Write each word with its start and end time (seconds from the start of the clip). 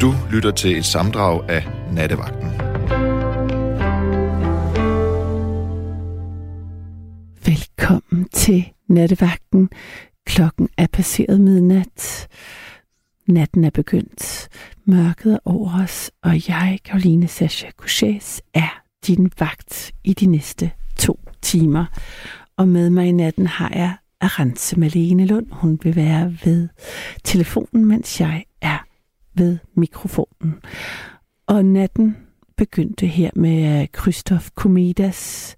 Du 0.00 0.14
lytter 0.30 0.50
til 0.50 0.78
et 0.78 0.84
samdrag 0.84 1.50
af 1.50 1.66
Nattevagten. 1.92 2.50
Velkommen 7.46 8.28
til 8.32 8.68
Nattevagten. 8.88 9.70
Klokken 10.26 10.68
er 10.78 10.86
passeret 10.92 11.40
midnat. 11.40 12.28
Natten 13.26 13.64
er 13.64 13.70
begyndt. 13.70 14.48
Mørket 14.84 15.32
er 15.32 15.38
over 15.44 15.82
os, 15.82 16.10
og 16.22 16.48
jeg, 16.48 16.78
Karoline 16.84 17.28
Sascha 17.28 17.68
Couchés, 17.82 18.40
er 18.54 18.82
din 19.06 19.30
vagt 19.38 19.92
i 20.04 20.12
de 20.12 20.26
næste 20.26 20.70
to 20.98 21.20
timer. 21.42 21.84
Og 22.56 22.68
med 22.68 22.90
mig 22.90 23.06
i 23.06 23.12
natten 23.12 23.46
har 23.46 23.72
jeg 23.74 23.96
Arantse 24.20 24.80
Malene 24.80 25.26
Lund. 25.26 25.46
Hun 25.50 25.80
vil 25.82 25.96
være 25.96 26.36
ved 26.44 26.68
telefonen, 27.24 27.84
mens 27.84 28.20
jeg 28.20 28.44
er 28.60 28.86
ved 29.36 29.58
mikrofonen. 29.74 30.54
Og 31.46 31.64
natten 31.64 32.16
begyndte 32.56 33.06
her 33.06 33.30
med 33.36 33.80
øh, 33.82 33.86
Christoph 34.00 34.48
Komedas 34.54 35.56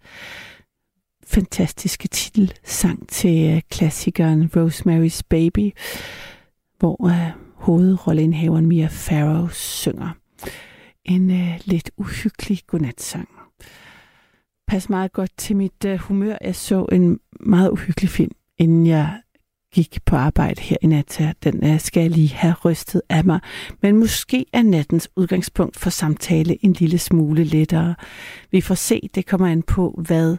fantastiske 1.27 2.09
titel 2.09 2.53
sang 2.65 3.09
til 3.09 3.55
øh, 3.55 3.63
klassikeren 3.71 4.51
Rosemary's 4.57 5.21
Baby, 5.29 5.71
hvor 6.79 7.07
øh, 7.07 7.33
hovedrolleindhaveren 7.55 8.67
Mia 8.67 8.87
Farrow 8.87 9.49
synger 9.49 10.13
en 11.05 11.31
uh, 11.31 11.61
lidt 11.65 11.91
uhyggelig 11.97 12.61
godnatsang. 12.67 13.29
Pas 14.67 14.89
meget 14.89 15.13
godt 15.13 15.31
til 15.37 15.57
mit 15.57 15.85
uh, 15.85 15.95
humør. 15.95 16.37
Jeg 16.41 16.57
så 16.57 16.87
en 16.93 17.21
meget 17.41 17.71
uhyggelig 17.71 18.11
film, 18.11 18.33
inden 18.59 18.87
jeg 18.87 19.23
gik 19.85 20.05
på 20.05 20.17
arbejde 20.17 20.61
her 20.61 20.77
i 20.83 20.87
nat. 20.87 21.35
Den 21.45 21.67
øh, 21.67 21.81
skal 21.81 22.01
jeg 22.01 22.11
lige 22.11 22.35
have 22.35 22.55
rystet 22.65 23.03
af 23.09 23.25
mig. 23.25 23.41
Men 23.83 23.97
måske 23.97 24.47
er 24.53 24.63
nattens 24.63 25.09
udgangspunkt 25.17 25.77
for 25.77 25.91
samtale 25.91 26.65
en 26.65 26.73
lille 26.73 26.99
smule 26.99 27.45
lettere. 27.45 27.95
Vi 28.51 28.61
får 28.61 28.75
se, 28.75 29.09
det 29.15 29.27
kommer 29.27 29.47
an 29.47 29.63
på, 29.63 30.01
hvad 30.07 30.37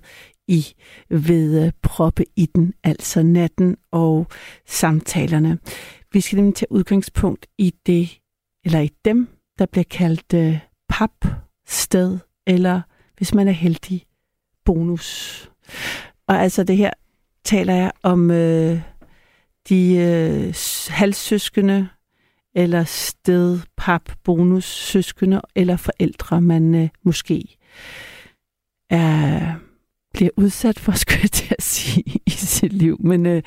i 0.48 0.66
ved 1.10 1.66
øh, 1.66 1.72
proppe 1.82 2.26
i 2.36 2.46
den, 2.46 2.74
altså 2.84 3.24
natten 3.24 3.78
og 3.92 4.28
samtalerne. 4.68 5.58
Vi 6.14 6.22
skal 6.22 6.36
nemlig 6.36 6.56
tage 6.56 6.72
udgangspunkt 6.72 7.46
i 7.58 7.74
det, 7.86 8.20
eller 8.66 8.80
i 8.80 8.92
dem, 9.06 9.28
der 9.60 9.66
bliver 9.66 9.86
kaldt 9.90 10.34
øh, 10.34 10.60
pap, 10.90 11.26
sted, 11.68 12.18
eller 12.48 12.82
hvis 13.18 13.34
man 13.34 13.48
er 13.48 13.52
heldig, 13.52 14.06
bonus. 14.66 15.52
Og 16.28 16.42
altså 16.42 16.64
det 16.64 16.78
her 16.78 16.92
taler 17.44 17.74
jeg 17.74 17.92
om 18.04 18.32
øh, 18.32 18.82
de 19.70 19.96
øh, 19.96 20.54
halvsøskende, 20.90 21.90
eller 22.56 22.84
sted, 22.84 23.60
pap, 23.78 24.12
bonus, 24.24 24.66
søskende, 24.66 25.42
eller 25.56 25.78
forældre, 25.78 26.42
man 26.42 26.76
øh, 26.76 26.90
måske 27.04 27.58
er 28.90 29.56
bliver 30.14 30.30
udsat 30.38 30.80
for, 30.80 30.92
skulle 31.02 31.20
jeg 31.22 31.32
til 31.32 31.56
at 31.58 31.64
sige, 31.64 32.04
i 32.26 32.30
sit 32.30 32.74
liv, 32.74 32.98
men 33.00 33.26
øh, 33.26 33.42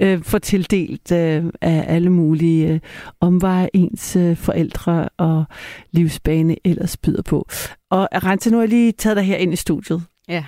øh, 0.00 0.22
får 0.22 0.38
tildelt 0.38 1.12
øh, 1.12 1.44
af 1.60 1.84
alle 1.86 2.10
mulige 2.10 2.68
øh, 2.68 2.80
omveje 3.20 3.68
ens 3.74 4.16
øh, 4.16 4.36
forældre 4.36 5.08
og 5.16 5.44
livsbane 5.90 6.56
ellers 6.64 6.96
byder 6.96 7.22
på. 7.22 7.48
Og 7.90 8.08
Rente, 8.12 8.50
nu 8.50 8.56
har 8.56 8.62
jeg 8.62 8.68
lige 8.68 8.92
taget 8.92 9.16
dig 9.16 9.24
her 9.24 9.36
ind 9.36 9.52
i 9.52 9.56
studiet. 9.56 10.02
Ja. 10.28 10.44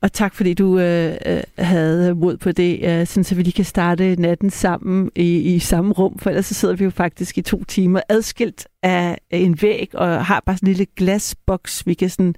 Og 0.00 0.12
tak 0.12 0.34
fordi 0.34 0.54
du 0.54 0.78
øh, 0.78 1.16
øh, 1.26 1.42
havde 1.58 2.14
mod 2.14 2.36
på 2.36 2.52
det, 2.52 2.80
øh, 2.84 3.06
sådan 3.06 3.24
så 3.24 3.34
vi 3.34 3.42
lige 3.42 3.52
kan 3.52 3.64
starte 3.64 4.16
natten 4.16 4.50
sammen 4.50 5.10
i, 5.14 5.54
i 5.54 5.58
samme 5.58 5.92
rum, 5.92 6.18
for 6.18 6.30
ellers 6.30 6.46
så 6.46 6.54
sidder 6.54 6.74
vi 6.74 6.84
jo 6.84 6.90
faktisk 6.90 7.38
i 7.38 7.42
to 7.42 7.64
timer 7.64 8.00
adskilt 8.08 8.68
af 8.82 9.18
en 9.30 9.62
væg 9.62 9.90
og 9.94 10.26
har 10.26 10.42
bare 10.46 10.56
sådan 10.56 10.68
en 10.68 10.72
lille 10.74 10.86
glasboks, 10.96 11.86
vi 11.86 11.94
kan 11.94 12.10
sådan 12.10 12.34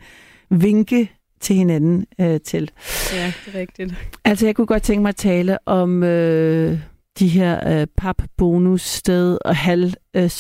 vinke 0.50 1.10
til 1.40 1.56
hinanden 1.56 2.06
øh, 2.20 2.40
til. 2.40 2.70
Ja, 3.12 3.32
det 3.46 3.54
er 3.54 3.58
rigtigt. 3.58 3.94
Altså, 4.24 4.46
jeg 4.46 4.56
kunne 4.56 4.66
godt 4.66 4.82
tænke 4.82 5.02
mig 5.02 5.08
at 5.08 5.16
tale 5.16 5.68
om 5.68 6.02
øh, 6.02 6.78
de 7.18 7.28
her 7.28 7.80
øh, 7.80 7.86
pap-bonus 7.96 8.82
sted 8.82 9.38
og 9.44 9.56
halv 9.56 9.92
øh, 10.14 10.30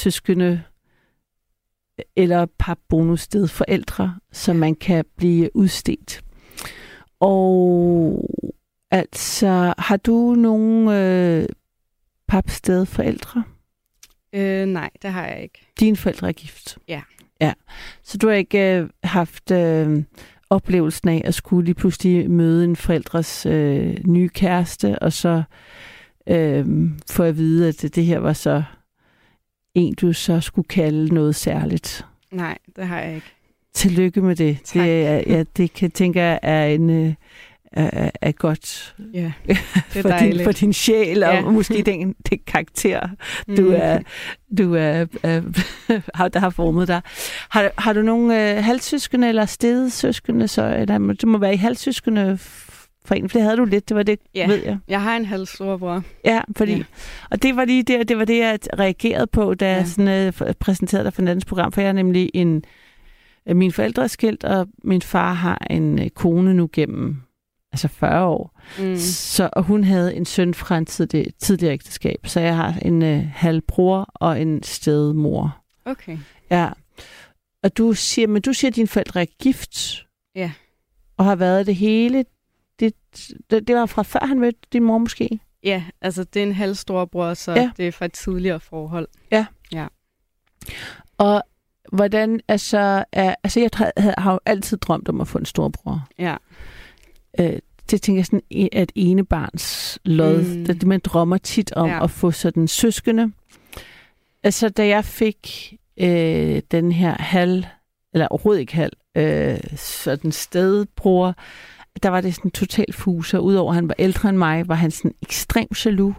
eller 2.16 2.46
pap-bonus 2.58 3.20
sted 3.20 3.48
forældre, 3.48 4.14
som 4.32 4.56
man 4.56 4.74
kan 4.74 5.04
blive 5.16 5.56
udstedt. 5.56 6.20
Og 7.20 8.30
altså, 8.90 9.74
har 9.78 9.96
du 9.96 10.34
nogen 10.34 10.88
øh, 10.88 11.48
papsted 12.28 12.86
forældre? 12.86 13.44
Øh, 14.32 14.66
nej, 14.66 14.90
det 15.02 15.10
har 15.10 15.26
jeg 15.26 15.42
ikke. 15.42 15.66
Dine 15.80 15.96
forældre 15.96 16.28
er 16.28 16.32
gift? 16.32 16.78
Ja. 16.88 17.02
Ja, 17.40 17.52
så 18.02 18.18
du 18.18 18.28
har 18.28 18.34
ikke 18.34 18.78
øh, 18.78 18.88
haft 19.04 19.50
øh, 19.50 20.02
oplevelsen 20.50 21.08
af 21.08 21.22
at 21.24 21.34
skulle 21.34 21.64
lige 21.64 21.74
pludselig 21.74 22.30
møde 22.30 22.64
en 22.64 22.76
forældres 22.76 23.46
øh, 23.46 23.96
nye 24.06 24.28
kæreste, 24.28 24.98
og 24.98 25.12
så 25.12 25.42
øh, 26.26 26.66
få 27.10 27.22
at 27.22 27.36
vide, 27.36 27.68
at 27.68 27.82
det, 27.82 27.94
det 27.94 28.04
her 28.04 28.18
var 28.18 28.32
så 28.32 28.62
en, 29.74 29.94
du 29.94 30.12
så 30.12 30.40
skulle 30.40 30.68
kalde 30.68 31.14
noget 31.14 31.34
særligt. 31.34 32.06
Nej, 32.30 32.58
det 32.76 32.86
har 32.86 33.00
jeg 33.00 33.14
ikke. 33.14 33.34
Tillykke 33.74 34.20
med 34.22 34.36
det. 34.36 34.58
Tak. 34.64 34.82
Det, 34.84 35.06
er, 35.06 35.22
ja, 35.26 35.44
det 35.56 35.72
kan 35.72 35.90
tænker 35.90 36.22
jeg 36.22 36.38
er 36.42 36.66
en... 36.66 36.90
Øh, 36.90 37.14
er, 37.72 38.10
er 38.22 38.32
godt 38.32 38.96
Ja, 39.14 39.32
det 39.46 39.56
er 39.96 40.02
for, 40.02 40.02
din, 40.02 40.10
dejligt. 40.10 40.44
for 40.44 40.52
din 40.52 40.72
sjæl, 40.72 41.22
og 41.22 41.34
Ja. 41.34 41.40
måske 41.50 41.82
den, 41.82 42.14
den 42.30 42.38
karakter, 42.46 43.08
du 43.56 43.62
Mm. 43.62 43.74
er, 43.76 43.98
du 44.58 44.74
er, 44.74 45.06
er 45.22 45.42
har, 46.18 46.28
der 46.28 46.40
har 46.40 46.50
formet 46.50 46.88
dig. 46.88 47.00
Har, 47.48 47.70
har 47.78 47.92
du 47.92 48.02
nogle 48.02 48.56
øh, 48.56 48.64
halvsøskende 48.64 49.28
eller 49.28 49.46
stedsøskende, 49.46 50.48
så, 50.48 50.74
eller 50.78 51.12
du 51.22 51.26
må 51.26 51.38
være 51.38 51.54
i 51.54 51.56
halvsøskende 51.56 52.38
for 53.04 53.14
en, 53.14 53.28
for 53.28 53.38
det 53.38 53.42
havde 53.42 53.56
du 53.56 53.64
lidt, 53.64 53.88
det 53.88 53.96
var 53.96 54.02
det, 54.02 54.18
Ja. 54.34 54.46
ved 54.46 54.62
jeg. 54.64 54.78
Jeg 54.88 55.02
har 55.02 55.16
en 55.16 55.24
halv 55.24 55.46
storebror. 55.46 56.02
Ja, 56.24 56.40
fordi, 56.56 56.72
Ja. 56.76 56.82
og 57.30 57.42
det 57.42 57.56
var 57.56 57.64
lige 57.64 57.82
det, 57.82 58.08
det 58.08 58.18
var 58.18 58.24
det, 58.24 58.38
jeg 58.38 58.58
reagerede 58.78 59.26
på, 59.26 59.54
da 59.54 59.70
ja. 59.70 59.76
Jeg 59.76 59.86
sådan, 59.88 60.32
øh, 60.48 60.54
præsenterede 60.60 61.04
dig 61.04 61.12
for 61.12 61.22
Nattens 61.22 61.44
program, 61.44 61.72
for 61.72 61.80
jeg 61.80 61.88
er 61.88 61.92
nemlig 61.92 62.30
en, 62.34 62.64
mine 63.56 63.72
forældre 63.72 64.02
er 64.02 64.06
skilt, 64.06 64.44
og 64.44 64.68
min 64.84 65.02
far 65.02 65.32
har 65.32 65.66
en 65.70 65.98
øh, 65.98 66.10
kone 66.10 66.54
nu 66.54 66.70
gennem 66.72 67.16
altså 67.72 67.88
40 67.88 68.24
år. 68.26 68.60
Mm. 68.78 68.96
Så, 68.96 69.50
og 69.52 69.62
hun 69.62 69.84
havde 69.84 70.14
en 70.14 70.24
søn 70.24 70.54
fra 70.54 70.78
en 70.78 70.86
tidlig, 70.86 71.34
tidligere 71.38 71.72
ægteskab, 71.72 72.26
så 72.26 72.40
jeg 72.40 72.56
har 72.56 72.78
en 72.82 73.02
øh, 73.02 73.24
halv 73.34 73.60
bror 73.60 74.10
og 74.14 74.42
en 74.42 74.62
stedmor. 74.62 75.62
Okay. 75.84 76.18
Ja. 76.50 76.68
Og 77.62 77.78
du 77.78 77.92
siger, 77.92 78.28
men 78.28 78.42
du 78.42 78.52
siger, 78.52 78.70
at 78.70 78.76
dine 78.76 78.88
forældre 78.88 79.20
er 79.20 79.26
gift. 79.42 80.06
Ja. 80.34 80.52
Og 81.16 81.24
har 81.24 81.36
været 81.36 81.66
det 81.66 81.76
hele. 81.76 82.24
Det, 82.80 82.94
det, 83.50 83.68
det 83.68 83.76
var 83.76 83.86
fra 83.86 84.02
før 84.02 84.26
han 84.26 84.40
mødte 84.40 84.58
din 84.72 84.82
mor 84.82 84.98
måske? 84.98 85.40
Ja, 85.64 85.84
altså 86.00 86.24
det 86.24 86.42
er 86.42 86.46
en 86.46 86.52
halv 86.54 86.74
storebror, 86.74 87.34
så 87.34 87.52
Ja. 87.52 87.60
ja. 87.60 87.70
det 87.76 87.88
er 87.88 87.92
fra 87.92 88.04
et 88.04 88.12
tidligere 88.12 88.60
forhold. 88.60 89.08
Og 91.18 91.42
hvordan, 91.92 92.40
altså, 92.48 93.04
er, 93.12 93.34
altså 93.44 93.60
jeg 93.60 93.70
har, 93.74 94.14
har 94.18 94.32
jo 94.32 94.40
altid 94.46 94.76
drømt 94.76 95.08
om 95.08 95.20
at 95.20 95.28
få 95.28 95.38
en 95.38 95.44
storbror. 95.44 96.08
Ja. 96.18 96.36
Øh, 97.40 97.58
det 97.90 98.02
tænker 98.02 98.18
jeg 98.18 98.26
sådan, 98.26 98.68
at 98.72 98.92
ene 98.94 99.24
barns 99.24 99.98
lod, 100.04 100.42
mm. 100.42 100.58
Mm. 100.58 100.64
det, 100.66 100.86
man 100.86 101.00
drømmer 101.04 101.38
tit 101.38 101.72
om 101.72 101.88
Ja. 101.88 102.04
at 102.04 102.10
få 102.10 102.30
sådan 102.30 102.68
søskende. 102.68 103.32
Altså, 104.42 104.68
da 104.68 104.86
jeg 104.86 105.04
fik 105.04 105.74
øh, 106.00 106.62
den 106.70 106.92
her 106.92 107.14
halv, 107.22 107.64
eller 108.14 108.28
overhovedet 108.28 108.60
ikke 108.60 108.74
halv, 108.74 108.92
øh, 109.16 109.58
sådan 109.76 110.32
stedbror, 110.32 111.34
der 112.02 112.08
var 112.08 112.20
det 112.20 112.34
sådan 112.34 112.50
totalt 112.50 112.94
fuser. 112.94 113.38
Udover 113.38 113.70
at 113.70 113.74
han 113.74 113.88
var 113.88 113.94
ældre 113.98 114.28
end 114.28 114.38
mig, 114.38 114.68
var 114.68 114.74
han 114.74 114.90
sådan 114.90 115.14
ekstremt 115.22 115.86
jaloux, 115.86 116.14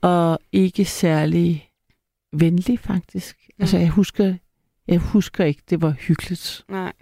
og 0.00 0.38
ikke 0.52 0.84
særlig 0.84 1.68
venlig, 2.32 2.78
faktisk. 2.78 3.36
Ja. 3.48 3.62
Altså, 3.62 3.78
jeg 3.78 3.88
husker, 3.88 4.34
jeg 4.88 4.98
husker 4.98 5.44
ikke, 5.44 5.62
det 5.70 5.82
var 5.82 5.90
hyggeligt. 5.90 6.64
Nej. 6.68 6.92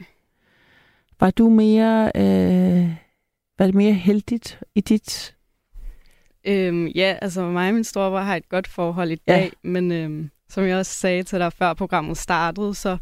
Var 1.21 1.31
du 1.31 1.49
mere, 1.49 2.13
øh, 2.17 2.95
var 3.59 3.67
det 3.67 3.75
mere 3.75 3.93
heldigt 3.93 4.61
i 4.75 4.81
dit? 4.81 5.37
Øhm, 6.45 6.87
ja, 6.87 7.17
altså 7.23 7.43
mig 7.51 7.69
og 7.69 7.75
min 7.75 7.85
storebror 7.85 8.21
har 8.21 8.37
et 8.37 8.49
godt 8.49 8.67
forhold 8.69 9.11
i 9.11 9.17
Ja. 9.29 9.33
dag, 9.33 9.53
men 9.63 9.93
øhm, 9.93 10.31
som 10.49 10.65
jeg 10.65 10.77
også 10.77 10.93
sagde 10.93 11.23
til 11.23 11.39
dig 11.39 11.53
før 11.53 11.75
programmet 11.75 12.17
startede, 12.17 12.75
så 12.75 12.99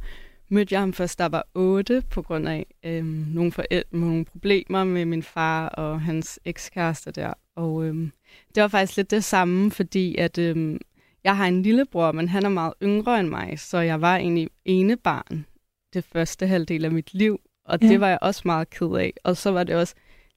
mødte 0.48 0.72
jeg 0.72 0.80
ham 0.80 0.92
først, 0.92 1.18
der 1.18 1.26
var 1.28 1.46
otte, 1.54 2.02
på 2.10 2.22
grund 2.22 2.48
af 2.48 2.66
øhm, 2.84 3.24
nogle, 3.28 3.52
forældre, 3.52 3.98
nogle 3.98 4.24
problemer 4.24 4.84
med 4.84 5.04
min 5.04 5.22
far 5.22 5.68
og 5.68 6.00
hans 6.00 6.40
ekskæreste 6.44 7.10
der. 7.10 7.32
Og 7.56 7.84
øhm, 7.84 8.12
det 8.54 8.62
var 8.62 8.68
faktisk 8.68 8.96
lidt 8.96 9.10
det 9.10 9.24
samme, 9.24 9.70
fordi 9.70 10.16
at 10.16 10.38
øhm, 10.38 10.80
jeg 11.24 11.36
har 11.36 11.46
en 11.46 11.62
lillebror, 11.62 12.12
men 12.12 12.28
han 12.28 12.44
er 12.44 12.48
meget 12.48 12.72
yngre 12.82 13.20
end 13.20 13.28
mig, 13.28 13.54
så 13.60 13.78
jeg 13.78 14.00
var 14.00 14.16
egentlig 14.16 14.48
ene 14.64 14.96
barn 14.96 15.46
det 15.94 16.04
første 16.04 16.46
halvdel 16.46 16.84
af 16.84 16.90
mit 16.90 17.14
liv, 17.14 17.40
og 17.64 17.78
Ja. 17.82 17.88
det 17.88 18.00
var 18.00 18.08
jeg 18.08 18.18
også 18.22 18.42
meget 18.44 18.70
ked 18.70 18.86
af. 18.96 19.12
Og 19.24 19.36
så 19.36 19.50
var 19.50 19.64
det 19.64 19.76
også 19.76 19.94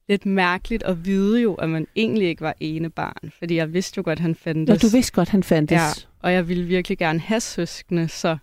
lidt 0.08 0.26
mærkeligt 0.26 0.82
at 0.82 1.04
vide 1.04 1.40
jo, 1.40 1.54
at 1.54 1.68
man 1.68 1.86
egentlig 1.96 2.28
ikke 2.28 2.40
var 2.40 2.54
ene 2.60 2.90
barn, 2.90 3.32
fordi 3.38 3.54
jeg 3.54 3.72
vidste 3.72 3.98
jo 3.98 4.02
godt, 4.04 4.18
at 4.18 4.20
han 4.22 4.30
Nå, 4.30 4.34
fandtes. 4.34 4.80
du 4.80 4.88
vidste 4.88 5.12
godt, 5.12 5.28
han 5.28 5.42
fandtes. 5.42 5.74
Ja, 5.76 5.88
og 6.20 6.32
jeg 6.32 6.48
ville 6.48 6.64
virkelig 6.64 6.98
gerne 6.98 7.20
have 7.20 7.40
søskende, 7.40 8.08
så 8.08 8.36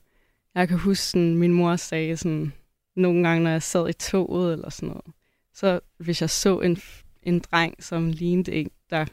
Jeg 0.56 0.68
kan 0.68 0.78
huske, 0.78 1.04
sådan, 1.04 1.36
min 1.38 1.54
mor 1.54 1.76
sagde 1.76 2.18
sådan, 2.18 2.54
nogle 2.96 3.28
gange, 3.28 3.44
når 3.44 3.52
jeg 3.52 3.62
sad 3.62 3.90
i 3.90 3.94
toget 3.94 4.54
eller 4.54 4.70
sådan 4.70 4.90
noget, 4.90 5.06
så 5.54 5.80
hvis 5.98 6.22
jeg 6.22 6.30
så 6.30 6.60
en, 6.60 6.78
en 7.24 7.40
dreng, 7.40 7.84
som 7.84 8.10
lignede 8.10 8.52
en, 8.52 8.70
der 8.90 9.06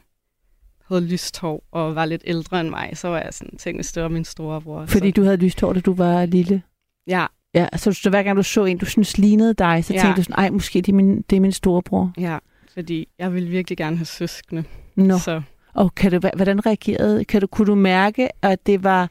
havde 0.93 1.07
lyst 1.07 1.39
hår 1.39 1.63
og 1.71 1.95
var 1.95 2.05
lidt 2.05 2.21
ældre 2.25 2.61
end 2.61 2.69
mig, 2.69 2.89
så 2.93 3.07
var 3.07 3.17
jeg 3.17 3.29
sådan, 3.33 3.57
tænkte, 3.57 3.77
hvis 3.77 3.91
det 3.91 4.03
var 4.03 4.09
min 4.09 4.25
storebror. 4.25 4.85
Fordi 4.85 5.07
så, 5.09 5.11
du 5.11 5.23
havde 5.23 5.37
lyst 5.37 5.61
hår, 5.61 5.73
da 5.73 5.79
du 5.79 5.93
var 5.93 6.25
lille? 6.25 6.61
Ja, 7.07 7.25
Ja, 7.55 7.67
så, 7.75 7.91
så 7.91 8.09
hver 8.09 8.23
gang 8.23 8.37
du 8.37 8.43
så 8.43 8.65
en, 8.65 8.77
du 8.77 8.85
synes 8.85 9.17
lignede 9.17 9.53
dig, 9.53 9.85
så 9.85 9.93
Ja. 9.93 10.01
tænkte 10.01 10.17
du 10.19 10.23
sådan, 10.23 10.35
ej, 10.45 10.49
måske 10.49 10.81
det 10.81 10.91
er 10.91 10.95
min, 10.95 11.21
det 11.21 11.35
er 11.35 11.39
min 11.39 11.51
storebror. 11.51 12.13
ja, 12.17 12.37
fordi 12.73 13.07
jeg 13.19 13.33
ville 13.33 13.49
virkelig 13.49 13.77
gerne 13.77 13.97
have 13.97 14.05
søskende. 14.05 14.63
Nå, 14.95 15.17
Så 15.17 15.41
og 15.73 15.95
kan 15.95 16.11
du, 16.11 16.19
hvordan 16.35 16.65
reagerede, 16.65 17.25
kan 17.25 17.41
du, 17.41 17.47
kunne 17.47 17.65
du 17.65 17.75
mærke, 17.75 18.29
at 18.45 18.65
det 18.67 18.83
var, 18.83 19.09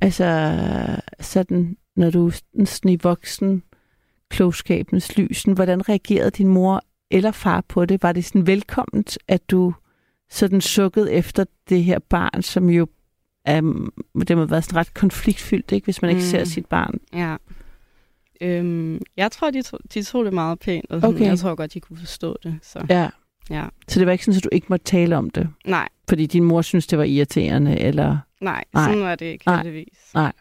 altså, 0.00 0.56
sådan, 1.20 1.76
når 1.96 2.10
du 2.10 2.30
sådan 2.64 2.90
i 2.90 2.98
voksen 3.02 3.62
klogskabens 4.30 5.16
lysen, 5.16 5.52
hvordan 5.52 5.88
reagerede 5.88 6.30
din 6.30 6.48
mor 6.48 6.82
eller 7.10 7.30
far 7.30 7.64
på 7.68 7.84
det? 7.84 8.02
Var 8.02 8.12
det 8.12 8.24
sådan 8.24 8.46
velkomment, 8.46 9.18
at 9.28 9.50
du 9.50 9.74
sådan 10.30 10.60
sukkede 10.60 11.12
efter 11.12 11.44
det 11.68 11.84
her 11.84 11.98
barn, 11.98 12.42
som 12.42 12.70
jo 12.70 12.86
um, 13.58 13.92
det 14.28 14.36
må 14.36 14.42
have 14.42 14.50
været 14.50 14.64
sådan 14.64 14.76
ret 14.76 14.94
konfliktfyldt, 14.94 15.72
ikke, 15.72 15.84
hvis 15.84 16.02
man 16.02 16.10
ikke 16.10 16.20
Mm. 16.22 16.26
ser 16.30 16.44
sit 16.44 16.66
barn. 16.66 17.00
ja. 17.12 17.36
Øhm, 18.40 19.00
jeg 19.16 19.32
tror, 19.32 19.50
de 19.50 19.62
tog, 19.62 19.80
de 19.94 20.02
tog 20.02 20.24
det 20.24 20.32
meget 20.32 20.58
pænt, 20.58 20.90
og 20.90 21.00
sådan, 21.00 21.14
Okay. 21.16 21.24
jeg 21.26 21.38
tror 21.38 21.54
godt, 21.54 21.74
de 21.74 21.80
kunne 21.80 21.98
forstå 21.98 22.36
det. 22.42 22.58
Så 22.62 22.86
Ja. 22.90 23.10
ja, 23.50 23.64
Så 23.88 23.98
det 24.00 24.06
var 24.06 24.12
ikke 24.12 24.24
sådan, 24.24 24.36
at 24.36 24.44
du 24.44 24.48
ikke 24.52 24.66
måtte 24.70 24.84
tale 24.84 25.16
om 25.16 25.30
det, 25.30 25.48
nej, 25.66 25.88
fordi 26.08 26.26
din 26.26 26.44
mor 26.44 26.62
synes 26.62 26.86
det 26.86 26.98
var 26.98 27.04
irriterende, 27.04 27.78
eller... 27.80 28.18
nej, 28.40 28.64
Nej. 28.74 28.84
sådan 28.88 29.02
var 29.04 29.14
det 29.14 29.26
ikke 29.26 29.42
Nej. 29.46 29.56
heldigvis. 29.62 30.10
Nej. 30.14 30.32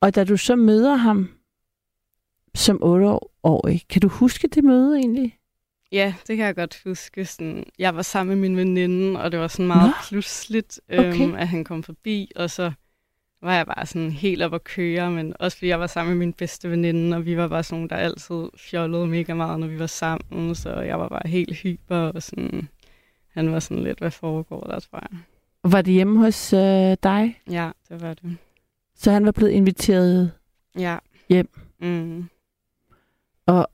Og 0.00 0.14
da 0.14 0.24
du 0.24 0.36
så 0.36 0.56
møder 0.56 0.94
ham 0.94 1.28
som 2.54 2.76
8-årig, 2.82 3.82
kan 3.88 4.00
du 4.02 4.08
huske 4.08 4.48
det 4.48 4.64
møde 4.64 4.96
egentlig? 4.98 5.36
Ja, 5.92 6.14
det 6.26 6.36
kan 6.36 6.46
jeg 6.46 6.54
godt 6.56 6.80
huske. 6.84 7.24
Sådan, 7.24 7.64
jeg 7.78 7.96
var 7.96 8.02
sammen 8.02 8.40
med 8.40 8.48
min 8.48 8.56
veninde, 8.58 9.20
og 9.22 9.32
det 9.32 9.40
var 9.40 9.48
sådan 9.48 9.66
meget 9.66 9.88
Nå. 9.90 9.94
pludseligt, 10.08 10.80
øhm, 10.88 11.08
Okay. 11.08 11.40
at 11.40 11.48
han 11.48 11.64
kom 11.64 11.82
forbi, 11.82 12.30
og 12.36 12.50
så 12.50 12.72
var 13.42 13.54
jeg 13.56 13.66
bare 13.66 13.86
sådan 13.86 14.10
helt 14.10 14.42
op 14.42 14.54
at 14.54 14.64
køre, 14.64 15.10
men 15.10 15.34
også 15.40 15.56
fordi 15.58 15.68
jeg 15.68 15.80
var 15.80 15.86
sammen 15.86 16.14
med 16.18 16.26
min 16.26 16.32
bedste 16.32 16.70
veninde, 16.70 17.16
og 17.16 17.26
vi 17.26 17.36
var 17.36 17.48
bare 17.48 17.62
sådan 17.62 17.76
nogle, 17.78 17.88
der 17.88 17.96
altid 17.96 18.48
fjollede 18.56 19.06
mega 19.06 19.34
meget, 19.34 19.60
når 19.60 19.66
vi 19.66 19.78
var 19.78 19.86
sammen, 19.86 20.54
så 20.54 20.80
jeg 20.80 20.98
var 21.00 21.08
bare 21.08 21.28
helt 21.28 21.56
hyper, 21.56 21.96
og 21.96 22.22
sådan, 22.22 22.68
han 23.28 23.52
var 23.52 23.58
sådan 23.58 23.82
lidt, 23.82 23.98
hvad 23.98 24.10
foregår 24.10 24.60
der, 24.60 24.80
tror 24.80 24.98
jeg. 25.10 25.18
Var 25.72 25.82
det 25.82 25.94
hjemme 25.94 26.18
hos 26.18 26.52
øh, 26.52 26.96
dig? 27.02 27.40
Ja, 27.50 27.70
det 27.88 28.00
var 28.02 28.14
det. 28.14 28.36
Så 28.96 29.10
han 29.10 29.24
var 29.24 29.32
blevet 29.32 29.50
inviteret, 29.52 30.32
Ja. 30.78 30.98
Hjem. 31.28 31.48
Mm. 31.80 32.28
og 33.46 33.68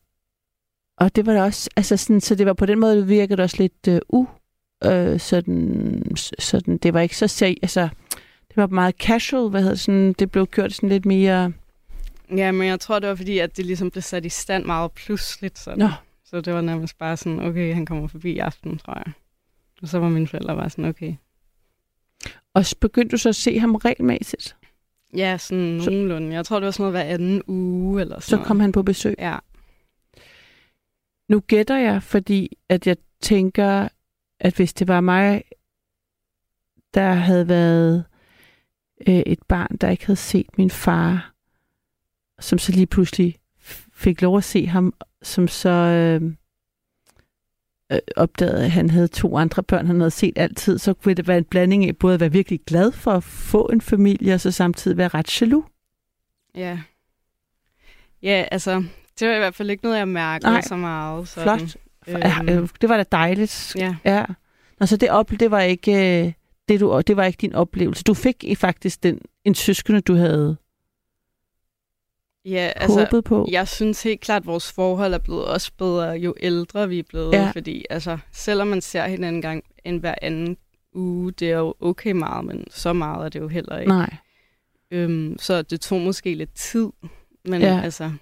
det 1.17 1.27
var 1.27 1.33
da 1.33 1.43
også, 1.43 1.71
altså 1.77 1.97
sådan, 1.97 2.21
så 2.21 2.35
det 2.35 2.47
var 2.47 2.53
på 2.53 2.67
den 2.67 2.79
måde, 2.81 2.97
det 2.97 3.09
virkede 3.09 3.43
også 3.43 3.56
lidt 3.59 3.89
øh, 3.89 4.00
u, 4.09 4.27
øh, 4.85 5.21
sådan, 5.21 6.03
sådan, 6.39 6.79
det 6.79 6.95
var 6.95 7.00
ikke 7.00 7.17
så 7.17 7.27
seri, 7.27 7.59
altså, 7.62 7.89
det 8.49 8.56
var 8.56 8.67
meget 8.67 8.95
casual, 8.95 9.50
hvad 9.50 9.61
hedder 9.61 9.75
det, 9.75 9.81
sådan, 9.81 10.12
det 10.12 10.31
blev 10.31 10.47
gjort 10.47 10.73
sådan 10.73 10.89
lidt 10.89 11.06
mere, 11.06 11.53
Ja, 12.37 12.53
men 12.53 12.69
jeg 12.69 12.81
tror, 12.81 12.99
det 12.99 13.09
var 13.09 13.15
fordi, 13.15 13.39
at 13.39 13.56
det 13.56 13.67
ligesom 13.67 13.91
blev 13.91 14.03
sat 14.03 14.25
i 14.25 14.29
stand 14.29 14.65
meget 14.65 14.93
pludseligt. 14.93 15.59
Sådan. 15.59 15.79
Nå. 15.79 15.89
Så 16.25 16.41
det 16.41 16.55
var 16.55 16.61
nærmest 16.61 16.99
bare 16.99 17.17
sådan, 17.17 17.41
okay, 17.41 17.75
han 17.75 17.87
kommer 17.87 18.09
forbi 18.09 18.33
i 18.33 18.39
aften, 18.39 18.79
tror 18.79 19.03
jeg. 19.06 19.12
Og 19.83 19.89
så 19.89 19.99
var 19.99 20.09
mine 20.09 20.27
forældre 20.27 20.56
bare 20.56 20.71
sådan, 20.71 20.85
okay. 20.85 21.15
og 22.55 22.67
så 22.67 22.77
begyndte 22.81 23.12
du 23.12 23.17
så 23.17 23.29
at 23.29 23.37
se 23.37 23.59
ham 23.59 23.75
regelmæssigt. 23.75 24.56
Ja, 25.17 25.39
sådan 25.39 25.81
Så- 25.85 25.91
nogenlunde. 25.91 26.35
Jeg 26.35 26.44
tror, 26.47 26.59
det 26.61 26.65
var 26.65 26.71
sådan 26.71 26.93
noget 26.93 26.93
hver 27.06 27.15
anden 27.15 27.43
uge 27.47 28.01
eller 28.01 28.21
Så 28.21 28.27
sådan 28.29 28.44
kom 28.44 28.61
han 28.61 28.73
på 28.73 28.83
besøg. 28.83 29.15
Ja, 29.19 29.37
nu 31.29 31.41
gætter 31.41 31.77
jeg, 31.77 32.03
fordi 32.03 32.59
at 32.69 32.87
jeg 32.87 32.97
tænker, 33.21 33.89
at 34.41 34.57
hvis 34.57 34.73
det 34.73 34.89
var 34.89 35.01
mig, 35.01 35.45
der 36.95 37.13
havde 37.13 37.49
været 37.49 38.05
øh, 39.09 39.15
et 39.15 39.43
barn, 39.49 39.77
der 39.77 39.89
ikke 39.89 40.07
havde 40.07 40.17
set 40.17 40.59
min 40.59 40.71
far, 40.71 41.35
som 42.41 42.59
så 42.59 42.73
lige 42.73 42.87
pludselig 42.87 43.37
fik 43.93 44.23
lov 44.23 44.37
at 44.37 44.45
se 44.45 44.67
ham, 44.67 44.95
som 45.23 45.49
så 45.49 45.71
øh, 45.71 46.33
øh, 47.93 47.99
opdagede, 48.17 48.65
at 48.65 48.71
han 48.71 48.91
havde 48.91 49.09
to 49.09 49.37
andre 49.37 49.63
børn, 49.63 49.87
han 49.87 50.01
havde 50.01 50.11
set 50.11 50.39
altid, 50.39 50.79
så 50.79 50.95
ville 51.05 51.17
det 51.17 51.29
være 51.29 51.39
en 51.39 51.45
blanding 51.45 51.85
af 51.85 51.97
både 51.97 52.15
at 52.15 52.21
være 52.21 52.33
virkelig 52.33 52.61
glad 52.67 52.93
for 52.93 53.13
at 53.13 53.25
få 53.25 53.67
en 53.73 53.81
familie, 53.81 54.35
og 54.35 54.41
så 54.41 54.51
samtidig 54.51 54.97
være 54.97 55.09
ret 55.09 55.41
jaloux. 55.41 55.65
ja. 56.55 56.81
Ja, 58.23 58.45
altså, 58.51 58.85
det 59.20 59.29
var 59.29 59.35
i 59.35 59.38
hvert 59.38 59.55
fald 59.55 59.70
ikke 59.70 59.85
noget, 59.85 59.99
jeg 59.99 60.09
mærkede 60.09 60.50
Nej. 60.53 60.61
så 60.61 60.76
meget. 60.76 61.29
Sådan. 61.29 61.59
Flot. 61.59 61.76
Øhm, 62.09 62.49
øh, 62.49 62.69
det 62.81 62.88
var 62.88 62.97
da 62.97 63.05
dejligt. 63.12 63.76
ja. 63.79 63.97
Ja. 64.05 64.25
Nå, 64.81 64.87
så 64.87 64.97
det, 64.97 65.11
op, 65.11 65.31
det 65.31 65.50
var 65.50 65.61
ikke 65.61 66.25
øh, 66.25 66.32
det, 66.69 66.81
du, 66.81 67.03
det 67.06 67.17
var 67.17 67.25
ikke 67.25 67.37
din 67.41 67.55
oplevelse. 67.55 68.05
Du 68.05 68.15
fik 68.15 68.44
i 68.44 68.55
faktisk 68.55 69.03
den, 69.03 69.20
en 69.44 69.55
søskende, 69.55 70.00
du 70.00 70.15
havde 70.15 70.56
ja, 72.44 72.73
altså, 72.76 72.99
håbet 72.99 73.25
på. 73.25 73.49
Jeg 73.50 73.69
synes 73.69 74.03
helt 74.03 74.20
klart, 74.20 74.43
at 74.43 74.47
vores 74.47 74.73
forhold 74.73 75.15
er 75.15 75.19
blevet 75.19 75.44
også 75.44 75.73
bedre, 75.79 76.11
jo 76.11 76.35
ældre 76.41 76.88
vi 76.88 76.99
er 76.99 77.03
blevet. 77.09 77.32
Ja. 77.32 77.50
Fordi 77.55 77.85
altså, 77.91 78.19
selvom 78.32 78.69
man 78.69 78.81
ser 78.81 79.06
hinanden 79.06 79.35
en 79.35 79.43
gang 79.43 79.65
en 79.85 79.99
hver 79.99 80.15
anden 80.23 80.56
uge, 80.94 81.32
det 81.32 81.50
er 81.50 81.59
jo 81.59 81.75
okay 81.81 82.12
meget, 82.12 82.44
men 82.44 82.65
så 82.70 82.93
meget 82.93 83.25
er 83.25 83.29
det 83.29 83.41
jo 83.41 83.49
heller 83.49 83.79
ikke. 83.79 83.93
Nej. 83.93 84.17
Øhm, 84.91 85.37
så 85.38 85.62
det 85.62 85.81
tog 85.81 86.00
måske 86.00 86.35
lidt 86.35 86.55
tid. 86.55 86.88
Men 87.44 87.61
ja. 87.61 87.81
altså, 87.85 88.12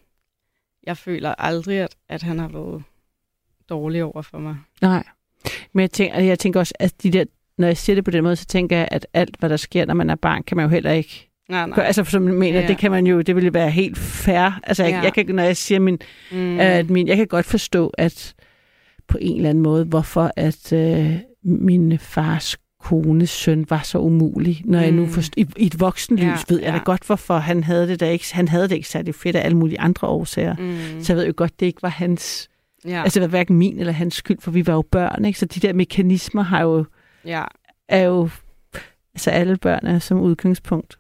jeg 0.87 0.97
føler 0.97 1.35
aldrig, 1.39 1.79
at, 1.81 1.97
at 2.09 2.23
han 2.23 2.39
har 2.39 2.49
været 2.49 2.83
dårlig 3.69 4.05
over 4.05 4.23
for 4.23 4.39
mig. 4.39 4.57
Nej. 4.83 5.05
Men 5.73 5.81
jeg 5.81 5.91
tænker, 5.91 6.21
jeg 6.21 6.39
tænker 6.39 6.61
også, 6.61 6.75
at 6.81 7.03
de 7.03 7.11
der, 7.11 7.25
når 7.59 7.67
jeg 7.67 7.77
siger 7.77 7.95
det 7.95 8.05
på 8.05 8.11
den 8.11 8.23
måde, 8.25 8.37
så 8.37 8.47
tænker 8.47 8.77
jeg, 8.77 8.89
at 8.91 9.07
alt, 9.15 9.37
hvad 9.39 9.49
der 9.51 9.57
sker, 9.57 9.85
når 9.87 9.95
man 9.95 10.11
er 10.11 10.15
barn, 10.15 10.43
kan 10.43 10.57
man 10.57 10.65
jo 10.65 10.71
heller 10.71 10.91
ikke 10.93 11.31
Nej, 11.49 11.67
nej. 11.67 11.85
Altså, 11.85 12.05
som 12.05 12.27
jeg 12.29 12.35
mener, 12.35 12.61
Ja. 12.61 12.67
det 12.67 12.79
kan 12.79 12.91
man 12.91 13.07
jo, 13.07 13.21
det 13.21 13.35
ville 13.37 13.55
være 13.55 13.71
helt 13.71 13.99
fair. 13.99 14.61
Altså, 14.65 14.85
jeg, 14.85 14.93
Ja. 14.93 15.01
jeg 15.03 15.13
kan, 15.15 15.27
når 15.27 15.43
jeg 15.43 15.57
siger 15.57 15.79
min, 15.81 15.99
mm, 16.33 16.61
at 16.61 16.91
min, 16.91 17.09
jeg 17.09 17.17
kan 17.17 17.27
godt 17.27 17.47
forstå, 17.47 17.89
at 17.99 18.35
på 19.09 19.19
en 19.21 19.37
eller 19.37 19.51
anden 19.51 19.63
måde, 19.63 19.85
hvorfor 19.85 20.33
at 20.37 20.73
øh, 20.73 21.13
min 21.43 21.99
fars 21.99 22.57
kones 22.87 23.31
søn 23.31 23.67
var 23.71 23.81
så 23.85 23.99
umulig, 23.99 24.63
når 24.65 24.79
mm. 24.79 24.85
jeg 24.85 24.93
nu 24.93 25.03
Mm. 25.03 25.09
forst- 25.11 25.33
i, 25.37 25.47
i 25.57 25.67
et 25.67 25.81
voksenlys 25.81 26.23
Ja, 26.25 26.37
ved 26.49 26.61
jeg 26.61 26.73
da 26.73 26.77
ja. 26.77 26.83
godt, 26.85 27.05
hvorfor 27.07 27.39
han 27.39 27.65
havde 27.65 27.89
det 27.89 28.01
da 28.01 28.11
ikke. 28.11 28.25
Han 28.33 28.49
havde 28.49 28.69
det 28.69 28.75
ikke 28.75 28.89
særlig 28.89 29.15
fedt 29.15 29.37
af 29.37 29.45
alle 29.45 29.57
mulige 29.57 29.81
andre 29.81 30.09
årsager. 30.09 30.57
Mm. 30.59 31.03
Så 31.03 31.13
jeg 31.13 31.17
ved 31.19 31.27
jo 31.27 31.33
godt, 31.37 31.61
det 31.61 31.67
ikke 31.67 31.83
var 31.83 31.89
hans, 31.89 32.49
ja, 32.85 33.03
altså 33.03 33.21
det 33.21 33.23
var 33.23 33.29
hverken 33.29 33.57
min 33.57 33.79
eller 33.79 33.93
hans 33.93 34.15
skyld, 34.15 34.39
for 34.41 34.51
vi 34.51 34.67
var 34.67 34.73
jo 34.75 34.83
børn, 34.91 35.25
ikke? 35.25 35.39
Så 35.39 35.47
de 35.47 35.61
der 35.61 35.73
mekanismer 35.73 36.43
har 36.43 36.63
jo, 36.63 36.85
ja, 37.25 37.43
er 37.89 38.03
jo, 38.03 38.29
altså 39.15 39.31
alle 39.31 39.57
børn 39.57 39.87
er 39.87 39.99
som 39.99 40.21
udgangspunkt 40.21 40.99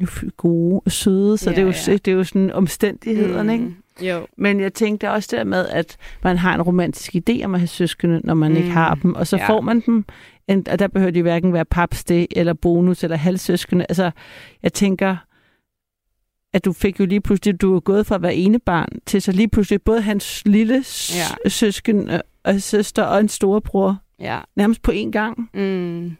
jo 0.00 0.06
gode 0.36 0.80
og 0.84 0.92
søde, 0.92 1.38
så 1.38 1.50
Ja, 1.50 1.56
det, 1.56 1.62
er 1.62 1.66
jo, 1.66 1.72
ja. 1.86 1.92
det 1.92 2.08
er 2.08 2.12
jo 2.12 2.24
sådan 2.24 2.52
omstændighederne, 2.52 3.52
ikke? 3.52 3.64
mm, 3.64 3.74
Jo, 4.02 4.26
Men 4.38 4.60
jeg 4.60 4.74
tænkte 4.74 5.10
også 5.10 5.28
der 5.36 5.44
med, 5.44 5.66
at 5.68 5.96
man 6.24 6.36
har 6.38 6.54
en 6.54 6.62
romantisk 6.62 7.14
idé 7.16 7.44
om 7.44 7.54
at 7.54 7.60
have 7.60 7.68
søskende, 7.68 8.20
når 8.24 8.34
man 8.34 8.50
mm. 8.50 8.56
ikke 8.56 8.70
har 8.70 8.94
dem. 8.94 9.14
Og 9.14 9.26
så 9.26 9.36
ja. 9.36 9.48
Får 9.48 9.60
man 9.60 9.80
dem, 9.80 10.04
og 10.48 10.78
der 10.78 10.88
behøver 10.88 11.10
de 11.10 11.22
hverken 11.22 11.52
være 11.52 11.64
papsdag 11.64 12.26
eller 12.30 12.52
bonus 12.54 13.04
eller 13.04 13.16
halvsøskende. 13.16 13.86
Altså, 13.88 14.10
jeg 14.62 14.72
tænker, 14.72 15.16
at 16.52 16.64
du 16.64 16.72
fik 16.72 17.00
jo 17.00 17.06
lige 17.06 17.20
pludselig, 17.20 17.60
du 17.60 17.76
er 17.76 17.80
gået 17.80 18.06
fra 18.06 18.14
at 18.14 18.22
være 18.22 18.34
ene 18.34 18.58
barn, 18.58 18.88
til 19.06 19.22
så 19.22 19.32
lige 19.32 19.48
pludselig 19.48 19.82
både 19.82 20.00
hans 20.00 20.42
lille 20.46 20.84
Ja. 21.14 21.48
søsken 21.48 22.10
og- 22.10 22.22
og 22.44 22.60
søster 22.62 23.02
og 23.02 23.20
en 23.20 23.28
storebror, 23.28 23.98
ja. 24.20 24.40
nærmest 24.56 24.82
på 24.82 24.90
én 24.92 25.10
gang. 25.10 25.50
Mm. 25.54 26.16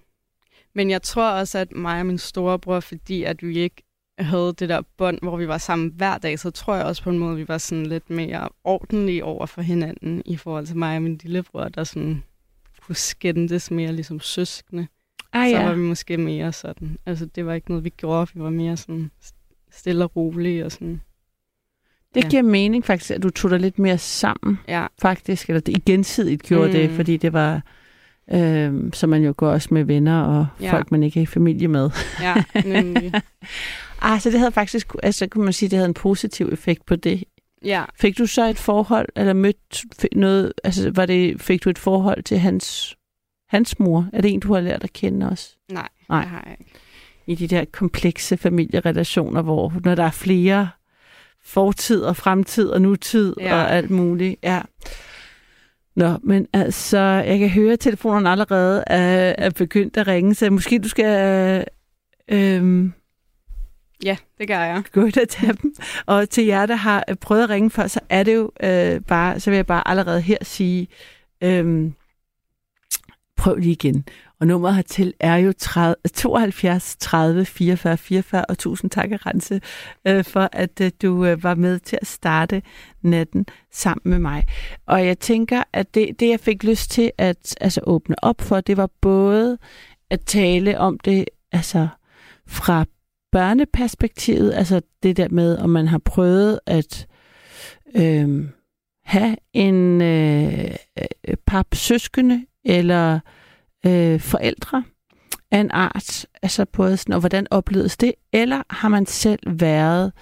Men 0.75 0.91
jeg 0.91 1.03
tror 1.03 1.31
også, 1.31 1.59
at 1.59 1.73
mig 1.73 2.01
og 2.01 2.07
min 2.07 2.19
storebror, 2.19 2.81
fordi 2.81 3.23
at 3.23 3.43
vi 3.43 3.59
ikke 3.59 3.83
havde 4.19 4.55
det 4.59 4.69
der 4.69 4.83
bånd, 4.99 5.19
hvor 5.23 5.37
vi 5.37 5.49
var 5.49 5.59
sammen 5.59 5.93
hver 5.97 6.19
dag, 6.19 6.39
så 6.39 6.51
tror 6.51 6.75
jeg 6.75 6.85
også 6.85 7.03
på 7.03 7.11
en 7.11 7.19
måde, 7.19 7.33
at 7.33 7.39
vi 7.39 7.49
var 7.49 7.59
sådan 7.59 7.87
lidt 7.87 8.11
mere 8.11 8.49
ordentlige 8.65 9.25
over 9.25 9.47
for 9.47 9.63
hinanden, 9.63 10.23
i 10.27 10.37
forhold 10.37 10.67
til 10.67 10.77
mig 10.77 10.97
og 10.97 11.03
min 11.03 11.21
lillebror, 11.23 11.69
der 11.69 11.85
sådan 11.85 12.23
kunne 12.87 12.97
skændes 12.97 13.71
mere 13.71 13.93
ligesom 13.93 14.21
søskende. 14.21 14.87
Ah, 15.33 15.51
Så 15.51 15.57
ja. 15.57 15.65
var 15.65 15.75
vi 15.75 15.81
måske 15.81 16.17
mere 16.17 16.53
sådan. 16.53 16.97
Altså, 17.07 17.27
det 17.27 17.47
var 17.47 17.55
ikke 17.55 17.69
noget, 17.71 17.85
vi 17.85 17.91
gjorde. 17.97 18.31
Vi 18.35 18.41
var 18.43 18.51
mere 18.51 18.77
sådan 18.77 19.11
stille 19.73 20.05
og 20.05 20.17
rolige 20.17 20.65
og 20.65 20.73
sådan. 20.73 21.01
Det 22.15 22.25
ja. 22.25 22.29
giver 22.29 22.43
mening 22.43 22.85
faktisk, 22.85 23.11
at 23.11 23.23
du 23.23 23.31
tog 23.31 23.51
dig 23.51 23.61
lidt 23.61 23.79
mere 23.79 23.99
sammen, 23.99 24.59
Ja, 24.69 24.87
faktisk. 25.03 25.49
Eller 25.49 25.61
det, 25.61 25.77
i 25.77 25.81
gensidigt 25.87 26.43
gjorde 26.43 26.67
mm. 26.67 26.73
det, 26.73 26.91
fordi 26.91 27.17
det 27.17 27.33
var, 27.33 27.63
øh, 28.33 28.93
som 28.93 29.11
man 29.11 29.23
jo 29.23 29.35
gør 29.37 29.53
også 29.53 29.69
med 29.71 29.85
venner 29.85 30.23
og. 30.23 30.47
Ja. 30.61 30.73
folk, 30.73 30.91
man 30.91 31.03
ikke 31.03 31.21
er 31.21 31.23
i 31.23 31.27
familie 31.27 31.69
med. 31.69 31.91
ja, 32.21 32.45
nemlig. 32.65 33.13
Ah, 34.07 34.21
så 34.21 34.31
det 34.31 34.39
havde 34.39 34.53
faktisk, 34.53 34.95
altså 35.03 35.27
kunne 35.27 35.45
man 35.45 35.53
sige, 35.53 35.69
det 35.69 35.77
havde 35.77 35.89
en 35.89 35.95
positiv 35.95 36.49
effekt 36.53 36.87
på 36.87 36.97
det. 36.97 37.25
Ja, 37.65 37.85
Fik 38.01 38.19
du 38.19 38.27
så 38.27 38.45
et 38.45 38.59
forhold, 38.59 39.09
eller 39.17 39.33
mødt 39.33 39.85
noget, 40.17 40.53
altså 40.65 40.91
var 40.91 41.07
det, 41.07 41.41
fik 41.41 41.65
du 41.65 41.71
et 41.71 41.79
forhold 41.79 42.23
til 42.23 42.39
hans, 42.39 42.97
hans 43.49 43.79
mor? 43.79 44.09
Er 44.13 44.21
det 44.21 44.33
en, 44.33 44.41
du 44.41 44.55
har 44.55 44.61
lært 44.61 44.85
at 44.85 44.93
kende 44.93 45.29
også? 45.29 45.57
nej, 45.73 45.89
Nej. 46.09 46.21
det 46.21 46.31
har 46.31 46.43
jeg 46.47 46.57
ikke. 46.61 46.73
i 47.27 47.35
de 47.35 47.57
der 47.57 47.65
komplekse 47.73 48.37
familierelationer, 48.37 49.43
hvor 49.43 49.73
når 49.85 49.95
der 49.95 50.05
er 50.05 50.11
flere 50.11 50.69
fortid 51.45 52.03
og 52.03 52.17
fremtid 52.17 52.69
og 52.69 52.83
nutid 52.83 53.35
ja. 53.41 53.55
og 53.55 53.71
alt 53.73 53.91
muligt. 53.91 54.37
Ja. 54.43 54.63
Nå, 55.97 56.19
men 56.23 56.47
altså, 56.53 56.99
jeg 56.99 57.39
kan 57.39 57.49
høre, 57.49 57.73
at 57.73 57.81
telefonen 57.81 58.27
allerede 58.27 58.85
er, 58.87 59.35
er 59.39 59.51
begyndt 59.51 59.97
at 59.97 60.07
ringe, 60.07 60.35
så 60.35 60.51
måske 60.51 60.79
du 60.79 60.89
skal... 60.89 61.67
Øh, 62.29 62.63
øh, 62.63 62.91
Ja, 64.05 64.17
det 64.39 64.49
gør 64.49 64.61
jeg. 64.61 64.83
Gå 64.93 65.05
ind 65.05 65.17
og 65.23 65.29
tage 65.29 65.53
dem. 65.63 65.75
Og 66.07 66.31
til 66.31 66.45
jer, 66.45 66.67
der 66.67 66.75
har 66.75 67.05
øh, 67.09 67.17
prøvet 67.17 67.43
at 67.43 67.51
ringe 67.51 67.71
før, 67.71 67.87
så 67.87 68.01
er 68.09 68.23
det 68.23 68.35
jo 68.35 68.51
øh, 68.63 69.01
bare, 69.01 69.41
så 69.41 69.51
vil 69.51 69.57
jeg 69.57 69.67
bare 69.67 69.89
allerede 69.89 70.21
her 70.21 70.37
sige, 70.43 70.89
øh, 71.43 71.93
prøv 73.37 73.57
lige 73.57 73.73
igen. 73.73 74.05
Og 74.41 74.47
nummeret 74.47 74.75
hertil 74.75 75.15
er 75.21 75.37
jo 75.37 75.53
30, 75.59 75.95
72 76.15 76.97
30 76.97 77.45
44 77.45 77.97
44, 77.97 78.45
og 78.45 78.59
tusind 78.59 78.91
tak, 78.91 79.09
Rense, 79.27 79.61
øh, 80.07 80.25
for 80.25 80.49
at 80.53 80.81
øh, 80.81 80.91
du 81.03 81.25
øh, 81.25 81.43
var 81.43 81.55
med 81.55 81.79
til 81.79 81.99
at 82.01 82.07
starte 82.07 82.63
natten 83.03 83.47
sammen 83.73 84.11
med 84.11 84.19
mig. 84.19 84.47
Og 84.87 85.07
jeg 85.07 85.19
tænker, 85.19 85.63
at 85.73 85.95
det, 85.95 86.21
det 86.21 86.29
jeg 86.29 86.41
fik 86.41 86.65
lyst 86.65 86.91
til 86.91 87.13
at 87.19 87.57
altså, 87.61 87.81
åbne 87.85 88.25
op 88.25 88.41
for, 88.41 88.61
det 88.61 88.77
var 88.77 88.91
både 89.01 89.59
at 90.11 90.21
tale 90.21 90.79
om 90.79 90.99
det 90.99 91.25
altså 91.53 91.89
fra 92.47 92.85
børneperspektivet, 93.35 94.55
altså 94.55 94.83
det 95.03 95.17
der 95.17 95.29
med, 95.29 95.59
om 95.59 95.71
man 95.71 95.89
har 95.89 95.99
prøvet 95.99 96.61
at 96.67 97.07
øh, 97.97 98.49
have 99.05 99.37
en 99.53 100.03
øh, 100.03 100.77
øh, 100.99 101.37
pap 101.47 101.75
søskende 101.75 102.47
eller 102.65 103.21
øh, 103.87 104.21
forældre 104.21 104.85
af 105.51 105.59
en 105.59 105.71
art, 105.71 106.27
altså 106.43 106.65
både 106.65 106.97
sådan, 106.97 107.13
og 107.15 107.21
hvordan 107.21 107.47
opleves 107.51 107.97
det, 107.97 108.13
eller 108.33 108.63
har 108.71 108.89
man 108.89 109.07
selv 109.07 109.61
været 109.61 110.13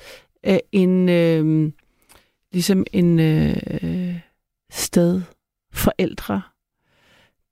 øh, 0.47 0.59
en, 0.73 1.09
øh, 1.09 1.73
ligesom 2.53 2.85
en 2.93 3.21
øh, 3.21 4.17
sted 4.71 5.23
forældre, 5.73 6.43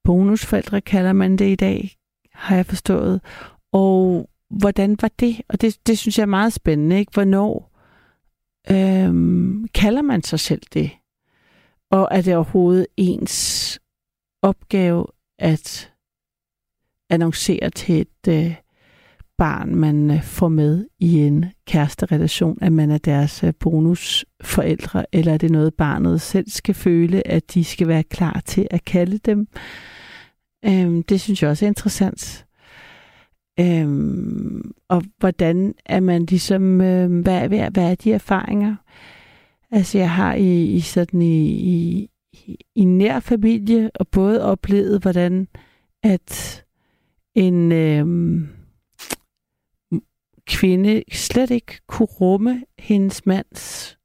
bonusforældre 0.04 0.80
kalder 0.80 1.12
man 1.12 1.36
det 1.36 1.52
i 1.52 1.56
dag, 1.56 1.96
har 2.32 2.56
jeg 2.56 2.66
forstået, 2.66 3.20
og 3.72 4.29
hvordan 4.50 4.96
var 5.00 5.10
det? 5.20 5.40
Og 5.48 5.60
det, 5.60 5.86
det 5.86 5.98
synes 5.98 6.18
jeg 6.18 6.22
er 6.22 6.26
meget 6.26 6.52
spændende, 6.52 6.98
ikke? 6.98 7.12
Hvornår 7.12 7.70
øhm, 8.70 9.68
kalder 9.74 10.02
man 10.02 10.22
sig 10.22 10.40
selv 10.40 10.62
det? 10.74 10.90
Og 11.90 12.08
er 12.10 12.22
det 12.22 12.36
overhovedet 12.36 12.86
ens 12.96 13.78
opgave 14.42 15.06
at 15.38 15.92
annoncere 17.10 17.70
til 17.70 18.00
et 18.00 18.28
øh, 18.28 18.54
barn, 19.38 19.74
man 19.74 20.10
øh, 20.10 20.22
får 20.22 20.48
med 20.48 20.86
i 20.98 21.18
en 21.18 21.44
kæresterelation, 21.66 22.58
at 22.62 22.72
man 22.72 22.90
er 22.90 22.98
deres 22.98 23.44
øh, 23.44 23.52
bonusforældre, 23.60 25.06
eller 25.12 25.32
er 25.32 25.38
det 25.38 25.50
noget, 25.50 25.74
barnet 25.74 26.20
selv 26.20 26.50
skal 26.50 26.74
føle, 26.74 27.26
at 27.26 27.54
de 27.54 27.64
skal 27.64 27.88
være 27.88 28.02
klar 28.02 28.42
til 28.46 28.68
at 28.70 28.84
kalde 28.84 29.18
dem? 29.18 29.48
Øhm, 30.64 31.02
det 31.02 31.20
synes 31.20 31.42
jeg 31.42 31.50
også 31.50 31.64
er 31.64 31.68
interessant. 31.68 32.46
Øhm, 33.60 34.72
og 34.88 35.02
hvordan 35.18 35.74
er 35.86 36.00
man 36.00 36.24
ligesom, 36.24 36.80
øh, 36.80 37.20
hvad, 37.22 37.48
hvad, 37.48 37.70
hvad 37.70 37.90
er 37.90 37.94
de 37.94 38.12
erfaringer? 38.12 38.76
Altså 39.70 39.98
jeg 39.98 40.10
har 40.10 40.34
i, 40.34 40.64
i 40.64 40.80
sådan 40.80 41.22
i, 41.22 41.46
i, 41.46 42.10
i 42.74 42.84
nær 42.84 43.20
familie 43.20 43.90
og 43.94 44.08
både 44.08 44.44
oplevet, 44.44 45.02
hvordan 45.02 45.48
at 46.02 46.64
en 47.34 47.72
øh, 47.72 48.06
kvinde 50.46 51.02
slet 51.12 51.50
ikke 51.50 51.80
kunne 51.86 52.06
rumme 52.06 52.64
hendes 52.78 53.26
mands 53.26 53.96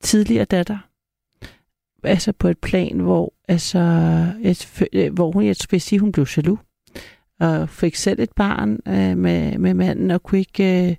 tidligere 0.00 0.44
datter. 0.44 0.78
Altså 2.02 2.32
på 2.32 2.48
et 2.48 2.58
plan, 2.58 3.00
hvor, 3.00 3.34
altså, 3.48 3.78
et, 4.42 5.10
hvor 5.10 5.32
hun, 5.32 5.44
jeg 5.44 5.56
vil 5.70 5.80
sige, 5.80 5.98
hun 5.98 6.12
blev 6.12 6.26
jaloux 6.36 6.65
og 7.40 7.68
fik 7.68 7.94
selv 7.94 8.20
et 8.20 8.32
barn 8.36 8.78
øh, 8.88 9.16
med, 9.16 9.58
med 9.58 9.74
manden, 9.74 10.10
og 10.10 10.22
kunne 10.22 10.38
ikke, 10.38 10.88
øh, 10.90 10.96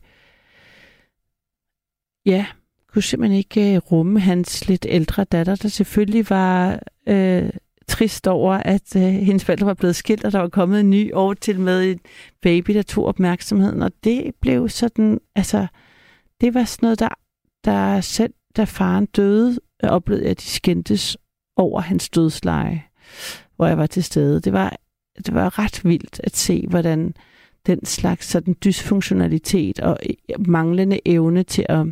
ja, 2.26 2.46
kunne 2.94 3.04
simpelthen 3.04 3.38
ikke 3.38 3.74
øh, 3.74 3.78
rumme 3.78 4.20
hans 4.20 4.68
lidt 4.68 4.86
ældre 4.90 5.24
datter, 5.24 5.56
der 5.56 5.68
selvfølgelig 5.68 6.30
var 6.30 6.80
øh, 7.08 7.50
trist 7.88 8.28
over, 8.28 8.54
at 8.54 8.96
øh, 8.96 9.02
hendes 9.02 9.46
forældre 9.46 9.66
var 9.66 9.74
blevet 9.74 9.96
skilt, 9.96 10.26
og 10.26 10.32
der 10.32 10.40
var 10.40 10.50
kommet 10.50 10.80
en 10.80 10.90
ny 10.90 11.14
år 11.14 11.34
til 11.34 11.60
med 11.60 11.92
en 11.92 12.00
baby, 12.42 12.74
der 12.74 12.82
tog 12.82 13.06
opmærksomheden, 13.06 13.82
og 13.82 13.92
det 14.04 14.32
blev 14.42 14.70
sådan, 14.70 15.20
altså, 15.36 15.68
det 16.42 16.54
var 16.54 16.64
sådan 16.64 16.86
noget, 16.86 17.00
der, 17.00 17.10
der 17.66 18.02
selv, 18.02 18.34
da 18.58 18.64
faren 18.64 19.06
døde, 19.06 19.60
øh, 19.84 19.90
oplevede 19.90 20.24
jeg, 20.24 20.32
at 20.32 20.40
de 20.40 20.46
skændtes 20.46 21.18
over 21.56 21.82
hans 21.82 22.10
dødsleje, 22.10 22.84
hvor 23.56 23.68
jeg 23.68 23.78
var 23.78 23.88
til 23.88 24.04
stede. 24.04 24.42
Det 24.42 24.54
var 24.54 24.78
det 25.26 25.34
var 25.34 25.60
ret 25.60 25.86
vildt 25.86 26.22
at 26.24 26.36
se, 26.36 26.66
hvordan 26.70 27.14
den 27.68 27.86
slags 27.86 28.28
sådan 28.28 28.56
dysfunktionalitet 28.66 29.80
og 29.80 29.98
øh, 30.10 30.48
manglende 30.48 31.00
evne 31.06 31.44
til 31.44 31.66
at 31.70 31.86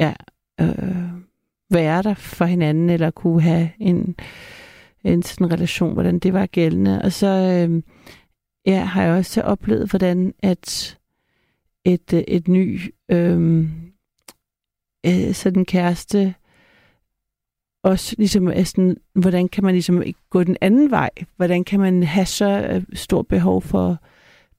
ja, 0.00 0.12
øh, 0.60 1.08
være 1.70 2.02
der 2.02 2.14
for 2.14 2.44
hinanden, 2.44 2.90
eller 2.90 3.10
kunne 3.10 3.42
have 3.42 3.70
en, 3.78 4.16
en 5.04 5.22
sådan 5.22 5.52
relation, 5.52 5.92
hvordan 5.92 6.18
det 6.18 6.32
var 6.32 6.46
gældende. 6.46 7.02
Og 7.02 7.12
så 7.12 7.26
øh, 7.26 7.82
ja, 8.66 8.84
har 8.84 9.02
jeg 9.02 9.12
også 9.12 9.42
oplevet, 9.42 9.90
hvordan 9.90 10.34
at 10.42 10.98
et, 11.84 12.12
øh, 12.12 12.20
et 12.28 12.48
ny 12.48 12.80
øh, 13.08 13.68
øh, 15.06 15.34
sådan 15.34 15.64
kæreste 15.64 16.34
også 17.84 18.14
ligesom 18.18 18.48
er 18.48 18.64
sådan, 18.64 18.96
hvordan 19.14 19.48
kan 19.48 19.64
man 19.64 19.74
ligesom 19.74 20.02
gå 20.30 20.44
den 20.44 20.56
anden 20.60 20.90
vej? 20.90 21.10
Hvordan 21.36 21.64
kan 21.64 21.80
man 21.80 22.02
have 22.02 22.26
så 22.26 22.68
øh, 22.70 22.82
stor 22.92 23.22
behov 23.22 23.62
for 23.62 24.02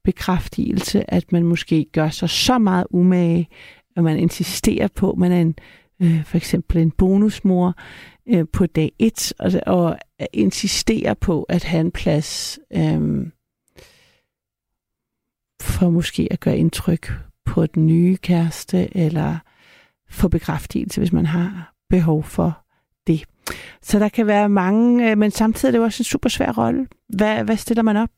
bekræftelse, 0.03 1.13
at 1.13 1.31
man 1.31 1.43
måske 1.43 1.85
gør 1.91 2.09
sig 2.09 2.29
så 2.29 2.57
meget 2.57 2.87
umage, 2.89 3.47
at 3.95 4.03
man 4.03 4.19
insisterer 4.19 4.87
på, 4.87 5.11
at 5.11 5.17
man 5.17 5.31
er 5.31 5.41
en, 5.41 5.55
øh, 6.01 6.25
for 6.25 6.37
eksempel 6.37 6.77
en 6.77 6.91
bonusmor 6.91 7.73
øh, 8.29 8.45
på 8.53 8.65
dag 8.65 8.91
et, 8.99 9.33
og, 9.39 9.51
og 9.65 9.97
insisterer 10.33 11.13
på 11.13 11.43
at 11.43 11.63
have 11.63 11.81
en 11.81 11.91
plads 11.91 12.59
øh, 12.73 13.27
for 15.61 15.89
måske 15.89 16.27
at 16.31 16.39
gøre 16.39 16.57
indtryk 16.57 17.11
på 17.45 17.65
den 17.65 17.85
nye 17.85 18.17
kæreste, 18.17 18.97
eller 18.97 19.37
få 20.09 20.27
bekræftelse, 20.27 21.01
hvis 21.01 21.13
man 21.13 21.25
har 21.25 21.73
behov 21.89 22.23
for 22.23 22.64
det. 23.07 23.23
Så 23.81 23.99
der 23.99 24.09
kan 24.09 24.27
være 24.27 24.49
mange, 24.49 25.11
øh, 25.11 25.17
men 25.17 25.31
samtidig 25.31 25.69
er 25.69 25.71
det 25.71 25.85
også 25.85 26.01
en 26.01 26.05
super 26.05 26.29
svær 26.29 26.51
rolle. 26.51 26.87
Hvad, 27.09 27.43
hvad 27.43 27.57
stiller 27.57 27.83
man 27.83 27.97
op 27.97 28.09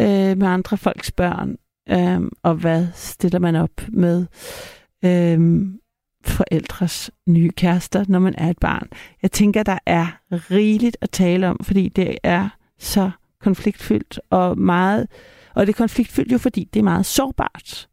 øh, 0.00 0.38
med 0.38 0.46
andre 0.46 0.76
folks 0.76 1.12
børn? 1.12 1.56
Øh, 1.90 2.30
og 2.42 2.54
hvad 2.54 2.86
stiller 2.94 3.38
man 3.38 3.56
op 3.56 3.82
med 3.88 4.26
øh, 5.04 5.60
forældres 6.24 7.10
nye 7.28 7.50
kærester, 7.50 8.04
når 8.08 8.18
man 8.18 8.34
er 8.38 8.50
et 8.50 8.58
barn? 8.58 8.88
Jeg 9.22 9.32
tænker, 9.32 9.62
der 9.62 9.78
er 9.86 10.06
rigeligt 10.32 10.96
at 11.00 11.10
tale 11.10 11.48
om, 11.48 11.58
fordi 11.62 11.88
det 11.88 12.18
er 12.22 12.48
så 12.78 13.10
konfliktfyldt 13.40 14.20
og 14.30 14.58
meget, 14.58 15.06
og 15.54 15.66
det 15.66 15.72
er 15.72 15.76
konfliktfyldt 15.76 16.32
jo, 16.32 16.38
fordi 16.38 16.68
det 16.74 16.80
er 16.80 16.84
meget 16.84 17.06
sårbart. 17.06 17.88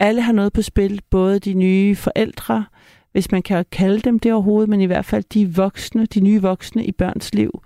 Alle 0.00 0.22
har 0.22 0.32
noget 0.32 0.52
på 0.52 0.62
spil, 0.62 1.00
både 1.10 1.38
de 1.38 1.54
nye 1.54 1.96
forældre, 1.96 2.64
hvis 3.14 3.32
man 3.32 3.42
kan 3.42 3.64
kalde 3.72 4.00
dem 4.00 4.18
det 4.18 4.32
overhovedet, 4.32 4.68
men 4.68 4.80
i 4.80 4.86
hvert 4.86 5.04
fald 5.04 5.24
de 5.24 5.54
voksne, 5.54 6.06
de 6.06 6.20
nye 6.20 6.42
voksne 6.42 6.84
i 6.84 6.92
børns 6.92 7.34
liv. 7.34 7.62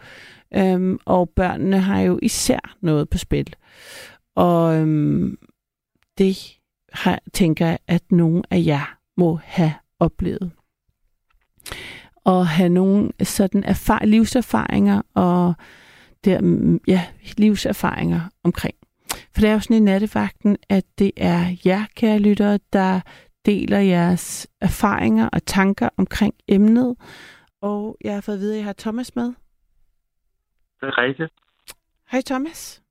Øhm, 0.54 0.98
og 1.04 1.30
børnene 1.30 1.78
har 1.78 2.00
jo 2.00 2.18
især 2.22 2.76
noget 2.80 3.08
på 3.08 3.18
spil. 3.18 3.54
Og 4.36 4.76
øhm, 4.76 5.38
det 6.18 6.58
har, 6.92 7.20
tænker 7.32 7.66
jeg, 7.66 7.78
at 7.86 8.02
nogen 8.10 8.44
af 8.50 8.62
jer 8.66 8.98
må 9.16 9.40
have 9.44 9.74
oplevet. 9.98 10.50
Og 12.24 12.48
have 12.48 12.68
nogle 12.68 13.10
sådan 13.22 13.64
erfar- 13.64 14.04
livserfaringer 14.04 15.02
og 15.14 15.54
der, 16.24 16.40
mm, 16.40 16.80
ja, 16.86 17.04
livserfaringer 17.36 18.20
omkring. 18.44 18.74
For 19.32 19.40
det 19.40 19.50
er 19.50 19.52
jo 19.52 19.60
sådan 19.60 19.76
i 19.76 19.80
nattevagten, 19.80 20.56
at 20.68 20.84
det 20.98 21.10
er 21.16 21.56
jer, 21.66 21.84
kære 21.96 22.18
lyttere, 22.18 22.58
der 22.72 23.00
deler 23.48 23.78
jeres 23.78 24.48
erfaringer 24.60 25.28
og 25.32 25.46
tanker 25.46 25.88
omkring 25.96 26.34
emnet. 26.48 26.96
Og 27.60 27.96
jeg 28.04 28.14
har 28.14 28.20
fået 28.20 28.34
at 28.34 28.40
vide, 28.40 28.52
at 28.54 28.58
jeg 28.58 28.64
har 28.64 28.72
Thomas 28.78 29.16
med. 29.16 29.28
Det 30.80 30.86
er 30.90 30.98
rigtigt. 30.98 31.32
Hej 32.10 32.20
Thomas. 32.26 32.82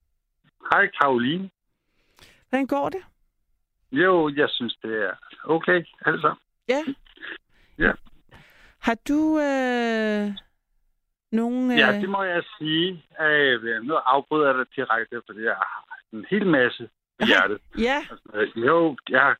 Hej 0.71 0.87
Karoline. 1.01 1.49
Hvordan 2.49 2.67
går 2.67 2.89
det? 2.89 3.01
Jo, 3.91 4.29
jeg 4.29 4.49
synes, 4.49 4.77
det 4.81 5.03
er 5.03 5.13
okay, 5.43 5.85
altså. 6.05 6.35
Ja. 6.69 6.81
Ja. 7.77 7.91
Har 8.79 8.97
du 9.07 9.39
øh, 9.39 10.27
nogen... 11.31 11.71
Øh... 11.71 11.77
Ja, 11.77 11.99
det 12.01 12.09
må 12.09 12.23
jeg 12.23 12.43
sige. 12.57 13.05
Øh, 13.21 13.83
nu 13.83 13.93
afbryder 13.93 14.47
jeg 14.47 14.55
dig 14.55 14.65
direkte, 14.75 15.21
fordi 15.25 15.41
jeg, 15.41 15.55
en 16.13 16.25
hel 16.29 16.47
masse 16.47 16.89
hjertet. 17.25 17.59
Ja, 17.77 17.97
Altså, 18.09 18.51
jo, 18.55 18.97
jeg, 19.09 19.35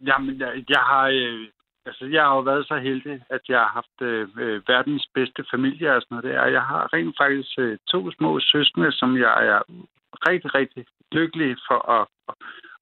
jamen, 0.00 0.40
jeg, 0.40 0.64
jeg 0.68 0.80
har... 0.80 1.06
Øh, 1.08 1.48
altså, 1.86 2.04
jeg 2.06 2.22
har 2.22 2.34
jo 2.34 2.40
været 2.40 2.66
så 2.66 2.76
heldig, 2.76 3.22
at 3.30 3.40
jeg 3.48 3.58
har 3.58 3.68
haft 3.68 3.96
øh, 4.02 4.28
øh, 4.38 4.62
verdens 4.68 5.06
bedste 5.14 5.44
familie 5.50 5.96
og 5.96 6.02
sådan 6.02 6.14
noget 6.14 6.36
der. 6.36 6.46
Jeg 6.46 6.62
har 6.62 6.92
rent 6.92 7.16
faktisk 7.20 7.58
øh, 7.58 7.78
to 7.88 8.10
små 8.10 8.40
søskende, 8.40 8.92
som 8.92 9.16
jeg 9.16 9.46
er 9.46 9.60
rigtig, 10.28 10.54
rigtig 10.54 10.86
lykkelig 11.12 11.56
for 11.68 11.90
at, 11.90 12.06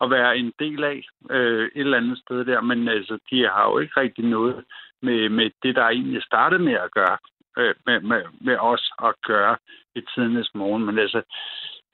at 0.00 0.10
være 0.10 0.38
en 0.38 0.52
del 0.58 0.84
af 0.84 1.02
øh, 1.30 1.64
et 1.64 1.70
eller 1.80 1.96
andet 1.96 2.18
sted 2.18 2.44
der. 2.44 2.60
Men 2.60 2.88
altså, 2.88 3.18
de 3.30 3.42
har 3.42 3.70
jo 3.70 3.78
ikke 3.78 4.00
rigtig 4.00 4.24
noget 4.24 4.64
med, 5.02 5.28
med 5.28 5.50
det, 5.62 5.76
der 5.76 5.88
egentlig 5.88 6.22
startede 6.22 6.62
med 6.62 6.72
at 6.72 6.90
gøre, 6.90 7.18
øh, 7.58 7.74
med, 7.86 8.00
med, 8.00 8.22
med 8.40 8.56
os 8.60 8.92
at 9.04 9.14
gøre 9.26 9.56
i 9.94 10.00
tidens 10.14 10.50
morgen. 10.54 10.84
Men 10.84 10.98
altså, 10.98 11.22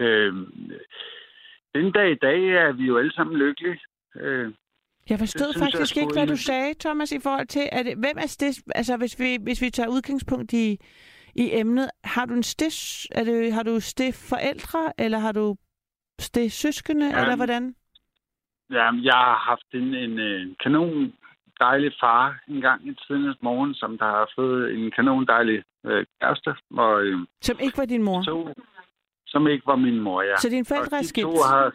øh, 0.00 0.34
den 1.74 1.92
dag 1.92 2.10
i 2.10 2.20
dag 2.22 2.48
er 2.48 2.72
vi 2.72 2.84
jo 2.84 2.98
alle 2.98 3.12
sammen 3.12 3.36
lykkelige. 3.36 3.80
Øh, 4.16 4.52
jeg 5.10 5.18
forstod 5.18 5.46
Det 5.46 5.54
synes 5.54 5.60
jeg 5.66 5.72
faktisk 5.78 5.90
sgu 5.90 6.00
ikke, 6.00 6.12
hvad 6.12 6.26
du 6.26 6.36
sagde, 6.36 6.74
Thomas, 6.80 7.12
i 7.12 7.20
forhold 7.20 7.46
til, 7.46 7.68
at 7.72 7.86
hvem 7.86 8.16
er 8.24 8.26
stis, 8.26 8.62
altså 8.74 8.96
hvis 8.96 9.18
vi, 9.18 9.38
hvis 9.42 9.62
vi 9.62 9.70
tager 9.70 9.88
udgangspunkt 9.88 10.52
i, 10.52 10.78
i 11.34 11.50
emnet, 11.60 11.90
har 12.04 12.24
du 12.24 12.34
en 12.34 12.42
stis, 12.42 13.06
er 13.10 13.24
det, 13.24 13.52
har 13.52 13.62
du 13.62 13.80
stif 13.80 14.14
forældre, 14.28 14.92
eller 14.98 15.18
har 15.18 15.32
du 15.32 15.56
stif 16.20 16.52
søskende, 16.52 17.06
Ja. 17.10 17.20
eller 17.20 17.36
hvordan? 17.36 17.74
Ja, 18.70 18.84
jeg 19.02 19.14
har 19.14 19.38
haft 19.50 19.68
en, 19.74 19.94
en, 19.94 20.18
en 20.18 20.56
kanon 20.62 21.12
dejlig 21.60 21.92
far 22.00 22.40
en 22.48 22.60
gang 22.60 22.88
i 22.88 22.94
tidens 23.06 23.36
morgen, 23.42 23.74
som 23.74 23.98
der 23.98 24.04
har 24.04 24.30
fået 24.38 24.74
en 24.74 24.90
kanon 24.90 25.26
dejlig 25.26 25.62
øh, 25.86 26.06
kæreste, 26.20 26.54
og 26.76 27.02
øh, 27.02 27.18
Som 27.42 27.56
ikke 27.60 27.78
var 27.78 27.84
din 27.84 28.02
mor. 28.02 28.22
to, 28.22 28.48
som 29.26 29.46
ikke 29.48 29.66
var 29.66 29.76
min 29.76 30.00
mor, 30.00 30.22
ja. 30.22 30.36
Så 30.36 30.48
dine 30.48 30.64
forældre 30.64 30.98
er 30.98 31.02
skilt? 31.02 31.24
to 31.26 31.32
har... 31.50 31.74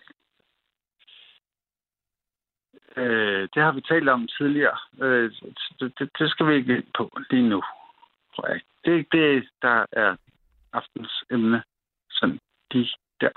Øh, 2.97 3.49
det 3.53 3.63
har 3.63 3.71
vi 3.71 3.81
talt 3.81 4.09
om 4.09 4.27
tidligere. 4.27 4.77
Øh, 5.01 5.31
det, 5.79 5.93
det, 5.99 6.09
det 6.19 6.29
skal 6.31 6.47
vi 6.47 6.55
ikke 6.55 6.75
ind 6.77 6.87
på 6.97 7.17
lige 7.29 7.49
nu. 7.49 7.61
tror 8.35 8.47
jeg. 8.47 8.61
Det 8.85 8.93
er 8.93 8.97
ikke 8.97 9.17
det, 9.17 9.49
der 9.61 9.85
er 9.91 10.15
aftens 10.73 11.23
emne. 11.31 11.63
Sådan 12.09 12.39
de 12.73 12.87
der. 13.21 13.29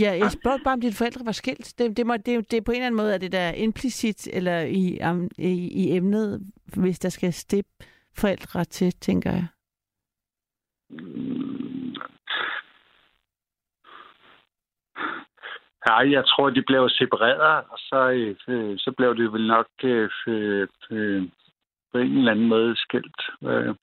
Ja, 0.00 0.18
jeg 0.18 0.30
spurgte 0.30 0.64
bare, 0.64 0.74
om 0.74 0.80
dine 0.80 0.94
forældre 0.94 1.26
var 1.26 1.32
skilt. 1.32 1.78
Det, 1.78 1.96
det, 1.96 2.06
må, 2.06 2.16
det, 2.16 2.50
det 2.50 2.56
er 2.56 2.60
på 2.60 2.72
en 2.72 2.76
eller 2.76 2.86
anden 2.86 2.96
måde, 2.96 3.14
at 3.14 3.20
det 3.20 3.32
der 3.32 3.38
er 3.38 3.54
implicit 3.54 4.28
eller 4.32 4.60
i, 4.60 4.98
um, 5.10 5.30
i, 5.38 5.52
i 5.82 5.96
emnet, 5.96 6.40
hvis 6.76 6.98
der 6.98 7.08
skal 7.08 7.32
stip 7.32 7.66
forældre 8.16 8.64
til, 8.64 8.92
tænker 8.92 9.30
jeg. 9.30 9.46
Mm. 10.90 11.61
Nej, 15.86 16.12
jeg 16.12 16.24
tror, 16.26 16.50
de 16.50 16.62
blev 16.62 16.88
separeret, 16.88 17.64
og 17.70 17.78
så, 17.78 18.00
øh, 18.48 18.78
så 18.78 18.92
blev 18.96 19.16
det 19.16 19.32
vel 19.32 19.46
nok 19.46 19.66
øh, 19.84 20.10
øh, 20.26 20.68
øh, 20.90 21.22
på 21.92 21.98
en 21.98 22.18
eller 22.18 22.30
anden 22.30 22.48
måde 22.48 22.76
skilt. 22.76 23.20
Øh, 23.42 23.74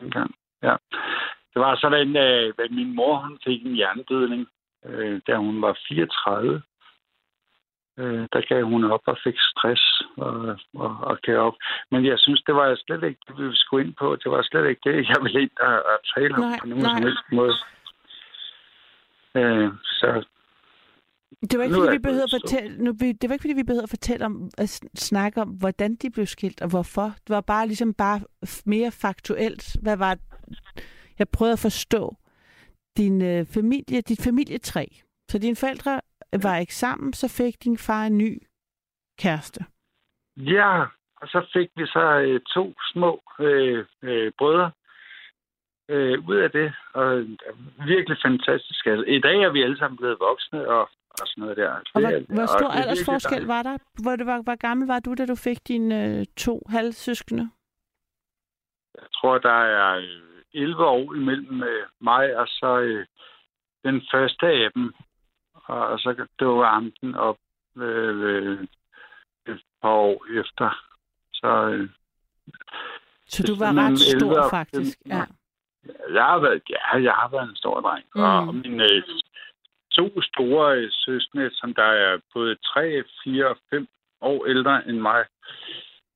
engang. 0.00 0.34
Ja. 0.62 0.76
Det 1.54 1.60
var 1.62 1.76
sådan, 1.76 2.16
øh, 2.16 2.54
at 2.58 2.70
min 2.70 2.94
mor 2.96 3.16
hun 3.16 3.38
fik 3.44 3.66
en 3.66 3.74
hjernedødning, 3.74 4.48
øh, 4.86 5.20
da 5.26 5.36
hun 5.36 5.62
var 5.62 5.78
34. 5.88 6.62
Øh, 7.98 8.28
der 8.32 8.40
gav 8.48 8.64
hun 8.64 8.84
op 8.84 9.00
og 9.06 9.18
fik 9.24 9.38
stress 9.38 10.02
og, 10.16 10.58
og, 10.74 10.96
og 11.00 11.18
gav 11.22 11.38
op. 11.38 11.54
Men 11.90 12.04
jeg 12.06 12.18
synes, 12.18 12.42
det 12.46 12.54
var 12.54 12.80
slet 12.86 13.02
ikke 13.04 13.20
det, 13.28 13.50
vi 13.50 13.56
skulle 13.56 13.86
ind 13.86 13.94
på. 13.94 14.16
Det 14.16 14.30
var 14.30 14.42
slet 14.42 14.68
ikke 14.68 14.90
det, 14.90 15.08
jeg 15.08 15.16
ville 15.22 15.42
ind 15.42 15.56
og, 15.60 15.74
og 15.90 15.98
tale 16.14 16.34
om 16.34 16.40
Nej, 16.40 16.58
på 16.60 16.66
nogen 16.66 16.82
nej. 16.82 16.94
som 16.94 17.02
helst 17.02 17.24
måde. 17.32 17.54
Øh, 19.34 19.70
så 19.84 20.24
Det 21.40 21.58
var 21.58 21.64
ikke, 21.64 21.76
fordi 21.76 21.92
vi 21.92 21.98
behøvede 21.98 22.22
at 22.22 22.40
fortælle, 22.40 22.84
nu, 22.84 22.90
det 22.92 23.28
var 23.28 23.32
ikke, 23.32 23.42
fordi 23.42 23.54
vi 23.54 23.62
behøvede 23.62 23.82
at 23.82 23.96
fortælle 23.96 24.26
om, 24.26 24.50
at 24.58 24.68
sn- 24.74 24.88
snakke 24.96 25.40
om, 25.40 25.48
hvordan 25.48 25.94
de 25.94 26.10
blev 26.10 26.26
skilt, 26.26 26.62
og 26.62 26.68
hvorfor. 26.70 27.04
Det 27.04 27.28
var 27.36 27.40
bare 27.40 27.66
ligesom 27.66 27.94
bare 27.94 28.20
mere 28.66 28.90
faktuelt. 28.90 29.76
Hvad 29.82 29.96
var 29.96 30.18
Jeg 31.18 31.28
prøvede 31.28 31.52
at 31.52 31.58
forstå 31.58 32.16
din 32.96 33.22
øh, 33.22 33.46
familie, 33.46 34.00
dit 34.00 34.22
familietræ. 34.24 34.86
Så 35.30 35.38
dine 35.38 35.56
forældre 35.56 36.00
var 36.42 36.56
ikke 36.56 36.74
sammen, 36.74 37.12
så 37.12 37.28
fik 37.28 37.64
din 37.64 37.78
far 37.78 38.06
en 38.06 38.18
ny 38.18 38.42
kæreste. 39.18 39.64
Ja, 40.36 40.84
og 41.16 41.28
så 41.28 41.46
fik 41.52 41.68
vi 41.76 41.86
så 41.86 42.18
øh, 42.26 42.40
to 42.40 42.74
små 42.92 43.22
øh, 43.38 43.84
øh, 44.02 44.32
brødre 44.38 44.70
øh, 45.88 46.28
ud 46.28 46.36
af 46.36 46.50
det. 46.50 46.74
Og 46.92 47.18
øh, 47.18 47.28
virkelig 47.86 48.18
fantastisk. 48.24 48.86
Altså, 48.86 49.04
I 49.04 49.20
dag 49.20 49.36
er 49.42 49.52
vi 49.52 49.62
alle 49.62 49.78
sammen 49.78 49.96
blevet 49.96 50.20
voksne 50.20 50.68
og, 50.68 50.90
og 51.20 51.26
sådan 51.28 51.42
noget 51.42 51.56
der. 51.56 51.70
Og 51.72 51.80
Det 51.84 51.90
hvor, 52.02 52.10
er- 52.10 52.34
hvor 52.34 52.46
stor 52.46 52.68
det 52.70 52.76
er 52.78 52.82
aldersforskel 52.82 53.46
var 53.46 53.62
der? 53.62 53.78
Hvor, 54.02 54.16
det 54.16 54.26
var, 54.26 54.42
hvor 54.42 54.56
gammel 54.56 54.86
var 54.86 54.98
du, 55.00 55.14
da 55.14 55.26
du 55.26 55.34
fik 55.34 55.68
dine 55.68 56.04
øh, 56.18 56.26
to 56.36 56.62
halvsøskende? 56.68 57.50
Jeg 58.94 59.06
tror, 59.14 59.38
der 59.38 59.58
er 59.80 59.96
øh, 59.96 60.62
11 60.62 60.84
år 60.86 61.14
imellem 61.14 61.62
øh, 61.62 61.86
mig 62.00 62.36
og 62.36 62.46
så 62.48 62.78
øh, 62.78 63.06
den 63.84 64.02
første 64.12 64.46
af 64.46 64.70
dem. 64.74 64.94
Og, 65.54 65.86
og 65.86 65.98
så 65.98 66.26
dukker 66.40 66.66
amten 66.66 67.14
op 67.14 67.38
øh, 67.76 68.20
øh, 68.22 68.60
et 69.46 69.62
par 69.82 69.88
år 69.90 70.26
efter. 70.40 70.84
Så 71.32 71.68
øh, 71.68 71.88
Så 73.28 73.42
Det 73.42 73.48
du 73.48 73.54
var 73.58 73.72
ret 73.72 73.98
stor, 73.98 74.30
11 74.30 74.50
faktisk. 74.50 74.98
Ja. 75.06 75.24
Jeg 76.12 76.24
har 76.24 76.38
været, 76.38 76.62
ja, 76.70 77.02
jeg 77.02 77.12
har 77.12 77.28
været 77.28 77.48
en 77.48 77.56
stor 77.56 77.80
dreng. 77.80 78.04
Mm. 78.14 78.22
Og 78.22 78.54
mine 78.54 78.84
øh, 78.84 79.02
to 79.96 80.22
store 80.22 80.76
øh, 80.78 80.88
søskende, 80.92 81.50
som 81.52 81.74
der 81.74 81.82
er 82.06 82.18
både 82.34 82.56
3, 82.56 83.02
4 83.24 83.46
og 83.48 83.56
5 83.70 83.86
år 84.20 84.46
ældre 84.46 84.88
end 84.88 84.98
mig, 84.98 85.24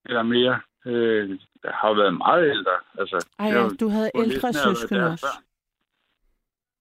eller 0.04 0.22
mere, 0.22 0.60
øh, 0.86 1.38
har 1.64 1.92
været 1.94 2.14
meget 2.14 2.50
ældre. 2.50 2.76
Altså, 2.98 3.26
Ej, 3.38 3.46
ja, 3.46 3.68
du 3.80 3.88
havde 3.88 4.10
ældre 4.14 4.52
søskende 4.52 5.06
også. 5.10 5.26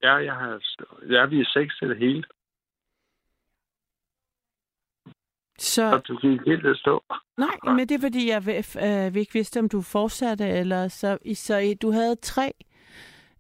Ja, 0.04 0.14
jeg 0.16 0.34
har, 0.34 0.62
ja, 1.14 1.26
vi 1.26 1.40
er 1.42 1.50
seks 1.54 1.78
til 1.80 1.90
det 1.90 1.98
hele. 1.98 2.24
Så 5.60 5.84
Og 5.94 6.08
du 6.08 6.18
gik 6.18 6.40
helt 6.46 6.66
at 6.66 6.78
stå. 6.78 7.04
Nej, 7.38 7.58
men 7.76 7.90
det 7.90 7.96
er 7.96 8.02
fordi, 8.02 8.30
jeg 8.30 8.38
øh, 9.08 9.14
vi 9.14 9.20
ikke 9.20 9.34
vidste, 9.34 9.60
om 9.60 9.70
du 9.70 9.82
fortsatte, 9.82 10.48
eller 10.50 10.88
så, 10.88 11.18
I- 11.26 11.34
så 11.34 11.58
I- 11.58 11.74
du 11.74 11.92
havde 11.92 12.16
tre. 12.16 12.52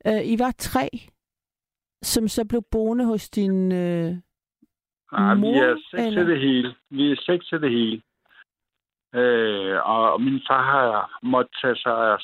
Øh, 0.07 0.25
I 0.25 0.39
var 0.39 0.53
tre, 0.57 0.89
som 2.01 2.27
så 2.27 2.45
blev 2.49 2.63
boende 2.71 3.05
hos 3.05 3.29
din... 3.29 3.71
Øh, 3.71 4.15
Nej, 5.11 5.35
vi 5.35 5.41
Mor, 5.41 5.63
er 5.63 5.75
seks 5.75 6.03
eller? 6.03 6.23
til 6.23 6.27
det 6.31 6.39
hele. 6.41 6.75
Vi 6.89 7.11
er 7.11 7.15
seks 7.15 7.47
til 7.47 7.61
det 7.61 7.71
hele. 7.71 8.01
Øh, 9.15 9.89
og, 9.89 10.21
min 10.21 10.41
far 10.47 10.61
har 10.61 11.19
måttet 11.23 11.57
tage 11.61 11.75
sig, 11.75 12.19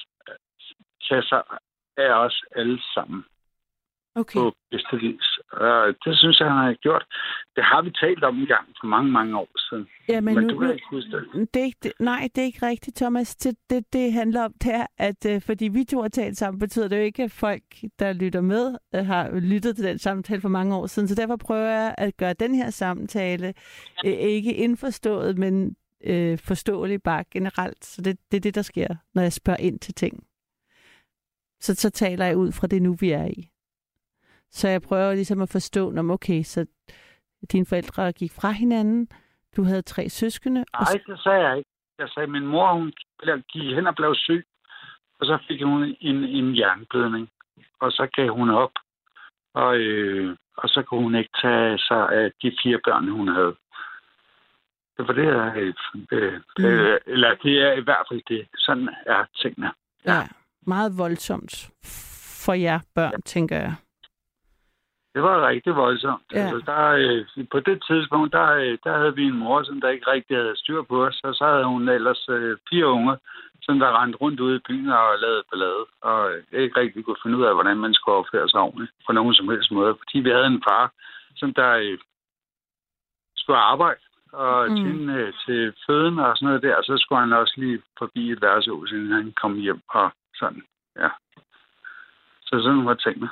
tage 1.10 1.24
sig 1.24 1.44
af 1.98 2.12
os 2.26 2.44
alle 2.56 2.82
sammen 2.94 3.24
okay. 4.16 4.40
på 4.40 4.56
bedste 4.72 4.96
vis. 4.98 5.40
Og 5.52 5.96
det 6.06 6.18
synes 6.18 6.40
jeg, 6.40 6.48
han 6.48 6.58
har 6.58 6.74
gjort. 6.74 7.06
Det 7.56 7.64
har 7.64 7.82
vi 7.82 7.92
talt 7.92 8.24
om 8.24 8.40
en 8.40 8.46
gang 8.46 8.68
for 8.82 8.88
mange, 8.88 9.12
mange 9.12 9.38
år 9.38 9.50
siden. 9.70 9.88
Ja, 10.10 10.22
men, 10.22 10.36
Men 10.36 10.44
nu, 10.44 10.50
du 10.50 10.60
kan 10.60 10.74
ikke 10.74 10.86
huske 10.92 11.12
det. 11.12 11.54
det 11.54 11.62
er 11.62 11.66
ikke, 11.66 11.94
nej, 12.00 12.30
det 12.36 12.42
er 12.42 12.46
ikke 12.46 12.66
rigtigt, 12.66 12.98
Thomas. 12.98 13.36
Det, 13.36 13.56
det, 13.70 13.94
det 13.94 14.14
handler 14.14 14.44
om, 14.44 14.54
det 14.64 14.74
er, 14.74 14.86
at 14.98 15.26
øh, 15.26 15.42
fordi 15.42 15.68
vi 15.68 15.84
to 15.84 16.02
har 16.02 16.10
talt 16.10 16.38
sammen, 16.38 16.60
betyder 16.60 16.88
det 16.88 16.98
jo 16.98 17.02
ikke, 17.02 17.24
at 17.24 17.32
folk, 17.32 17.64
der 18.00 18.14
lytter 18.14 18.42
med, 18.42 18.76
øh, 18.96 19.06
har 19.06 19.40
lyttet 19.40 19.76
til 19.76 19.86
den 19.86 20.00
samtale 20.00 20.42
for 20.42 20.50
mange 20.50 20.76
år 20.76 20.88
siden. 20.88 21.08
Så 21.08 21.16
derfor 21.16 21.36
prøver 21.36 21.70
jeg 21.70 21.96
at 21.98 22.18
gøre 22.18 22.34
den 22.34 22.56
her 22.56 22.70
samtale 22.70 23.54
øh, 24.06 24.12
ikke 24.14 24.54
indforstået, 24.54 25.38
men 25.38 25.76
øh, 26.04 26.38
forståelig 26.38 27.04
bare 27.04 27.24
generelt. 27.32 27.86
Så 27.86 28.02
det, 28.02 28.18
det 28.32 28.38
er 28.38 28.42
det, 28.42 28.56
der 28.56 28.62
sker, 28.62 28.96
når 29.14 29.22
jeg 29.22 29.34
spørger 29.34 29.60
ind 29.60 29.80
til 29.80 29.94
ting. 29.94 30.24
Så, 31.60 31.76
så 31.76 31.90
taler 31.90 32.26
jeg 32.26 32.38
ud 32.38 32.52
fra 32.52 32.68
det 32.68 32.82
nu, 32.82 32.94
vi 32.94 33.12
er 33.12 33.26
i. 33.26 33.53
Så 34.54 34.68
jeg 34.68 34.82
prøver 34.82 35.14
ligesom 35.14 35.42
at 35.42 35.50
forstå, 35.50 35.94
om 35.98 36.12
okay, 36.12 36.44
så 36.44 36.66
dine 37.52 37.66
forældre 37.66 38.12
gik 38.12 38.32
fra 38.32 38.52
hinanden, 38.52 39.08
du 39.58 39.64
havde 39.64 39.82
tre 39.82 40.10
søskende, 40.10 40.66
og 40.74 40.86
Nej, 40.94 41.02
det 41.08 41.20
sagde 41.24 41.48
jeg 41.48 41.58
ikke. 41.58 41.70
Jeg 42.00 42.10
sagde, 42.10 42.24
at 42.24 42.30
min 42.32 42.48
mor 42.48 42.74
hun 42.74 42.94
gik 43.54 43.74
hen 43.76 43.88
og 43.88 43.96
blev 43.96 44.16
syg, 44.16 44.46
og 45.20 45.26
så 45.26 45.38
fik 45.48 45.62
hun 45.64 45.96
en, 46.02 46.24
en 46.24 46.54
hjerneblødning. 46.54 47.30
Og 47.80 47.92
så 47.92 48.08
gav 48.16 48.30
hun 48.34 48.50
op, 48.50 48.72
og, 49.54 49.78
øh, 49.78 50.36
og 50.58 50.70
så 50.70 50.82
kunne 50.82 51.02
hun 51.02 51.16
ikke 51.16 51.30
tage 51.42 51.78
sig 51.78 52.10
af 52.12 52.32
de 52.42 52.52
fire 52.64 52.80
børn, 52.84 53.08
hun 53.10 53.28
havde. 53.28 53.56
Det 54.98 55.08
var 55.08 55.14
det, 55.14 55.26
jeg, 55.26 55.54
øh, 55.56 55.74
øh, 56.12 56.34
Mm. 56.58 56.66
øh, 56.66 57.00
eller 57.08 57.36
det 57.44 57.62
er 57.62 57.72
i 57.74 57.82
hvert 57.82 58.06
fald 58.12 58.22
det. 58.28 58.48
Sådan 58.58 58.90
er 59.06 59.26
tingene. 59.42 59.72
Ja, 60.06 60.28
meget 60.68 60.98
voldsomt 60.98 61.70
for 62.46 62.54
jer 62.54 62.80
børn, 62.96 63.22
tænker 63.22 63.58
jeg. 63.58 63.74
Det 65.14 65.24
var 65.24 65.48
rigtig 65.48 65.76
voldsomt. 65.76 66.24
Ja. 66.34 66.38
Altså, 66.40 66.60
der, 66.72 66.86
øh, 66.88 67.46
på 67.52 67.60
det 67.60 67.84
tidspunkt, 67.88 68.34
der, 68.34 68.50
øh, 68.52 68.78
der 68.84 68.98
havde 68.98 69.16
vi 69.16 69.24
en 69.24 69.38
mor, 69.38 69.64
som 69.64 69.82
der 69.82 69.90
ikke 69.90 70.12
rigtig 70.12 70.38
havde 70.38 70.58
styr 70.58 70.82
på 70.82 71.06
os, 71.06 71.22
og 71.24 71.34
så 71.36 71.46
havde 71.46 71.66
hun 71.66 71.90
ellers 71.90 72.30
øh, 72.30 72.58
fire 72.70 72.88
unger, 72.88 73.16
som 73.62 73.80
der 73.80 74.02
rendte 74.02 74.18
rundt 74.18 74.40
ude 74.40 74.56
i 74.56 74.66
byen 74.68 74.90
og 74.90 75.20
lavede 75.20 75.44
ballade, 75.52 75.86
og 76.02 76.32
øh, 76.34 76.44
ikke 76.52 76.80
rigtig 76.80 77.06
kunne 77.06 77.24
finde 77.24 77.38
ud 77.38 77.44
af, 77.44 77.54
hvordan 77.54 77.78
man 77.78 77.94
skulle 77.94 78.16
opføre 78.16 78.50
sig 78.50 78.60
ordentligt 78.60 78.92
på 79.06 79.12
nogen 79.14 79.34
som 79.34 79.50
helst 79.50 79.72
måde, 79.72 79.96
fordi 80.02 80.20
vi 80.20 80.30
havde 80.30 80.46
en 80.46 80.64
far, 80.70 80.92
som 81.36 81.54
der 81.54 81.72
øh, 81.72 81.98
skulle 83.36 83.60
arbejde 83.60 84.00
og 84.32 84.70
Mm. 84.70 84.76
mm. 84.76 84.84
tjene 84.84 85.18
øh, 85.18 85.34
til 85.46 85.74
føden 85.86 86.20
og 86.20 86.38
sådan 86.38 86.48
noget 86.48 86.64
der. 86.64 86.76
Og 86.76 86.84
så 86.84 86.98
skulle 86.98 87.20
han 87.20 87.34
også 87.34 87.54
lige 87.58 87.82
forbi 87.98 88.32
et 88.32 88.42
værtshus, 88.42 88.92
inden 88.92 89.12
han 89.12 89.34
kom 89.42 89.56
hjem 89.56 89.82
og 89.90 90.12
sådan. 90.36 90.64
Ja. 91.00 91.10
Så 92.42 92.62
sådan 92.64 92.86
var 92.86 92.94
tingene. 92.94 93.30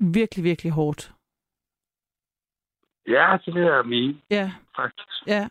Virkelig, 0.00 0.44
virkelig 0.44 0.72
hårdt. 0.72 1.12
Ja, 3.06 3.38
det 3.46 3.54
jeg 3.54 3.86
mene, 3.86 4.20
Ja, 4.30 4.52
faktisk. 4.76 5.26
ja. 5.26 5.48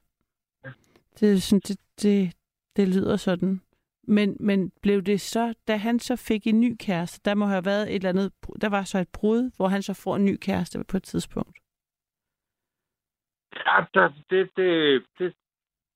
Det, 1.20 1.34
er 1.34 1.38
sådan, 1.38 1.60
det, 1.60 1.80
det, 2.02 2.34
det 2.76 2.88
lyder 2.88 3.16
sådan. 3.18 3.62
Men, 4.04 4.38
men 4.40 4.72
blev 4.82 5.02
det 5.02 5.22
så, 5.22 5.54
da 5.68 5.78
han 5.78 6.00
så 6.00 6.16
fik 6.16 6.48
en 6.48 6.62
ny 6.62 6.76
kæreste, 6.80 7.22
der 7.30 7.36
må 7.36 7.46
have 7.46 7.66
været 7.66 7.90
et 7.90 7.96
eller 7.96 8.10
andet, 8.10 8.34
der 8.62 8.70
var 8.70 8.84
så 8.84 8.98
et 9.00 9.10
brud, 9.14 9.52
hvor 9.58 9.68
han 9.68 9.82
så 9.82 9.94
får 9.94 10.16
en 10.16 10.26
ny 10.26 10.38
kæreste 10.42 10.84
på 10.84 10.98
et 10.98 11.04
tidspunkt. 11.04 11.58
Ja, 13.56 13.86
der, 13.94 14.14
det, 14.30 14.50
det, 14.58 15.04
det 15.20 15.34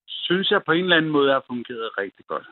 synes 0.08 0.52
jeg 0.52 0.62
på 0.66 0.72
en 0.72 0.84
eller 0.84 0.98
anden 0.98 1.12
måde 1.12 1.32
har 1.32 1.44
fungeret 1.48 1.98
rigtig 1.98 2.26
godt. 2.26 2.48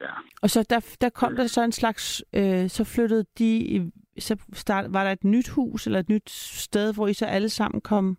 Ja. 0.00 0.12
Og 0.42 0.50
så 0.50 0.66
der, 0.70 0.96
der 1.00 1.08
kom 1.10 1.36
der 1.36 1.46
så 1.46 1.62
en 1.62 1.72
slags, 1.72 2.24
øh, 2.34 2.68
så 2.68 2.84
flyttede 2.84 3.24
de, 3.38 3.92
så 4.20 4.36
start, 4.52 4.92
var 4.92 5.04
der 5.04 5.10
et 5.10 5.24
nyt 5.24 5.48
hus 5.48 5.86
eller 5.86 5.98
et 5.98 6.08
nyt 6.08 6.30
sted, 6.30 6.94
hvor 6.94 7.06
I 7.06 7.14
så 7.14 7.26
alle 7.26 7.48
sammen 7.48 7.80
kom 7.80 8.18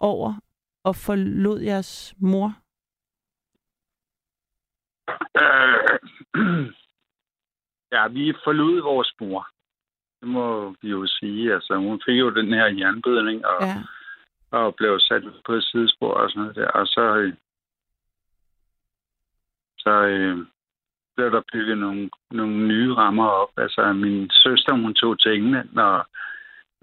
over 0.00 0.34
og 0.84 0.96
forlod 0.96 1.60
jeres 1.60 2.14
mor. 2.18 2.54
Øh, 5.36 5.98
ja, 7.94 8.08
vi 8.08 8.34
forlod 8.44 8.82
vores 8.82 9.14
mor. 9.20 9.48
Det 10.20 10.28
må 10.28 10.74
vi 10.82 10.88
jo 10.88 11.06
sige. 11.06 11.54
Altså, 11.54 11.76
hun 11.76 12.02
fik 12.06 12.18
jo 12.18 12.30
den 12.30 12.52
her 12.52 12.66
jernbødning 12.66 13.46
og, 13.46 13.62
ja. 13.62 13.76
Og 14.50 14.74
blev 14.74 14.98
sat 15.00 15.22
på 15.46 15.52
et 15.52 15.64
sidespor 15.64 16.14
og 16.14 16.30
sådan 16.30 16.40
noget 16.40 16.56
der. 16.56 16.68
Og 16.68 16.86
så, 16.86 17.16
øh, 17.16 17.34
så 19.78 19.90
øh, 19.90 20.46
blev 21.20 21.32
der 21.32 21.50
bygget 21.52 21.78
nogle, 21.78 22.10
nogle 22.30 22.56
nye 22.68 22.94
rammer 22.94 23.26
op. 23.26 23.52
Altså, 23.56 23.92
min 23.92 24.30
søster, 24.30 24.72
hun 24.72 24.94
tog 24.94 25.20
til 25.20 25.32
England, 25.34 25.78
og 25.78 26.06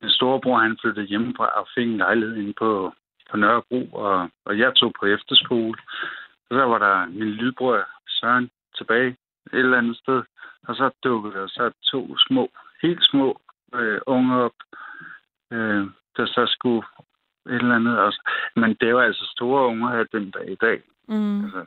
min 0.02 0.12
storebror, 0.12 0.58
han 0.58 0.78
flyttede 0.82 1.06
hjemmefra 1.12 1.47
og 1.60 1.67
fik 1.76 1.88
en 1.88 1.97
lejlighed 1.97 2.36
inde 2.36 2.54
på, 2.54 2.93
på 3.30 3.38
Nørrebro, 3.38 3.82
og, 3.86 4.30
og 4.45 4.60
jeg 4.60 4.76
tog 4.76 4.91
på 5.00 5.06
efterskole. 5.06 5.78
Og 6.50 6.52
så 6.58 6.63
var 6.71 6.78
der 6.78 7.06
min 7.06 7.32
lillebror 7.38 7.80
Søren 8.08 8.50
tilbage 8.78 9.10
et 9.54 9.60
eller 9.60 9.78
andet 9.78 9.97
sted, 9.97 10.23
og 10.67 10.76
så 10.76 10.89
dukkede 11.04 11.34
der 11.34 11.47
så 11.47 11.71
to 11.91 12.17
små, 12.17 12.52
helt 12.82 13.04
små 13.12 13.41
øh, 13.76 14.00
unge 14.08 14.36
op, 14.45 14.58
øh, 15.52 15.84
der 16.17 16.26
så 16.26 16.43
skulle 16.56 16.84
et 17.50 17.62
eller 17.62 17.76
andet 17.76 18.00
også. 18.00 18.30
Men 18.56 18.78
det 18.82 18.95
var 18.95 19.02
altså 19.02 19.26
store 19.36 19.67
unger 19.67 19.89
her 19.89 20.04
den 20.04 20.32
dag 20.32 20.52
i 20.52 20.56
dag. 20.56 20.82
Mm. 21.08 21.43
Altså, 21.43 21.65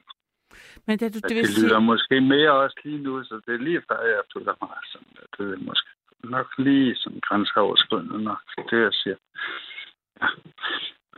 Men 0.86 0.98
det, 0.98 1.14
du, 1.14 1.18
det, 1.18 1.30
det 1.30 1.58
lyder 1.58 1.78
sige, 1.78 1.80
måske 1.80 2.20
mere 2.20 2.52
også 2.52 2.80
lige 2.84 3.02
nu, 3.02 3.24
så 3.24 3.40
det 3.46 3.54
er 3.54 3.58
lige 3.58 3.82
før, 3.88 4.00
jeg 4.02 4.22
føler 4.34 4.54
mig 4.62 4.78
sådan, 4.92 5.14
at 5.22 5.28
det 5.38 5.54
er 5.54 5.58
måske 5.68 5.90
nok 6.24 6.48
lige 6.58 6.96
sådan 6.96 7.20
grænseoverskridende 7.20 8.22
nok, 8.22 8.42
det 8.70 8.80
jeg 8.86 8.92
siger. 8.92 9.16
Ja. 10.20 10.26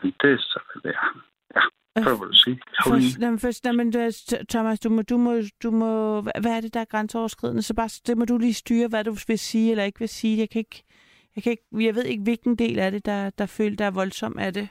Men 0.03 0.15
det 0.21 0.33
er 0.33 0.39
så, 0.39 0.61
hvad 0.67 0.83
det 0.83 0.97
er. 0.99 1.23
Ja, 1.97 2.03
hvad 2.03 2.19
vil 2.19 2.29
du 2.29 2.33
sige? 2.33 2.61
for, 2.85 3.21
jamen, 3.21 3.39
først, 3.39 3.67
jamen, 3.67 3.91
du, 3.93 4.11
Thomas, 4.49 4.81
du 4.81 4.89
må, 4.89 5.03
du 5.03 5.17
må, 5.17 5.33
du 5.63 5.71
må, 5.71 6.21
hvad 6.21 6.33
hvad 6.41 6.53
er 6.53 6.61
det, 6.61 6.75
der 6.75 6.81
er 6.81 6.85
grænseoverskridende? 6.85 7.63
Så 7.63 7.75
bare, 7.75 7.89
det 8.07 8.19
må 8.19 8.25
du 8.25 8.39
lige 8.39 8.55
styre, 8.55 8.89
hvad 8.89 9.05
du 9.05 9.17
vil 9.29 9.39
sige 9.39 9.71
eller 9.71 9.85
ikke 9.85 9.99
vil 9.99 10.09
sige. 10.09 10.39
Jeg 10.39 10.51
kan 10.51 10.59
ikke, 10.59 10.85
jeg, 11.37 11.43
kan 11.43 11.51
ikke, 11.51 11.87
jeg 11.87 11.95
ved 11.95 12.05
ikke, 12.05 12.23
hvilken 12.23 12.57
del 12.57 12.79
af 12.79 12.91
det, 12.91 13.07
der, 13.07 13.31
der 13.31 13.47
føler, 13.47 13.77
der 13.77 13.85
er 13.85 13.91
voldsom 13.91 14.39
af 14.39 14.53
det. 14.53 14.69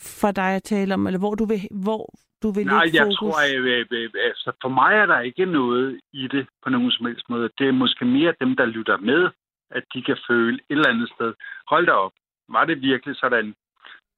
For 0.00 0.30
dig 0.30 0.56
at 0.56 0.62
tale 0.62 0.94
om, 0.94 1.06
eller 1.06 1.18
hvor 1.18 1.34
du 1.34 1.44
vil, 1.44 1.68
hvor 1.70 2.14
du 2.44 2.50
vil 2.50 2.66
Nej, 2.66 2.86
jeg 2.98 3.06
fokus. 3.06 3.18
tror, 3.18 3.36
at 3.44 3.54
øh, 3.54 3.86
øh, 3.90 4.10
altså, 4.30 4.52
for 4.62 4.68
mig 4.80 4.92
er 5.02 5.06
der 5.06 5.20
ikke 5.20 5.46
noget 5.46 6.00
i 6.12 6.28
det 6.34 6.44
på 6.62 6.68
nogen 6.70 6.90
som 6.90 7.06
helst 7.06 7.30
måde. 7.30 7.50
Det 7.58 7.66
er 7.68 7.80
måske 7.82 8.04
mere 8.04 8.34
dem, 8.40 8.56
der 8.56 8.66
lytter 8.76 8.96
med, 8.96 9.30
at 9.70 9.84
de 9.94 10.02
kan 10.02 10.18
føle 10.28 10.54
et 10.54 10.76
eller 10.76 10.88
andet 10.88 11.08
sted. 11.14 11.34
Hold 11.68 11.86
da 11.86 11.92
op. 11.92 12.12
Var 12.48 12.64
det 12.64 12.80
virkelig 12.80 13.16
sådan? 13.16 13.54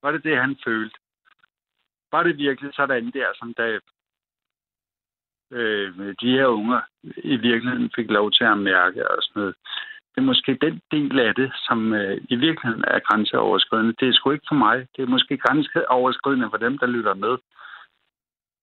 Var 0.03 0.11
det 0.11 0.23
det, 0.23 0.37
han 0.37 0.57
følte? 0.65 0.97
Var 2.11 2.23
det 2.23 2.37
virkelig 2.37 2.71
sådan 2.73 3.11
der, 3.11 3.27
som 3.39 3.53
da 3.53 3.79
øh, 5.51 6.15
de 6.21 6.29
her 6.37 6.47
unger 6.47 6.81
i 7.17 7.35
virkeligheden 7.35 7.91
fik 7.95 8.09
lov 8.09 8.31
til 8.31 8.43
at 8.43 8.57
mærke 8.57 9.11
og 9.11 9.17
sådan 9.21 9.39
noget? 9.39 9.55
Det 10.11 10.21
er 10.23 10.31
måske 10.31 10.57
den 10.61 10.81
del 10.91 11.19
af 11.19 11.35
det, 11.35 11.51
som 11.67 11.93
øh, 11.93 12.17
i 12.29 12.35
virkeligheden 12.35 12.83
er 12.87 12.99
grænseoverskridende. 12.99 13.95
Det 13.99 14.07
er 14.07 14.13
sgu 14.13 14.31
ikke 14.31 14.51
for 14.51 14.55
mig. 14.55 14.87
Det 14.95 15.01
er 15.03 15.07
måske 15.15 15.37
grænseoverskridende 15.37 16.49
for 16.49 16.57
dem, 16.57 16.77
der 16.77 16.85
lytter 16.85 17.13
med. 17.13 17.37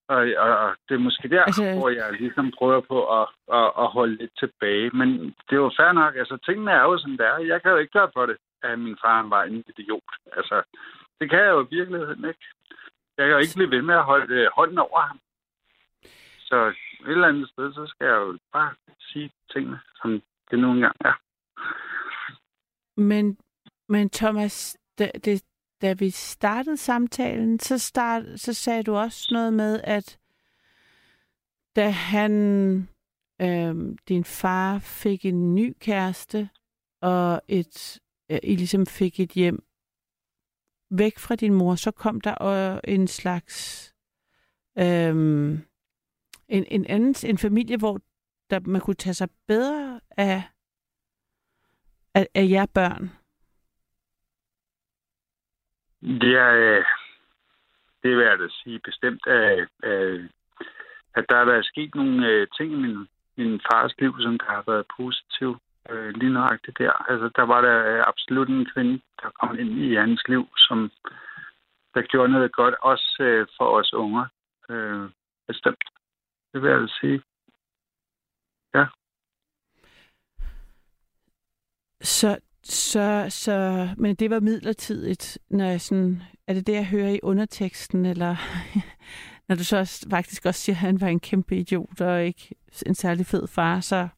Og, 0.09 0.21
og, 0.39 0.77
det 0.89 0.95
er 0.95 0.99
måske 1.09 1.29
der, 1.29 1.45
Altså- 1.45 1.75
hvor 1.79 1.89
jeg 1.89 2.13
ligesom 2.13 2.53
prøver 2.59 2.81
på 2.81 2.99
at, 3.21 3.29
at, 3.59 3.73
at 3.83 3.87
holde 3.97 4.17
lidt 4.17 4.35
tilbage. 4.39 4.91
Men 4.91 5.09
det 5.47 5.53
er 5.57 5.65
jo 5.67 5.73
fair 5.77 5.93
nok. 5.93 6.17
Altså, 6.17 6.39
tingene 6.47 6.71
er 6.71 6.83
jo, 6.83 6.99
som 6.99 7.11
det 7.11 7.27
er. 7.27 7.39
Jeg 7.39 7.63
kan 7.63 7.71
jo 7.71 7.77
ikke 7.77 7.93
gøre 7.99 8.11
for 8.15 8.27
det, 8.27 8.37
at 8.63 8.79
min 8.79 8.97
far 9.03 9.17
han 9.23 9.31
var 9.31 9.43
en 9.45 9.65
idiot. 9.69 10.11
Altså, 10.37 10.63
det 11.21 11.31
kan 11.31 11.39
jeg 11.39 11.51
jo 11.51 11.65
i 11.65 11.69
virkeligheden 11.71 12.25
ikke. 12.29 12.45
Jeg 13.19 13.25
kan 13.27 13.33
jo 13.33 13.39
ikke 13.39 13.55
blive 13.55 13.71
ved 13.71 13.83
med 13.83 13.95
at 13.95 14.05
holde 14.05 14.35
øh, 14.35 14.49
hånden 14.57 14.79
over 14.79 15.01
ham. 15.01 15.19
Så 16.39 16.57
et 16.67 16.75
eller 17.11 17.29
andet 17.29 17.49
sted, 17.49 17.73
så 17.73 17.87
skal 17.87 18.07
jeg 18.07 18.17
jo 18.17 18.39
bare 18.53 18.75
sige 19.01 19.31
tingene, 19.53 19.81
som 20.03 20.23
det 20.51 20.59
nu 20.59 20.73
engang 20.73 20.97
er. 21.01 21.15
Men, 22.97 23.39
men 23.89 24.11
Thomas, 24.11 24.77
da, 24.99 25.11
det, 25.25 25.45
da 25.85 25.93
vi 25.93 26.11
startede 26.11 26.77
samtalen, 26.77 27.61
så, 27.61 27.79
start, 27.79 28.41
så 28.41 28.53
sagde 28.53 28.83
du 28.83 28.95
også 28.97 29.29
noget 29.31 29.53
med, 29.53 29.81
at 29.85 30.19
da 31.77 31.91
han, 31.91 32.33
øh, 33.41 33.97
din 34.09 34.25
far 34.25 34.79
fik 34.79 35.25
en 35.25 35.55
ny 35.55 35.77
kæreste, 35.81 36.49
og 37.03 37.43
et, 37.49 38.01
øh, 38.31 38.39
I 38.43 38.57
ligesom 38.57 38.87
fik 38.87 39.21
et 39.21 39.31
hjem 39.31 39.65
væk 40.91 41.19
fra 41.19 41.35
din 41.35 41.55
mor, 41.55 41.75
så 41.75 41.91
kom 41.91 42.21
der 42.21 42.43
øh, 42.43 42.81
en 42.85 43.09
slags 43.09 43.95
øh, 44.79 45.15
en, 46.49 46.65
en 46.71 46.87
anden 46.87 47.15
en 47.31 47.39
familie, 47.39 47.77
hvor 47.77 48.01
der, 48.51 48.61
man 48.61 48.81
kunne 48.81 48.95
tage 48.95 49.15
sig 49.15 49.29
bedre 49.47 50.01
af 50.11 50.43
af, 52.15 52.29
af 52.35 52.49
jer 52.49 52.67
børn? 52.67 53.24
Det 56.05 56.33
er, 56.37 56.53
øh, 56.53 56.85
det 58.03 58.17
vil 58.17 58.27
jeg 58.27 58.39
da 58.39 58.49
sige 58.49 58.79
bestemt, 58.79 59.27
at, 59.27 59.69
øh, 59.85 60.29
at 61.15 61.25
der 61.29 61.37
er 61.37 61.45
der 61.45 61.63
sket 61.63 61.95
nogle 61.95 62.27
øh, 62.27 62.47
ting 62.57 62.73
i 62.73 62.77
min, 62.77 63.09
min 63.37 63.61
fars 63.71 63.93
liv, 63.99 64.15
som 64.21 64.39
der 64.39 64.47
har 64.47 64.65
været 64.67 64.87
positivt. 64.97 65.59
Øh, 65.91 66.09
lige 66.15 66.33
nøjagtigt 66.33 66.79
der. 66.79 66.93
Altså, 67.11 67.31
der 67.37 67.43
var 67.43 67.61
der 67.61 68.09
absolut 68.09 68.49
en 68.49 68.67
kvinde, 68.75 69.01
der 69.23 69.31
kom 69.41 69.59
ind 69.59 69.71
i 69.71 69.95
hans 69.95 70.23
liv, 70.29 70.49
som 70.57 70.91
der 71.95 72.03
gjorde 72.03 72.33
noget 72.33 72.53
godt, 72.53 72.75
også 72.81 73.17
øh, 73.21 73.47
for 73.57 73.79
os 73.79 73.93
unger. 73.93 74.27
Øh, 74.69 75.11
bestemt. 75.47 75.85
Det 76.53 76.63
vil 76.63 76.71
jeg 76.71 76.81
da 76.81 76.87
sige. 77.01 77.23
Så, 82.05 82.41
så, 82.65 83.27
så, 83.29 83.89
men 83.99 84.15
det 84.15 84.31
var 84.31 84.41
midlertidigt, 84.41 85.39
når 85.51 85.65
jeg 85.65 85.81
sådan, 85.81 86.23
er 86.47 86.55
det 86.55 86.67
det, 86.67 86.73
jeg 86.73 86.87
hører 86.89 87.09
i 87.09 87.21
underteksten, 87.23 88.07
eller 88.07 88.37
når 89.49 89.57
du 89.57 89.65
så 89.65 90.07
faktisk 90.11 90.47
også 90.47 90.61
siger, 90.61 90.77
at 90.77 90.81
han 90.81 91.01
var 91.01 91.07
en 91.07 91.21
kæmpe 91.21 91.57
idiot 91.57 92.01
og 92.01 92.25
ikke 92.25 92.55
en 92.87 92.95
særlig 92.95 93.27
fed 93.27 93.47
far, 93.49 93.81
så 93.81 94.09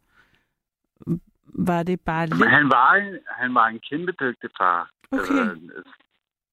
var 1.44 1.82
det 1.82 2.00
bare 2.00 2.26
Men 2.26 2.38
lidt... 2.38 2.50
han 2.50 2.68
var, 2.68 2.94
en- 2.94 3.18
han 3.28 3.54
var 3.54 3.66
en 3.66 3.80
kæmpe 3.90 4.12
dygtig 4.12 4.50
far. 4.60 4.90
Okay. 5.12 5.20
Altså, 5.20 5.60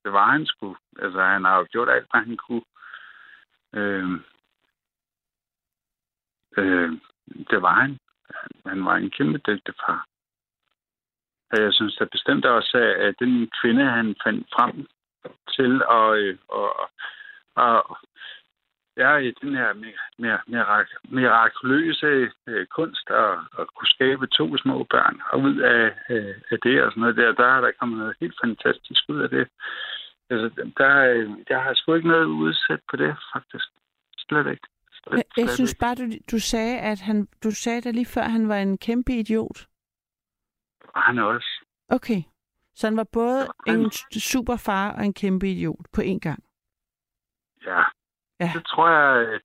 det 0.03 0.13
var 0.13 0.31
han 0.31 0.45
sgu. 0.45 0.75
Altså, 0.99 1.21
han 1.21 1.43
har 1.43 1.57
jo 1.57 1.67
gjort 1.71 1.89
alt, 1.89 2.07
hvad 2.11 2.21
han 2.21 2.37
kunne. 2.37 2.61
Øh, 3.73 4.09
øh, 6.57 6.91
det 7.49 7.61
var 7.61 7.73
han. 7.81 7.97
Han 8.65 8.85
var 8.85 8.95
en 8.95 9.09
kæmpe 9.09 9.37
dygtig 9.37 9.73
far. 9.87 10.05
Og 11.53 11.61
jeg 11.63 11.73
synes 11.73 11.95
da 11.95 12.05
bestemt 12.11 12.45
også, 12.45 12.77
at 13.07 13.15
den 13.19 13.49
kvinde, 13.61 13.85
han 13.85 14.15
fandt 14.23 14.47
frem 14.55 14.87
til, 15.55 15.85
og, 15.85 16.17
øh, 16.17 16.37
og, 16.47 16.69
og 17.55 17.97
ja, 18.97 19.15
i 19.17 19.31
den 19.41 19.55
her 19.55 19.69
mirak- 19.73 20.47
mirak- 20.53 20.99
mirakuløse 21.03 22.31
øh, 22.47 22.65
kunst 22.65 23.09
at, 23.09 23.33
at 23.59 23.65
kunne 23.75 23.87
skabe 23.97 24.27
to 24.27 24.57
små 24.57 24.83
børn, 24.89 25.21
og 25.31 25.39
ud 25.39 25.57
af, 25.57 25.85
øh, 26.09 26.35
af 26.51 26.57
det 26.63 26.83
og 26.83 26.91
sådan 26.91 27.01
noget 27.01 27.17
der, 27.17 27.31
der 27.31 27.47
er 27.55 27.61
der 27.61 27.71
kommet 27.79 27.97
noget 27.97 28.15
helt 28.21 28.35
fantastisk 28.43 29.03
ud 29.09 29.19
af 29.21 29.29
det. 29.29 29.47
Altså, 30.29 30.47
der, 30.77 30.93
øh, 31.13 31.29
jeg 31.49 31.63
har 31.63 31.73
sgu 31.73 31.93
ikke 31.93 32.07
noget 32.07 32.25
udsat 32.25 32.79
på 32.89 32.95
det, 32.97 33.15
faktisk. 33.33 33.65
Slet 34.17 34.47
ikke. 34.47 34.67
Slet, 34.91 35.15
Jeg, 35.17 35.23
slet 35.35 35.49
synes 35.49 35.73
ikke. 35.73 35.79
bare, 35.79 35.95
du, 35.95 36.05
du 36.31 36.39
sagde, 36.39 36.79
at 36.79 37.01
han, 37.01 37.27
du 37.43 37.51
sagde 37.51 37.81
da 37.81 37.91
lige 37.91 38.05
før, 38.05 38.21
at 38.21 38.31
han 38.31 38.49
var 38.49 38.57
en 38.57 38.77
kæmpe 38.77 39.11
idiot. 39.13 39.67
Og 40.95 41.01
han 41.01 41.17
er 41.17 41.23
også. 41.23 41.65
Okay. 41.89 42.21
Så 42.75 42.87
han 42.87 42.97
var 42.97 43.07
både 43.13 43.47
en 43.67 43.91
super 44.31 44.57
far 44.57 44.91
og 44.91 45.05
en 45.05 45.13
kæmpe 45.13 45.51
idiot 45.51 45.85
på 45.93 46.01
én 46.01 46.19
gang. 46.19 46.43
Ja. 47.65 47.83
Ja. 48.39 48.51
Det 48.55 48.65
tror 48.65 48.89
jeg, 48.89 49.39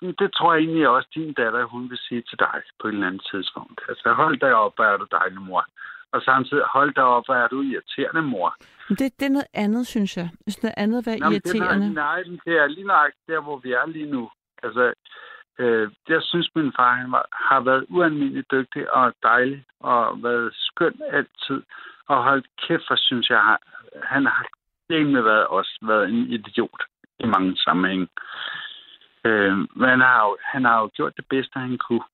det 0.00 0.32
tror 0.32 0.54
jeg 0.54 0.62
egentlig 0.62 0.88
også, 0.88 1.08
din 1.14 1.32
datter, 1.32 1.64
hun 1.64 1.90
vil 1.90 1.98
sige 1.98 2.22
til 2.22 2.38
dig 2.38 2.62
på 2.80 2.88
et 2.88 2.92
eller 2.92 3.06
andet 3.06 3.26
tidspunkt. 3.30 3.80
Altså, 3.88 4.12
hold 4.12 4.40
dig 4.40 4.54
op, 4.54 4.78
er 4.78 4.96
du 4.96 5.06
dejlig 5.10 5.40
mor. 5.40 5.66
Og 6.12 6.22
samtidig, 6.22 6.64
hold 6.64 6.94
dig 6.94 7.04
op, 7.04 7.28
er 7.28 7.48
du 7.48 7.62
irriterende 7.62 8.22
mor. 8.22 8.56
Men 8.88 8.96
det, 8.96 9.20
det 9.20 9.26
er 9.26 9.30
noget 9.30 9.46
andet, 9.54 9.86
synes 9.86 10.16
jeg. 10.16 10.28
Det 10.46 10.56
er 10.56 10.62
noget 10.62 10.74
andet 10.76 10.98
at 10.98 11.06
være 11.06 11.18
Nå, 11.18 11.30
irriterende. 11.30 11.86
Det 11.86 11.90
er, 11.90 12.02
nej, 12.08 12.22
det 12.44 12.54
er 12.62 12.66
lige 12.66 12.86
nok 12.86 13.12
der, 13.26 13.40
hvor 13.40 13.56
vi 13.56 13.72
er 13.72 13.86
lige 13.86 14.10
nu. 14.10 14.30
Altså, 14.62 14.92
øh, 15.58 15.90
jeg 16.08 16.22
synes, 16.22 16.50
min 16.54 16.72
far 16.76 16.94
han 16.94 17.12
var, 17.12 17.26
har 17.32 17.60
været 17.60 17.86
ualmindelig 17.88 18.50
dygtig 18.50 18.92
og 18.92 19.12
dejlig 19.22 19.64
og 19.80 20.22
været 20.22 20.50
skøn 20.54 21.00
altid. 21.12 21.62
Og 22.06 22.24
hold 22.24 22.44
kæft, 22.68 22.82
for 22.88 22.96
synes 22.96 23.28
jeg, 23.30 23.38
har, 23.38 23.60
han 24.02 24.26
har 24.26 24.46
egentlig 24.90 25.24
været, 25.24 25.46
også 25.46 25.78
været 25.82 26.08
en 26.08 26.32
idiot 26.32 26.82
i 27.18 27.26
mange 27.26 27.56
sammenhænge. 27.56 28.08
Øh, 29.24 29.56
men 29.76 29.88
han 29.88 30.00
har, 30.00 30.24
jo, 30.24 30.36
han 30.42 30.64
har 30.64 30.80
jo 30.80 30.90
gjort 30.94 31.16
det 31.16 31.26
bedste, 31.30 31.58
han 31.58 31.78
kunne. 31.78 32.04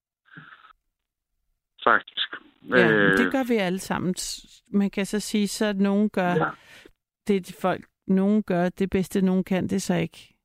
Faktisk. 1.83 2.27
Ja, 2.69 2.91
Øh, 2.91 3.17
det 3.17 3.31
gør 3.31 3.43
vi 3.47 3.55
alle 3.55 3.79
sammen. 3.79 4.15
Man 4.71 4.89
kan 4.89 5.05
så 5.05 5.19
sige, 5.19 5.47
så 5.47 5.65
at 5.65 5.75
nogen 5.75 6.09
gør 6.09 6.33
Ja. 6.35 6.49
det, 7.27 7.47
de 7.47 7.53
folk, 7.61 7.85
nogen 8.07 8.43
gør 8.43 8.69
det 8.69 8.89
bedste, 8.89 9.21
nogen 9.25 9.43
kan, 9.43 9.63
det 9.63 9.73
er 9.75 9.79
så 9.79 9.93
ikke 9.95 10.35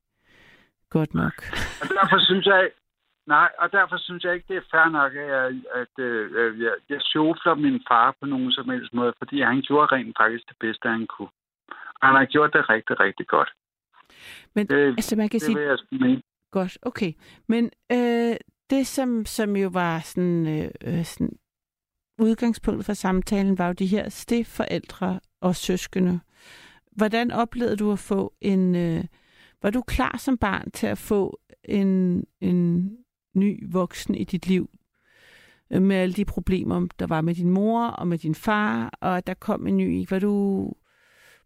godt 0.89 1.13
nok. 1.13 1.33
Og 1.81 1.87
derfor 1.89 2.19
synes 2.25 2.45
jeg, 2.45 2.69
nej, 3.27 3.49
og 3.59 3.71
derfor 3.71 3.97
synes 3.97 4.23
jeg 4.23 4.33
ikke, 4.33 4.47
det 4.49 4.57
er 4.57 4.69
fair 4.71 4.89
nok, 4.89 5.11
at, 5.15 5.27
jeg, 5.35 5.45
at 5.81 6.03
øh, 6.05 6.61
jeg, 6.61 6.73
jeg 6.89 7.01
sjofler 7.01 7.55
min 7.55 7.81
far 7.87 8.15
på 8.19 8.25
nogen 8.25 8.51
som 8.51 8.69
helst 8.69 8.93
måde, 8.93 9.13
fordi 9.17 9.41
han 9.41 9.61
gjorde 9.61 9.95
rent 9.95 10.17
faktisk 10.21 10.47
det 10.47 10.57
bedste, 10.59 10.89
han 10.89 11.07
kunne. 11.07 11.33
Og 11.99 12.07
han 12.07 12.15
har 12.15 12.25
gjort 12.25 12.53
det 12.53 12.69
rigtig, 12.69 12.99
rigtig 12.99 13.27
godt. 13.27 13.53
Men 14.55 14.67
Det, 14.67 14.87
altså, 14.87 15.15
man 15.15 15.29
kan 15.29 15.39
det 15.39 15.45
sige, 15.45 15.59
jeg 15.59 15.77
mene. 15.91 16.21
Godt, 16.51 16.77
okay. 16.81 17.13
Men 17.47 17.71
øh, 17.91 18.35
det, 18.69 18.87
som, 18.87 19.25
som 19.25 19.55
jo 19.55 19.69
var 19.73 19.99
sådan, 19.99 20.47
øh, 20.47 20.71
øh, 20.85 21.05
sådan 21.05 21.37
udgangspunktet 22.19 22.85
for 22.85 22.93
samtalen, 22.93 23.57
var 23.57 23.67
jo 23.67 23.73
de 23.73 23.87
her 23.87 24.09
stedforældre 24.09 25.19
og 25.41 25.55
søskende. 25.55 26.19
Hvordan 26.91 27.31
oplevede 27.31 27.77
du 27.77 27.91
at 27.91 27.99
få 27.99 28.33
en... 28.41 28.75
Øh, 28.75 29.03
var 29.61 29.69
du 29.69 29.81
klar 29.81 30.17
som 30.17 30.37
barn 30.37 30.71
til 30.71 30.87
at 30.87 30.97
få 30.97 31.39
en, 31.63 32.23
en 32.41 32.89
ny 33.37 33.63
voksen 33.71 34.15
i 34.15 34.23
dit 34.23 34.47
liv? 34.47 34.69
Øh, 35.71 35.81
med 35.81 35.95
alle 35.95 36.13
de 36.13 36.25
problemer, 36.25 36.87
der 36.99 37.07
var 37.07 37.21
med 37.21 37.35
din 37.35 37.49
mor 37.49 37.87
og 37.87 38.07
med 38.07 38.17
din 38.17 38.35
far, 38.35 38.91
og 39.01 39.17
at 39.17 39.27
der 39.27 39.33
kom 39.33 39.67
en 39.67 39.77
ny. 39.77 40.05
Var 40.09 40.19
du 40.19 40.33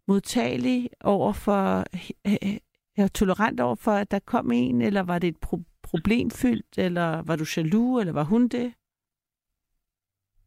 modtagelig 0.08 0.90
over 1.04 1.32
for 1.32 1.84
øh, 2.26 3.08
tolerant 3.08 3.60
over 3.60 3.74
for, 3.74 3.92
at 3.92 4.10
der 4.10 4.18
kom 4.18 4.52
en, 4.52 4.82
eller 4.82 5.02
var 5.02 5.18
det 5.18 5.28
et 5.28 5.40
pro- 5.46 5.72
problemfyldt, 5.82 6.78
eller 6.78 7.22
var 7.22 7.36
du 7.36 7.44
jaloux, 7.56 8.00
eller 8.00 8.12
var 8.12 8.24
hun 8.24 8.48
det? 8.48 8.74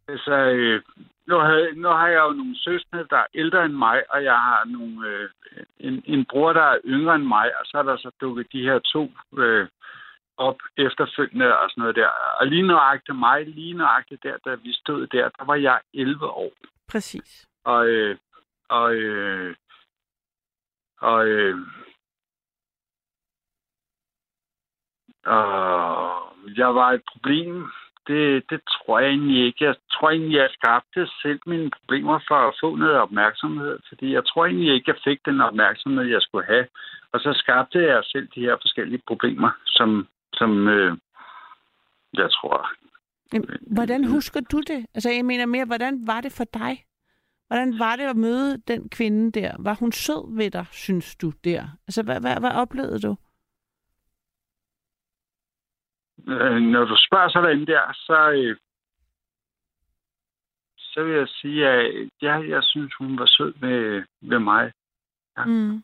Altså, 0.07 0.35
øh, 0.35 0.81
nu, 1.27 1.35
havde, 1.37 1.73
nu 1.75 1.87
har 1.87 2.07
jeg 2.07 2.21
jo 2.27 2.33
nogle 2.33 2.55
søskende, 2.57 3.07
der 3.09 3.17
er 3.17 3.25
ældre 3.35 3.65
end 3.65 3.73
mig, 3.73 4.03
og 4.09 4.23
jeg 4.23 4.33
har 4.33 4.65
nogle, 4.65 5.07
øh, 5.07 5.29
en, 5.79 6.03
en 6.05 6.25
bror, 6.29 6.53
der 6.53 6.61
er 6.61 6.79
yngre 6.85 7.15
end 7.15 7.23
mig, 7.23 7.47
og 7.59 7.65
så 7.65 7.77
er 7.77 7.83
der 7.83 7.97
så 7.97 8.11
dukket 8.21 8.47
de 8.53 8.61
her 8.61 8.79
to 8.79 9.11
øh, 9.37 9.67
op 10.37 10.59
efterfølgende 10.77 11.59
og 11.59 11.69
sådan 11.69 11.81
noget 11.81 11.95
der. 11.95 12.09
Og 12.39 12.47
lige 12.47 12.67
nøjagtigt 12.67 13.19
mig, 13.19 13.47
lige 13.47 13.73
nøjagtigt 13.73 14.23
der, 14.23 14.37
da 14.45 14.55
vi 14.55 14.73
stod 14.73 15.07
der, 15.07 15.29
der 15.29 15.45
var 15.45 15.55
jeg 15.55 15.79
11 15.93 16.29
år. 16.29 16.51
Præcis. 16.91 17.47
Og, 17.63 17.87
øh, 17.87 18.17
og, 18.69 18.95
øh, 18.95 19.55
og, 21.01 21.27
øh, 21.27 21.57
og 25.25 26.21
jeg 26.57 26.75
var 26.75 26.91
et 26.91 27.01
problem. 27.11 27.71
Det, 28.07 28.49
det 28.49 28.61
tror 28.67 28.99
jeg 28.99 29.09
egentlig 29.09 29.45
ikke. 29.45 29.65
Jeg 29.65 29.75
tror 29.91 30.09
egentlig, 30.09 30.37
jeg 30.37 30.49
skabte 30.53 31.07
selv 31.21 31.39
mine 31.45 31.71
problemer 31.79 32.19
for 32.27 32.35
at 32.35 32.55
få 32.61 32.75
noget 32.75 32.97
opmærksomhed. 32.97 33.79
Fordi 33.87 34.13
jeg 34.13 34.25
tror 34.25 34.45
egentlig 34.45 34.73
ikke, 34.73 34.91
jeg 34.91 35.01
fik 35.03 35.25
den 35.25 35.41
opmærksomhed, 35.41 36.03
jeg 36.03 36.21
skulle 36.21 36.45
have. 36.45 36.67
Og 37.11 37.19
så 37.19 37.33
skabte 37.33 37.79
jeg 37.83 38.03
selv 38.03 38.27
de 38.35 38.41
her 38.41 38.55
forskellige 38.61 39.03
problemer, 39.07 39.51
som, 39.65 40.07
som 40.35 40.67
øh, 40.67 40.97
jeg 42.13 42.31
tror... 42.31 42.71
Jamen, 43.33 43.49
hvordan 43.73 44.03
husker 44.05 44.41
du 44.51 44.59
det? 44.59 44.85
Altså, 44.93 45.09
jeg 45.09 45.25
mener 45.25 45.45
mere, 45.45 45.65
hvordan 45.65 46.07
var 46.07 46.21
det 46.21 46.31
for 46.31 46.43
dig? 46.43 46.85
Hvordan 47.47 47.79
var 47.79 47.95
det 47.95 48.03
at 48.03 48.15
møde 48.15 48.57
den 48.57 48.89
kvinde 48.89 49.31
der? 49.41 49.55
Var 49.59 49.73
hun 49.73 49.91
sød 49.91 50.37
ved 50.37 50.51
dig, 50.51 50.65
synes 50.71 51.15
du, 51.15 51.31
der? 51.43 51.67
Altså, 51.87 52.03
hvad, 52.03 52.21
hvad, 52.21 52.39
hvad 52.39 52.51
oplevede 52.51 52.99
du? 52.99 53.15
Øh, 56.27 56.61
når 56.61 56.85
du 56.85 56.95
spørger 57.07 57.29
sådan 57.29 57.65
der, 57.65 57.93
så, 57.93 58.31
øh, 58.31 58.57
så 60.77 61.03
vil 61.03 61.15
jeg 61.15 61.27
sige, 61.27 61.67
at 61.67 62.09
ja, 62.21 62.33
jeg 62.33 62.63
synes, 62.63 62.93
hun 62.99 63.19
var 63.19 63.25
sød 63.25 63.53
med, 63.61 64.03
med 64.21 64.39
mig. 64.39 64.71
Ja. 65.37 65.45
Mm. 65.45 65.83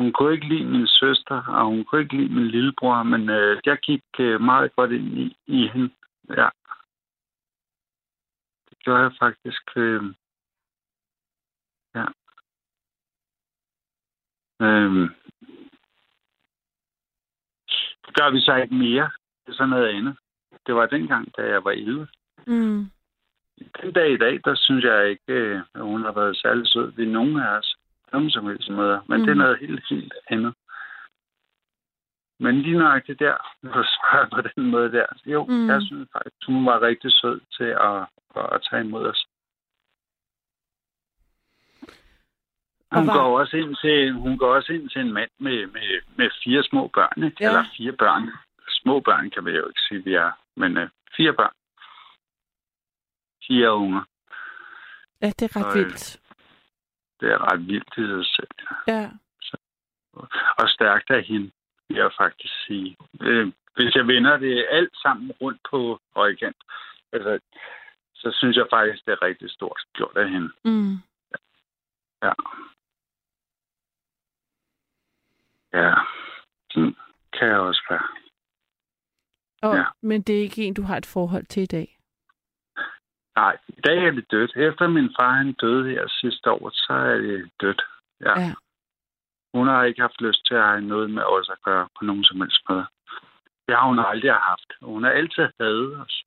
Hun 0.00 0.12
kunne 0.12 0.34
ikke 0.34 0.48
lide 0.48 0.64
min 0.64 0.86
søster, 0.86 1.42
og 1.46 1.66
hun 1.66 1.84
kunne 1.84 2.00
ikke 2.02 2.16
lide 2.16 2.34
min 2.34 2.46
lillebror, 2.46 3.02
men 3.02 3.28
øh, 3.28 3.60
jeg 3.66 3.78
gik 3.78 4.04
øh, 4.20 4.40
meget 4.40 4.76
godt 4.76 4.92
ind 4.92 5.18
i, 5.18 5.36
i 5.46 5.68
hende. 5.68 5.90
Ja. 6.28 6.48
Det 8.68 8.78
gjorde 8.78 9.02
jeg 9.02 9.12
faktisk. 9.18 9.62
Øh, 9.76 10.02
ja. 11.94 12.06
Øh, 14.62 15.10
det 18.04 18.14
gør 18.18 18.30
vi 18.30 18.40
så 18.40 18.54
ikke 18.54 18.74
mere. 18.74 19.10
Det 19.46 19.52
er 19.52 19.56
sådan 19.56 19.70
noget 19.70 19.88
andet. 19.88 20.16
Det 20.66 20.74
var 20.74 20.86
dengang, 20.86 21.36
da 21.36 21.42
jeg 21.42 21.64
var 21.64 21.70
11. 21.70 22.08
Mm. 22.46 22.90
Den 23.82 23.92
dag 23.92 24.12
i 24.12 24.16
dag, 24.16 24.40
der 24.44 24.54
synes 24.54 24.84
jeg 24.84 25.10
ikke, 25.10 25.32
øh, 25.32 25.60
at 25.74 25.82
hun 25.82 26.02
har 26.02 26.12
været 26.12 26.36
særlig 26.36 26.66
sød 26.66 26.92
ved 26.92 27.06
nogen 27.06 27.36
af 27.36 27.58
os. 27.58 27.76
Nogen 28.12 28.30
som 28.30 28.46
helst 28.46 28.70
måder. 28.70 29.00
Men 29.08 29.20
mm. 29.20 29.24
det 29.26 29.30
er 29.30 29.34
Mhm. 29.34 29.42
noget 29.42 29.58
helt, 29.58 29.84
helt 29.90 30.14
andet. 30.30 30.54
Men 32.38 32.62
lige 32.62 32.78
nøjagtigt 32.78 33.18
der, 33.18 33.36
når 33.62 33.72
du 33.72 33.82
svarer 33.84 34.28
på 34.34 34.40
den 34.48 34.70
måde 34.70 34.92
der, 34.92 35.06
jo, 35.26 35.44
Mm. 35.44 35.68
jeg 35.70 35.82
synes 35.82 36.08
faktisk, 36.12 36.46
hun 36.46 36.66
var 36.66 36.82
rigtig 36.82 37.12
sød 37.12 37.40
til 37.56 37.64
at, 37.88 38.00
at 38.54 38.66
tage 38.70 38.84
imod 38.84 39.06
os. 39.06 39.26
Hun 42.92 43.06
var- 43.06 43.12
går, 43.16 43.38
også 43.40 43.56
ind 43.56 43.76
til, 43.82 44.12
hun 44.12 44.38
går 44.38 44.54
også 44.54 44.72
ind 44.72 44.90
til 44.90 45.00
en 45.00 45.12
mand 45.12 45.30
med, 45.38 45.66
med, 45.66 46.00
med 46.16 46.30
fire 46.44 46.62
små 46.62 46.88
børn. 46.88 47.22
Ikke? 47.24 47.36
Ja. 47.40 47.48
Eller 47.48 47.64
fire 47.76 47.92
børn. 47.92 48.30
Små 48.68 49.00
børn 49.00 49.30
kan 49.30 49.44
vi 49.44 49.50
jo 49.50 49.66
ikke 49.68 49.80
sige, 49.88 50.04
vi 50.04 50.14
er. 50.14 50.30
Men 50.56 50.76
øh, 50.76 50.88
fire 51.16 51.32
børn. 51.32 51.54
Fire 53.46 53.74
unger. 53.74 54.02
Ja, 55.22 55.26
det 55.26 55.42
er 55.42 55.56
ret 55.56 55.64
Og, 55.66 55.78
øh, 55.78 55.84
vildt. 55.84 56.19
Det 57.20 57.28
er 57.32 57.52
ret 57.52 57.66
vildt 57.66 57.94
i 57.98 58.00
sig 58.06 58.26
selv. 58.36 58.68
ja. 58.86 59.00
Ja. 59.00 59.10
Og 60.58 60.68
stærkt 60.68 61.10
af 61.10 61.22
hende, 61.24 61.50
vil 61.88 61.96
jeg 61.96 62.10
faktisk 62.18 62.54
sige. 62.66 62.96
Øh, 63.20 63.52
hvis 63.74 63.94
jeg 63.94 64.06
vender 64.06 64.36
det 64.36 64.66
alt 64.70 64.96
sammen 65.02 65.32
rundt 65.40 65.60
på 65.70 66.00
højkant, 66.16 66.56
altså, 67.12 67.38
så 68.14 68.30
synes 68.38 68.56
jeg 68.56 68.66
faktisk, 68.70 69.06
det 69.06 69.12
er 69.12 69.22
rigtig 69.22 69.50
stort 69.50 69.80
gjort 69.92 70.16
af 70.16 70.30
hende. 70.30 70.50
Mm. 70.64 70.94
Ja. 72.22 72.32
Ja. 75.72 75.94
Sådan 76.70 76.96
kan 77.32 77.48
jeg 77.48 77.58
også 77.58 77.82
være. 77.90 78.08
Og, 79.62 79.76
Ja. 79.76 79.84
Men 80.02 80.22
det 80.22 80.38
er 80.38 80.42
ikke 80.42 80.64
en, 80.64 80.74
du 80.74 80.82
har 80.82 80.96
et 80.96 81.06
forhold 81.06 81.46
til 81.46 81.62
i 81.62 81.66
dag? 81.66 81.98
Nej, 83.40 83.56
i 83.68 83.80
dag 83.86 83.98
er 84.06 84.10
det 84.10 84.30
dødt. 84.30 84.52
Efter 84.56 84.88
min 84.88 85.10
far 85.18 85.32
han 85.32 85.52
døde 85.52 85.90
her 85.90 86.04
sidste 86.08 86.50
år, 86.50 86.70
så 86.72 86.92
er 86.92 87.16
det 87.26 87.50
dødt. 87.60 87.82
Ja. 88.20 88.40
Ja. 88.40 88.52
Hun 89.54 89.66
har 89.68 89.84
ikke 89.84 90.00
haft 90.00 90.20
lyst 90.20 90.46
til 90.46 90.54
at 90.54 90.64
have 90.64 90.80
noget 90.80 91.10
med 91.10 91.22
os 91.22 91.48
at 91.48 91.62
gøre 91.62 91.88
på 91.98 92.04
nogen 92.04 92.24
som 92.24 92.40
helst 92.40 92.62
måde. 92.68 92.86
Det 93.66 93.74
har 93.76 93.86
hun 93.86 93.98
aldrig 93.98 94.32
haft. 94.32 94.70
Hun 94.82 95.04
har 95.04 95.10
altid 95.10 95.48
hadet 95.60 96.00
os. 96.00 96.24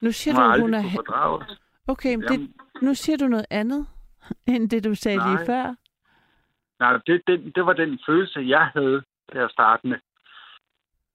Nu 0.00 0.12
siger 0.12 0.34
Hun 0.34 0.54
du, 0.54 0.60
hun 0.60 0.74
er... 0.74 1.58
Okay, 1.86 2.14
men 2.14 2.28
det, 2.28 2.52
nu 2.82 2.94
siger 2.94 3.16
du 3.16 3.28
noget 3.28 3.46
andet, 3.50 3.86
end 4.52 4.70
det, 4.70 4.84
du 4.84 4.94
sagde 4.94 5.18
lige 5.18 5.34
Nej. 5.34 5.46
før. 5.46 5.74
nej, 6.80 6.92
det, 7.06 7.22
det, 7.26 7.54
det 7.54 7.66
var 7.66 7.72
den 7.72 7.98
følelse, 8.06 8.40
jeg 8.40 8.70
havde 8.74 9.02
til 9.32 9.38
at 9.38 9.50
starte 9.50 9.86
med. 9.86 9.98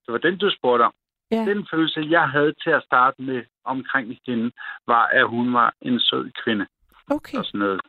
Det 0.06 0.12
var 0.14 0.18
den, 0.18 0.38
du 0.38 0.50
spurgte 0.58 0.84
om. 0.84 0.94
Ja. 1.34 1.46
Den 1.52 1.68
følelse, 1.72 2.00
jeg 2.10 2.30
havde 2.30 2.54
til 2.64 2.70
at 2.70 2.84
starte 2.84 3.22
med 3.22 3.44
omkring 3.64 4.20
hende, 4.28 4.52
var, 4.88 5.06
at 5.06 5.28
hun 5.28 5.54
var 5.54 5.74
en 5.82 6.00
sød 6.00 6.32
kvinde. 6.44 6.66
Okay. 7.10 7.38
Og 7.38 7.46
sådan 7.46 7.60
noget. 7.60 7.82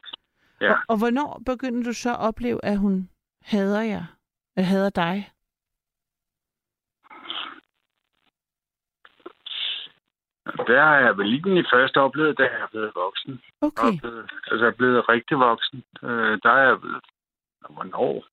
Ja. 0.61 0.73
Og, 0.73 0.79
og 0.89 0.99
hvornår 0.99 1.43
begyndte 1.47 1.89
du 1.89 1.95
så 1.95 2.11
at 2.11 2.21
opleve, 2.29 2.65
at 2.65 2.79
hun 2.79 3.11
hader 3.43 3.83
jer? 3.83 4.05
At 4.57 4.65
hader 4.65 4.91
dig? 4.91 5.31
Det 10.67 10.79
har 10.79 10.97
jeg 10.97 11.19
vel 11.19 11.29
lige 11.29 11.61
i 11.61 11.65
første 11.73 12.01
oplevet, 12.01 12.39
da 12.39 12.43
jeg 12.43 12.61
er 12.61 12.67
blevet 12.71 12.93
voksen. 12.95 13.43
Okay. 13.61 13.97
Oplevet, 13.97 14.31
altså 14.51 14.65
jeg 14.65 14.73
er 14.73 14.77
blevet 14.77 15.09
rigtig 15.09 15.39
voksen. 15.39 15.85
Øh, 16.03 16.39
der 16.43 16.51
er 16.51 16.69
jeg 16.69 16.81
blevet... 16.81 17.05
Hvornår? 17.71 18.25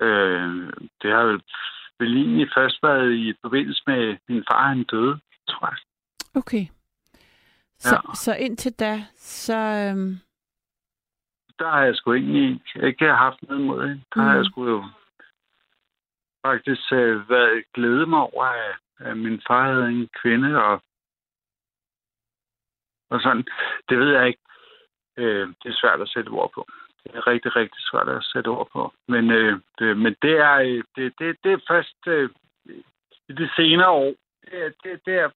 Øh, 0.00 0.72
det 1.02 1.10
har 1.12 1.24
vel 1.24 1.42
vel 2.02 2.16
egentlig 2.16 2.48
først 2.56 2.78
været 2.82 3.12
i 3.12 3.34
forbindelse 3.40 3.82
med 3.86 4.16
min 4.28 4.44
far, 4.50 4.68
han 4.68 4.84
døde, 4.84 5.20
tror 5.48 5.66
jeg. 5.70 5.78
Okay. 6.40 6.64
Så, 7.78 7.94
Ja. 8.08 8.14
så 8.14 8.34
indtil 8.34 8.72
da, 8.72 8.92
så... 9.16 9.56
Øhm, 9.58 10.12
Der 11.58 11.68
har 11.70 11.82
jeg 11.84 11.96
sgu 11.96 12.12
egentlig 12.14 12.60
ikke 12.82 13.06
haft 13.24 13.42
noget 13.42 13.64
mod 13.66 13.82
det. 13.88 14.02
Der 14.14 14.20
har 14.22 14.32
Mm. 14.32 14.36
jeg 14.36 14.44
sgu 14.46 14.68
jo 14.68 14.84
faktisk 16.46 16.92
øh, 16.92 17.30
været 17.30 17.64
glæde 17.74 18.06
mig 18.06 18.18
over, 18.20 18.44
at, 18.44 18.76
at 18.98 19.16
min 19.16 19.40
far 19.46 19.72
havde 19.72 19.88
en 19.88 20.08
kvinde, 20.22 20.64
og, 20.64 20.82
og 23.10 23.20
sådan. 23.20 23.44
Det 23.88 23.98
ved 23.98 24.10
jeg 24.16 24.26
ikke. 24.26 24.40
Øh, 25.16 25.48
det 25.62 25.68
er 25.70 25.80
svært 25.82 26.00
at 26.00 26.08
sætte 26.08 26.28
ord 26.28 26.50
på. 26.54 26.66
Det 27.04 27.14
er 27.14 27.26
rigtig, 27.26 27.56
rigtig 27.56 27.80
svært 27.90 28.08
at 28.08 28.24
sætte 28.24 28.48
ord 28.48 28.68
på. 28.72 28.92
Men, 29.08 29.30
øh, 29.30 29.60
det, 29.78 29.96
men 29.96 30.16
det, 30.22 30.32
er, 30.38 30.54
øh, 30.54 30.84
det, 30.96 31.14
det, 31.18 31.36
det 31.44 31.52
er 31.52 31.58
først 31.68 31.96
øh, 32.06 32.30
i 33.28 33.32
de 33.32 33.50
senere 33.56 33.88
år. 33.90 34.14
Det, 34.50 34.64
er- 34.66 34.72
det, 34.82 35.00
det 35.06 35.14
er, 35.14 35.30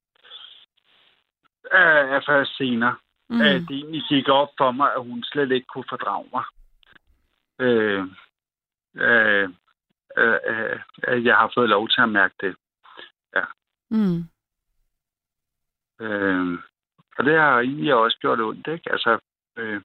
er, 1.71 2.21
først 2.27 2.57
senere 2.57 2.97
mm, 3.29 3.41
at 3.41 3.61
det 3.69 3.77
egentlig 3.77 4.03
gik 4.09 4.29
op 4.29 4.49
for 4.59 4.71
mig, 4.71 4.95
at 4.95 5.03
hun 5.05 5.23
slet 5.25 5.51
ikke 5.53 5.67
kunne 5.67 5.85
fordrage 5.89 6.29
mig. 6.33 6.45
Øh, 7.59 8.05
øh, 8.97 9.49
øh, 10.17 10.39
øh, 10.47 10.81
at 11.03 11.25
jeg 11.25 11.37
har 11.37 11.51
fået 11.55 11.69
lov 11.69 11.89
til 11.89 12.01
at 12.01 12.09
mærke 12.09 12.35
det. 12.41 12.57
mm, 13.91 14.25
Øh, 16.01 16.59
og 17.19 17.25
det 17.25 17.39
har 17.39 17.61
egentlig 17.61 17.95
også 17.95 18.19
gjort 18.19 18.41
ondt, 18.41 18.67
ikke? 18.67 18.93
Altså, 18.93 19.19
øh, 19.57 19.83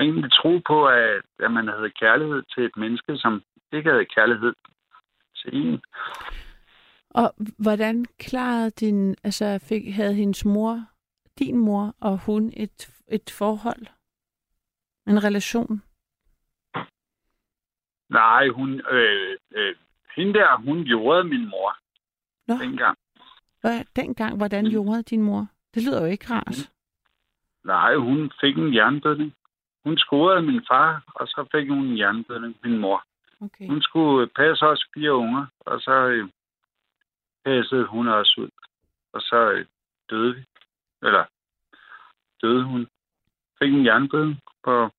egentlig 0.00 0.32
tro 0.32 0.58
på, 0.66 0.86
at, 0.86 1.22
at 1.38 1.50
man 1.50 1.68
havde 1.68 1.90
kærlighed 1.90 2.42
til 2.54 2.64
et 2.64 2.76
menneske, 2.76 3.16
som 3.16 3.42
ikke 3.72 3.90
havde 3.90 4.04
kærlighed 4.04 4.52
til 5.36 5.50
en. 5.54 5.80
Og 7.10 7.34
hvordan 7.58 8.04
klarede 8.18 8.70
din... 8.70 9.16
Altså, 9.24 9.58
fik, 9.68 9.94
havde 9.94 10.14
hendes 10.14 10.44
mor, 10.44 10.84
din 11.38 11.58
mor 11.58 11.94
og 12.00 12.18
hun 12.26 12.52
et, 12.56 12.90
et 13.08 13.30
forhold? 13.38 13.86
En 15.06 15.24
relation? 15.24 15.82
Nej, 18.10 18.48
hun, 18.48 18.80
øh, 18.90 19.36
øh, 19.54 19.74
hende 20.16 20.34
der, 20.34 20.56
hun 20.56 20.78
jordede 20.78 21.24
min 21.24 21.48
mor 21.48 21.76
Nå, 22.48 22.54
dengang. 22.54 22.98
hvad, 23.60 23.84
dengang, 23.96 24.36
hvordan 24.36 24.64
Mm. 24.64 24.70
gjorde 24.70 25.02
din 25.02 25.22
mor? 25.22 25.46
Det 25.74 25.82
lyder 25.82 26.00
jo 26.00 26.06
ikke 26.06 26.26
rart. 26.30 26.70
Nej, 27.64 27.94
hun 27.96 28.32
fik 28.40 28.56
en 28.58 28.74
jernbødning. 28.74 29.34
Hun 29.84 29.98
scorede 29.98 30.42
min 30.42 30.64
far, 30.68 31.02
og 31.14 31.26
så 31.28 31.48
fik 31.52 31.68
hun 31.68 31.84
en 31.84 31.98
jernbødning, 31.98 32.56
min 32.64 32.78
mor. 32.78 33.04
Okay. 33.40 33.66
Hun 33.66 33.82
skulle 33.82 34.26
passe 34.26 34.66
os 34.66 34.84
fire 34.94 35.14
unger, 35.14 35.46
og 35.60 35.80
så 35.80 35.92
øh, 35.92 36.28
passede 37.44 37.86
hun 37.86 38.08
også 38.08 38.34
ud. 38.38 38.50
Og 39.12 39.20
så 39.20 39.50
øh, 39.50 39.66
døde 40.10 40.34
vi. 40.34 40.44
Eller 41.02 41.24
døde 42.42 42.64
hun. 42.64 42.88
Fik 43.58 43.72
en 43.72 43.86
jernbødning 43.86 44.40
og 44.62 44.92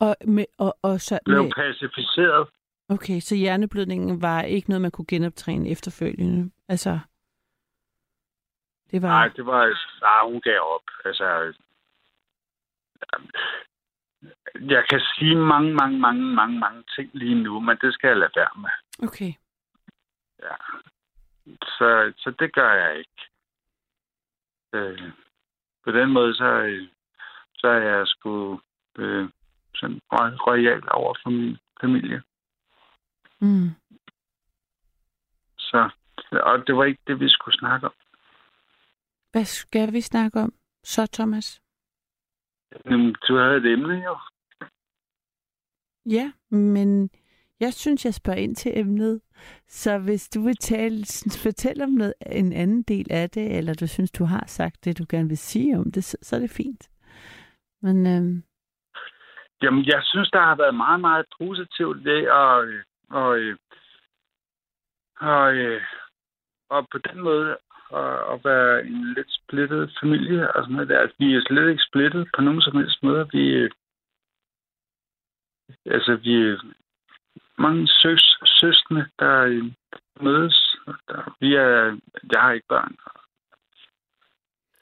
Og, 0.00 0.16
med, 0.26 0.44
og, 0.58 0.78
og 0.82 1.00
så 1.00 1.18
blev 1.24 1.42
med, 1.42 1.52
pacificeret. 1.52 2.48
okay, 2.88 3.20
så 3.20 3.34
hjerneblødningen 3.36 4.22
var 4.22 4.42
ikke 4.42 4.68
noget, 4.70 4.82
man 4.82 4.90
kunne 4.90 5.06
genoptræne 5.08 5.68
efterfølgende? 5.70 6.50
Altså, 6.68 6.98
det 8.90 9.02
var... 9.02 9.08
Nej, 9.08 9.28
det 9.28 9.46
var... 9.46 9.62
Nej, 10.00 10.32
hun 10.32 10.40
gav 10.40 10.60
op. 10.60 10.86
Altså... 11.04 11.54
Jeg 14.54 14.84
kan 14.90 15.00
sige 15.00 15.36
mange, 15.36 15.74
mange, 15.74 15.98
mange, 15.98 16.22
mange, 16.22 16.58
mange 16.58 16.84
ting 16.96 17.10
lige 17.14 17.42
nu, 17.42 17.60
men 17.60 17.76
det 17.82 17.94
skal 17.94 18.08
jeg 18.08 18.16
lade 18.16 18.32
være 18.36 18.60
med. 18.60 19.06
Okay. 19.08 19.32
Ja. 20.42 20.54
Så, 21.62 22.12
så 22.16 22.34
det 22.38 22.54
gør 22.54 22.72
jeg 22.72 22.98
ikke. 22.98 23.20
Øh, 24.72 25.12
på 25.84 25.90
den 25.90 26.10
måde, 26.10 26.34
så, 26.34 26.48
så 27.54 27.66
er 27.66 27.80
jeg 27.80 28.06
sgu 28.06 28.60
øh, 28.98 29.28
sådan 29.74 30.00
royal 30.46 30.82
over 30.90 31.14
for 31.22 31.30
min 31.30 31.58
familie. 31.80 32.22
Mm. 33.40 33.70
Så, 35.58 35.90
og 36.32 36.66
det 36.66 36.76
var 36.76 36.84
ikke 36.84 37.02
det, 37.06 37.20
vi 37.20 37.28
skulle 37.28 37.58
snakke 37.58 37.86
om. 37.86 37.92
Hvad 39.32 39.44
skal 39.44 39.92
vi 39.92 40.00
snakke 40.00 40.40
om 40.40 40.52
så, 40.84 41.06
Thomas? 41.12 41.62
Jamen, 42.86 43.14
Du 43.28 43.36
havde 43.36 43.56
et 43.56 43.66
emne 43.66 44.04
jo. 44.04 44.18
Ja, 46.06 46.32
men 46.50 47.10
jeg 47.60 47.74
synes, 47.74 48.04
jeg 48.04 48.14
spørger 48.14 48.38
ind 48.38 48.56
til 48.56 48.78
emnet. 48.78 49.20
Så 49.68 49.98
hvis 49.98 50.28
du 50.28 50.42
vil 50.42 50.56
tale, 50.56 51.04
fortælle 51.44 51.84
om 51.84 51.90
noget, 51.90 52.14
en 52.26 52.52
anden 52.52 52.82
del 52.82 53.06
af 53.12 53.30
det, 53.30 53.56
eller 53.58 53.74
du 53.74 53.86
synes, 53.86 54.10
du 54.10 54.24
har 54.24 54.44
sagt 54.46 54.84
det, 54.84 54.98
du 54.98 55.04
gerne 55.08 55.28
vil 55.28 55.38
sige 55.38 55.78
om 55.78 55.92
det, 55.92 56.04
så, 56.04 56.16
så 56.22 56.36
er 56.36 56.40
det 56.40 56.50
fint. 56.50 56.90
Men 57.82 58.06
øhm, 58.06 58.42
Jamen, 59.62 59.84
jeg 59.84 60.00
synes, 60.04 60.30
der 60.30 60.40
har 60.40 60.56
været 60.56 60.74
meget, 60.74 61.00
meget 61.00 61.26
positivt 61.38 62.04
det, 62.04 62.30
og, 62.30 62.66
øh, 62.66 62.84
og, 63.10 63.38
øh, 63.38 63.56
og, 65.20 65.54
øh, 65.54 65.82
og 66.68 66.88
på 66.92 66.98
den 66.98 67.20
måde 67.20 67.56
at, 67.92 68.32
at 68.32 68.44
være 68.44 68.86
en 68.86 69.14
lidt 69.14 69.30
splittet 69.30 69.96
familie 70.00 70.52
og 70.54 70.62
sådan 70.62 70.74
noget 70.74 70.88
der. 70.88 70.98
Altså, 71.00 71.16
vi 71.18 71.34
er 71.34 71.42
slet 71.48 71.70
ikke 71.70 71.82
splittet 71.88 72.28
på 72.36 72.40
nogen 72.42 72.60
som 72.62 72.76
helst 72.76 73.02
måde. 73.02 73.28
Vi, 73.32 73.68
altså, 75.86 76.16
vi 76.16 76.34
er 76.34 76.56
mange 77.58 77.88
søs, 77.88 78.38
søskende, 78.44 79.06
der 79.18 79.42
øh, 79.42 79.64
mødes. 80.20 80.76
Der, 81.08 81.36
vi 81.40 81.54
er, 81.54 81.98
jeg 82.32 82.40
har 82.40 82.52
ikke 82.52 82.66
børn. 82.68 82.96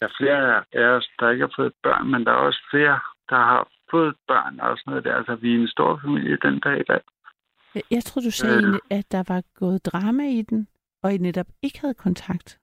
Der 0.01 0.07
er 0.07 0.15
flere 0.19 0.65
af 0.73 0.87
os, 0.97 1.09
der 1.21 1.31
ikke 1.31 1.47
har 1.47 1.53
fået 1.57 1.73
børn, 1.83 2.11
men 2.11 2.25
der 2.25 2.33
er 2.33 2.37
også 2.49 2.61
flere, 2.71 3.01
der 3.31 3.37
har 3.37 3.69
fået 3.91 4.17
børn 4.29 4.61
og 4.61 4.79
sådan 4.79 4.91
noget 4.91 5.05
der. 5.05 5.15
Altså, 5.17 5.35
vi 5.35 5.55
er 5.55 5.59
en 5.61 5.69
stor 5.69 6.01
familie 6.05 6.39
den 6.43 6.61
dag 6.61 6.81
i 6.81 6.85
dag. 6.89 7.01
jeg, 7.91 8.03
tror, 8.05 8.21
du 8.21 8.31
sagde, 8.31 8.67
Øh. 8.67 8.79
at 8.91 9.13
der 9.13 9.23
var 9.29 9.43
gået 9.55 9.87
drama 9.87 10.23
i 10.23 10.43
den, 10.43 10.69
og 11.03 11.15
I 11.15 11.19
netop 11.19 11.47
ikke 11.63 11.81
havde 11.81 11.95
kontakt. 11.95 12.59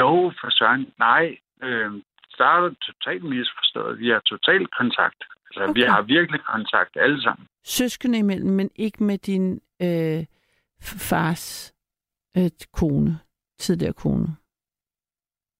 Jo, 0.00 0.32
for 0.40 0.50
søren. 0.50 0.92
Nej, 0.98 1.36
øh, 1.62 1.92
der 2.38 2.44
er 2.44 2.74
totalt 2.86 3.24
misforstået. 3.24 3.98
Vi 3.98 4.08
har 4.08 4.20
total 4.26 4.66
kontakt. 4.66 5.24
Altså, 5.46 5.62
okay. 5.70 5.74
vi 5.74 5.82
har 5.82 6.02
virkelig 6.02 6.40
kontakt 6.44 6.96
alle 6.96 7.22
sammen. 7.22 7.46
Søskende 7.64 8.18
imellem, 8.18 8.50
men 8.50 8.70
ikke 8.76 9.04
med 9.04 9.18
din 9.18 9.60
øh, 9.82 10.24
fars 10.82 11.74
øh, 12.36 12.50
kone, 12.72 13.18
tidligere 13.58 13.92
kone. 13.92 14.26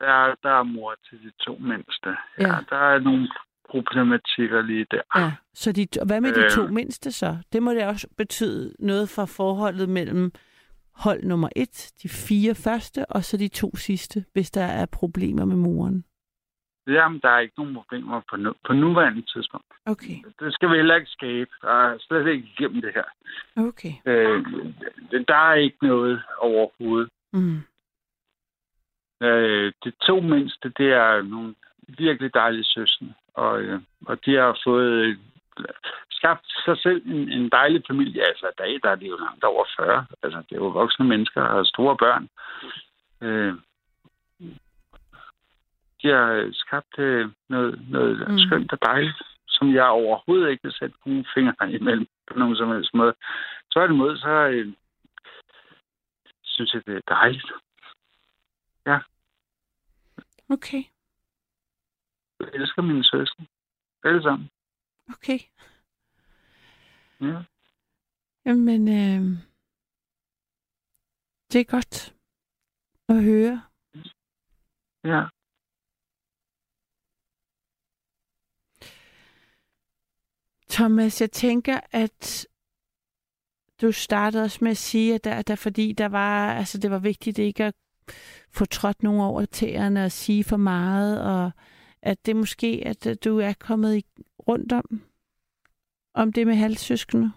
Der, 0.00 0.06
er- 0.06 0.34
der 0.42 0.50
er 0.50 0.62
mor 0.62 0.94
til 1.10 1.18
de 1.22 1.30
to 1.44 1.56
mindste. 1.56 2.08
Ja. 2.08 2.16
Ja. 2.48 2.54
ja 2.54 2.58
der 2.70 2.76
er 2.76 2.98
nogle 2.98 3.28
problematikker 3.70 4.62
lige 4.62 4.86
der. 4.90 5.02
Ja, 5.16 5.32
så 5.54 5.72
de, 5.72 5.86
hvad 6.06 6.20
med 6.20 6.32
de 6.34 6.44
Øh. 6.44 6.50
to 6.50 6.66
mindste 6.66 7.12
så? 7.12 7.36
Det 7.52 7.62
må 7.62 7.70
det 7.74 7.86
også 7.86 8.08
betyde 8.16 8.74
noget 8.78 9.08
for 9.08 9.26
forholdet 9.26 9.88
mellem 9.88 10.32
hold 11.04 11.22
nummer 11.22 11.48
et, 11.56 11.92
de 12.02 12.08
fire 12.08 12.54
første, 12.54 13.06
og 13.06 13.24
så 13.24 13.36
de 13.36 13.48
to 13.48 13.76
sidste, 13.76 14.24
hvis 14.32 14.50
der 14.50 14.64
er 14.64 14.86
problemer 14.86 15.44
med 15.44 15.56
moren. 15.56 16.04
Jamen, 16.88 17.20
der 17.22 17.28
er 17.28 17.38
ikke 17.38 17.54
nogen 17.58 17.74
problemer 17.74 18.20
på, 18.30 18.36
nu, 18.36 18.54
på 18.66 18.72
nuværende 18.72 19.22
tidspunkt. 19.22 19.66
Okay, 19.86 20.16
Det 20.40 20.54
skal 20.54 20.70
vi 20.70 20.76
heller 20.76 20.94
ikke 20.96 21.10
skabe. 21.10 21.50
Der 21.62 21.68
er 21.68 21.98
slet 22.00 22.26
ikke 22.26 22.48
igennem 22.58 22.80
det 22.82 22.92
her. 22.94 23.04
okay. 23.56 23.92
Øh, 24.06 24.44
der 25.28 25.34
er 25.50 25.54
ikke 25.54 25.76
noget 25.82 26.22
overhovedet. 26.38 27.10
Mm. 27.32 27.60
Øh, 29.22 29.72
de 29.84 29.90
to 30.06 30.20
mindste, 30.20 30.68
det 30.78 30.92
er 30.92 31.22
nogle 31.22 31.54
virkelig 31.88 32.34
dejlige 32.34 32.64
søstre. 32.64 33.06
Og, 33.34 33.60
øh, 33.62 33.80
og 34.06 34.24
de 34.26 34.34
har 34.34 34.60
fået 34.64 35.18
skabt 36.18 36.46
sig 36.64 36.76
selv 36.78 37.02
en, 37.06 37.28
en 37.36 37.48
dejlig 37.50 37.82
familie. 37.86 38.22
Altså, 38.30 38.46
i 38.46 38.56
dag 38.58 38.72
der 38.82 38.90
er 38.90 38.94
de 38.94 39.06
jo 39.06 39.16
langt 39.16 39.44
over 39.44 39.64
40. 39.76 40.06
Altså, 40.22 40.38
det 40.38 40.52
er 40.52 40.56
jo 40.64 40.68
voksne 40.68 41.04
mennesker 41.06 41.42
og 41.42 41.66
store 41.66 41.96
børn. 41.96 42.28
Øh, 43.20 43.54
de 46.02 46.08
har 46.08 46.30
øh, 46.32 46.54
skabt 46.54 46.98
øh, 46.98 47.30
noget, 47.48 47.90
noget 47.90 48.28
Mm. 48.30 48.38
skønt 48.38 48.72
og 48.72 48.78
dejligt, 48.82 49.22
som 49.48 49.74
jeg 49.74 49.86
overhovedet 49.86 50.50
ikke 50.50 50.62
vil 50.62 50.72
sætte 50.72 50.96
nogen 51.06 51.26
fingre 51.34 51.72
imellem 51.80 52.06
på 52.32 52.38
nogen 52.38 52.56
som 52.56 52.68
helst 52.70 52.94
måde. 52.94 53.14
Tværtimod, 53.72 54.16
så 54.16 54.30
øh, 54.30 54.72
synes 56.44 56.74
jeg, 56.74 56.86
det 56.86 56.96
er 56.96 57.14
dejligt. 57.14 57.52
Okay, 60.50 60.82
Jeg 62.40 62.48
elsker 62.54 62.82
mine 62.82 63.04
søstre. 63.04 63.44
Alle 64.04 64.22
sammen. 64.22 64.50
okay. 65.08 65.38
Ja. 67.20 67.42
Jamen, 68.46 68.88
øh, 68.88 69.38
Det 71.52 71.60
er 71.60 71.64
godt 71.64 72.14
at 73.08 73.22
høre. 73.24 73.62
Ja. 75.04 75.28
Thomas, 80.70 81.20
jeg 81.20 81.30
tænker, 81.30 81.80
at 81.92 82.46
du 83.80 83.92
startede 83.92 84.44
også 84.44 84.58
med 84.60 84.70
at 84.70 84.76
sige, 84.76 85.14
at 85.14 85.24
der, 85.24 85.42
der 85.42 85.56
fordi 85.56 85.92
der 85.92 86.08
var, 86.08 86.52
altså 86.54 86.78
det 86.78 86.90
var 86.90 86.98
vigtigt 86.98 87.38
ikke 87.38 87.64
at 87.64 87.74
få 88.50 88.64
trådt 88.64 89.02
nogen 89.02 89.20
over 89.20 89.44
tæerne 89.44 90.04
og 90.04 90.12
sige 90.12 90.44
for 90.44 90.56
meget, 90.56 91.22
og 91.22 91.50
at 92.02 92.26
det 92.26 92.36
måske, 92.36 92.82
at 92.86 93.24
du 93.24 93.38
er 93.38 93.52
kommet 93.52 93.96
i, 93.96 94.04
rundt 94.48 94.72
om, 94.72 95.02
om 96.16 96.32
det 96.32 96.46
med 96.46 96.54
halvsøskende? 96.54 97.32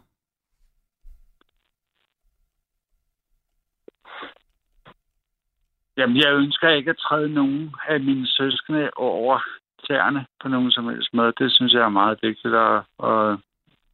Jamen, 5.98 6.18
jeg 6.18 6.34
ønsker 6.34 6.70
ikke 6.70 6.90
at 6.90 6.98
træde 6.98 7.30
nogen 7.30 7.76
af 7.88 8.00
mine 8.00 8.28
søskende 8.28 8.90
over 8.96 9.40
tæerne 9.88 10.26
på 10.42 10.48
nogen 10.48 10.72
som 10.72 10.88
helst 10.88 11.14
måde. 11.14 11.34
Det 11.40 11.52
synes 11.52 11.74
jeg 11.74 11.82
er 11.82 11.90
meget 11.90 12.20
vigtigt, 12.22 12.54
og, 12.54 12.84
og 12.98 13.40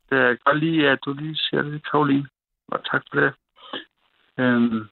det 0.09 0.17
er 0.17 0.35
godt 0.45 0.59
lige, 0.59 0.89
at 0.89 0.99
du 1.05 1.13
lige 1.13 1.35
siger 1.35 1.61
det, 1.61 1.91
Karoline. 1.91 2.27
Og 2.67 2.85
tak 2.91 3.03
for 3.11 3.19
det. 3.19 3.33
Øhm, 4.39 4.89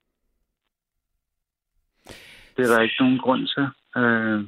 det 2.56 2.62
er 2.64 2.74
der 2.74 2.80
ikke 2.80 2.96
nogen 3.00 3.18
grund 3.18 3.46
til. 3.46 3.66
Øh, 4.02 4.44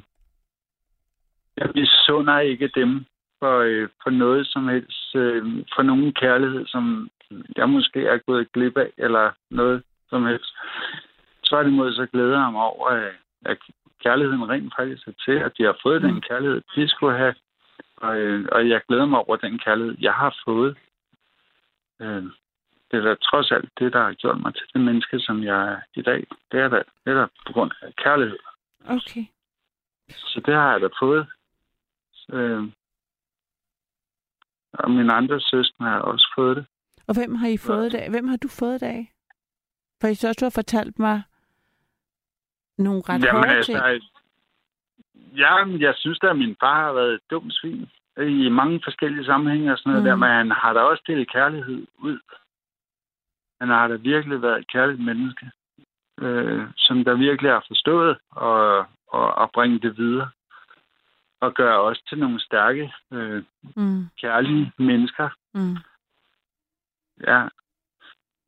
jeg 1.56 1.70
misunder 1.74 2.38
ikke 2.38 2.68
dem 2.74 3.06
for, 3.38 3.58
øh, 3.58 3.88
for 4.02 4.10
noget 4.10 4.46
som 4.46 4.68
helst, 4.68 5.14
øh, 5.14 5.44
for 5.74 5.82
nogen 5.82 6.12
kærlighed, 6.12 6.66
som 6.66 7.10
jeg 7.56 7.68
måske 7.68 8.06
er 8.06 8.18
gået 8.18 8.52
glip 8.52 8.76
af, 8.76 8.90
eller 8.98 9.30
noget 9.50 9.82
som 10.08 10.26
helst. 10.26 10.56
Tværtimod 11.48 11.92
så 11.92 12.06
glæder 12.06 12.42
jeg 12.42 12.52
mig 12.52 12.62
over, 12.62 12.88
øh, 12.90 13.14
at 13.44 13.58
kærligheden 14.04 14.48
rent 14.48 14.72
faktisk 14.76 15.08
er 15.08 15.12
til, 15.24 15.36
at 15.46 15.52
de 15.58 15.62
har 15.64 15.76
fået 15.82 16.02
den 16.02 16.20
kærlighed, 16.20 16.62
de 16.76 16.88
skulle 16.88 17.16
have. 17.18 17.34
Og, 17.96 18.16
øh, 18.18 18.48
og 18.52 18.68
jeg 18.68 18.80
glæder 18.88 19.06
mig 19.06 19.18
over 19.18 19.36
den 19.36 19.58
kærlighed, 19.58 19.96
jeg 20.00 20.14
har 20.14 20.36
fået. 20.44 20.76
Øh, 22.00 22.24
det 22.90 22.96
er 22.98 23.04
da 23.08 23.14
trods 23.14 23.50
alt 23.52 23.70
det, 23.78 23.92
der 23.92 24.02
har 24.02 24.12
gjort 24.12 24.40
mig 24.40 24.54
til 24.54 24.66
det 24.72 24.80
menneske, 24.80 25.20
som 25.20 25.42
jeg 25.42 25.72
er 25.72 25.80
i 25.94 26.02
dag. 26.02 26.26
Det 26.52 26.60
er 26.60 26.68
da, 26.68 26.76
det 26.76 27.12
er 27.12 27.20
da 27.20 27.26
på 27.46 27.52
grund 27.52 27.70
af 27.82 27.96
kærlighed. 27.96 28.38
Okay. 28.88 29.24
Så 30.08 30.42
det 30.46 30.54
har 30.54 30.72
jeg 30.72 30.80
da 30.80 30.88
fået. 31.00 31.26
Øh, 32.32 32.62
og 34.78 34.90
mine 34.90 35.12
andre 35.12 35.40
søstre 35.40 35.84
har 35.84 36.00
også 36.00 36.32
fået 36.34 36.56
det. 36.56 36.66
Og 37.08 37.14
hvem 37.14 37.34
har 37.34 37.48
I 37.48 37.56
fået 37.56 37.92
det 37.92 37.98
af? 37.98 38.10
Hvem 38.10 38.28
har 38.28 38.36
du 38.36 38.48
fået 38.48 38.80
det 38.80 38.86
af? 38.86 39.12
For 40.00 40.08
I 40.08 40.14
så 40.14 40.28
også, 40.28 40.44
har 40.44 40.50
fortalt 40.50 40.98
mig 40.98 41.22
nogle 42.78 43.02
ret 43.08 43.24
Jamen, 43.24 43.42
hårde 43.42 43.56
altså, 43.56 43.72
ting. 43.72 44.02
Ja, 45.36 45.54
jeg 45.86 45.94
synes 45.96 46.18
da, 46.18 46.26
at 46.30 46.38
min 46.38 46.56
far 46.60 46.84
har 46.84 46.92
været 46.92 47.14
et 47.14 47.20
dumt 47.30 47.54
svin 47.54 47.88
i 48.18 48.48
mange 48.48 48.80
forskellige 48.84 49.24
sammenhænge 49.24 49.72
og 49.72 49.78
sådan 49.78 49.90
noget 49.90 50.02
mm. 50.02 50.08
der, 50.08 50.16
men 50.16 50.28
han 50.28 50.50
har 50.50 50.72
da 50.72 50.80
også 50.80 51.02
delt 51.06 51.32
kærlighed 51.32 51.86
ud. 51.98 52.18
Han 53.60 53.68
har 53.68 53.88
da 53.88 53.94
virkelig 53.94 54.42
været 54.42 54.58
et 54.58 54.68
kærligt 54.68 55.04
menneske, 55.04 55.50
øh, 56.20 56.62
som 56.76 57.04
der 57.04 57.14
virkelig 57.14 57.50
har 57.50 57.64
forstået 57.66 58.18
og, 58.30 58.78
og, 59.08 59.34
og 59.34 59.50
bringe 59.54 59.78
det 59.78 59.96
videre. 59.96 60.30
Og 61.40 61.54
gøre 61.54 61.80
os 61.80 62.02
til 62.08 62.18
nogle 62.18 62.40
stærke, 62.40 62.92
øh, 63.12 63.42
Mm. 63.76 64.06
kærlige 64.20 64.72
mennesker. 64.78 65.28
Mm. 65.54 65.76
Ja, 67.26 67.48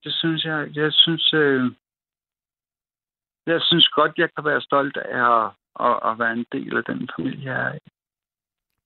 det 0.05 0.14
synes 0.14 0.45
jeg. 0.45 0.70
Jeg 0.76 0.93
synes, 0.93 1.32
øh, 1.34 1.72
jeg 3.47 3.62
synes 3.62 3.89
godt, 3.89 4.12
jeg 4.18 4.28
kan 4.34 4.45
være 4.45 4.61
stolt 4.61 4.97
af 4.97 5.45
at, 5.45 5.51
at, 5.80 6.11
at 6.11 6.18
være 6.18 6.32
en 6.32 6.47
del 6.53 6.76
af 6.76 6.84
den 6.84 7.09
familie, 7.16 7.53
jeg 7.55 7.68
er 7.68 7.74
i. 7.74 7.78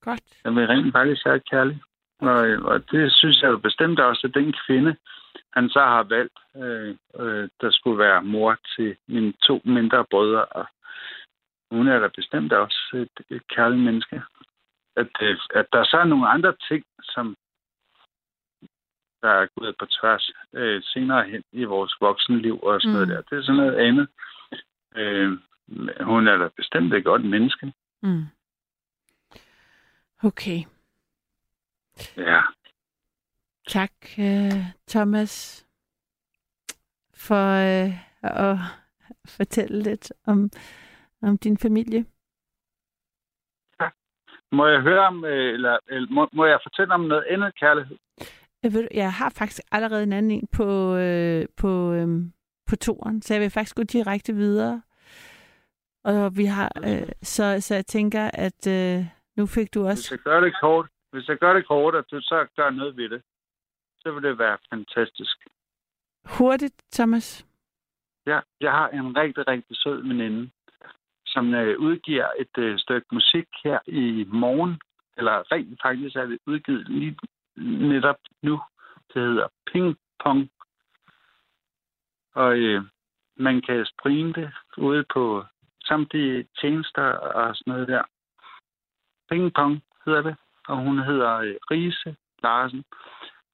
Godt. 0.01 0.21
Jeg 0.45 0.55
vil 0.55 0.67
rent 0.67 0.93
faktisk 0.93 1.27
være 1.27 1.41
kærlig. 1.41 1.83
Og, 2.21 2.39
og 2.73 2.91
det 2.91 3.13
synes 3.13 3.43
jeg 3.43 3.49
jo 3.51 3.59
bestemt 3.59 4.01
også, 4.01 4.27
at 4.27 4.35
den 4.35 4.55
kvinde, 4.67 4.97
han 5.53 5.69
så 5.69 5.81
har 5.81 6.03
valgt, 6.03 6.39
øh, 6.57 6.97
øh, 7.21 7.49
der 7.61 7.71
skulle 7.71 7.99
være 7.99 8.23
mor 8.23 8.57
til 8.77 8.97
mine 9.09 9.33
to 9.33 9.63
mindre 9.65 10.05
brødre. 10.11 10.45
Og 10.45 10.67
hun 11.73 11.89
er 11.89 11.99
da 11.99 12.09
bestemt 12.09 12.53
også 12.53 12.81
et, 12.95 13.37
et 13.37 13.49
kærligt 13.49 13.83
menneske. 13.83 14.23
At, 14.97 15.13
øh, 15.23 15.37
at 15.55 15.67
der 15.73 15.85
så 15.85 15.97
er 15.97 16.05
nogle 16.05 16.29
andre 16.29 16.55
ting, 16.69 16.85
som 17.03 17.37
der 19.23 19.29
er 19.29 19.47
gået 19.57 19.75
på 19.79 19.87
tværs 19.87 20.31
øh, 20.53 20.83
senere 20.83 21.25
hen 21.31 21.43
i 21.53 21.65
vores 21.65 21.95
voksenliv 22.01 22.63
og 22.63 22.81
sådan 22.81 22.91
mm. 22.91 22.95
noget 22.95 23.09
der. 23.09 23.21
Det 23.23 23.39
er 23.39 23.43
sådan 23.43 23.61
noget 23.63 23.77
andet. 23.87 24.09
Øh, 24.97 25.39
hun 26.01 26.29
er 26.29 26.37
da 26.37 26.49
bestemt 26.57 26.95
et 26.95 27.05
godt 27.05 27.25
menneske. 27.25 27.73
Mm. 28.03 28.25
Okay. 30.23 30.65
Ja. 32.17 32.41
Tak, 33.69 33.93
øh, 34.19 34.65
Thomas, 34.89 35.67
for 37.15 37.47
øh, 37.47 37.93
at 38.23 38.57
fortælle 39.27 39.83
lidt 39.83 40.13
om, 40.27 40.51
om 41.23 41.39
din 41.39 41.59
familie. 41.59 42.05
Må 44.53 44.67
jeg 44.67 44.81
høre 44.81 45.07
om, 45.07 45.25
øh, 45.25 45.55
eller, 45.55 45.79
eller 45.89 46.09
må, 46.11 46.29
må 46.33 46.45
jeg 46.45 46.59
fortælle 46.63 46.95
om 46.95 47.01
noget 47.01 47.25
andet 47.31 47.59
kærlighed? 47.61 47.97
Jeg, 48.63 48.73
ved, 48.73 48.89
jeg 48.95 49.13
har 49.13 49.31
faktisk 49.31 49.63
allerede 49.73 50.03
en 50.03 50.13
anden 50.13 50.31
en 50.31 50.49
på, 50.53 50.97
øh, 50.97 51.47
på, 51.57 51.93
øh, 51.93 52.09
på 52.69 52.77
toren, 52.77 53.23
så 53.23 53.35
jeg 53.35 53.41
vil 53.41 53.51
faktisk 53.51 53.77
gå 53.77 53.83
direkte 53.83 54.33
videre. 54.35 54.83
Og 56.05 56.37
vi 56.37 56.45
har, 56.45 56.73
øh, 56.87 57.09
så, 57.23 57.61
så 57.61 57.75
jeg 57.75 57.87
tænker, 57.87 58.31
at 58.35 58.67
øh, 58.67 59.05
nu 59.37 59.47
fik 59.47 59.75
du 59.75 59.81
Hvis 59.83 59.91
også... 59.91 60.15
jeg 60.15 60.19
gør 60.19 60.41
det 60.41 60.55
kort, 60.61 60.87
hvis 61.13 61.29
jeg 61.29 61.37
gør 61.37 61.53
det 61.53 61.67
kort, 61.67 61.95
og 61.95 62.05
du 62.11 62.21
så 62.21 62.47
gør 62.57 62.71
noget 62.71 62.97
ved 62.97 63.09
det, 63.09 63.23
så 64.01 64.13
vil 64.13 64.23
det 64.23 64.39
være 64.39 64.59
fantastisk. 64.71 65.37
Hurtigt, 66.25 66.85
Thomas. 66.93 67.47
Ja, 68.27 68.41
jeg 68.61 68.73
har 68.73 68.89
en 68.89 69.17
rigtig, 69.17 69.49
rigtig 69.49 69.77
sød 69.77 70.03
veninde, 70.03 70.51
som 71.33 71.55
øh, 71.55 71.79
udgiver 71.79 72.29
et 72.39 72.59
øh, 72.59 72.79
stykke 72.79 73.07
musik 73.13 73.47
her 73.65 73.79
i 73.87 74.25
morgen. 74.29 74.81
Eller 75.17 75.53
rent 75.53 75.83
faktisk 75.83 76.17
er 76.17 76.27
det 76.27 76.39
udgivet 76.47 76.89
lige 76.89 77.17
netop 77.93 78.17
nu. 78.43 78.61
Det 79.15 79.23
hedder 79.23 79.49
Ping 79.73 79.97
Pong. 80.25 80.51
Og 82.35 82.59
øh, 82.59 82.83
man 83.37 83.63
kan 83.63 83.87
streame 83.87 84.33
det 84.33 84.51
ude 84.79 85.05
på 85.15 85.45
samtlige 85.85 86.47
tjenester 86.61 87.03
og 87.13 87.57
sådan 87.57 87.73
noget 87.73 87.89
der. 87.89 88.03
Ping 89.31 89.55
Pong 89.55 89.83
hedder 90.05 90.23
det, 90.23 90.37
og 90.69 90.77
hun 90.77 90.99
hedder 90.99 91.37
øh, 91.37 91.55
Rise 91.71 92.17
Larsen. 92.43 92.85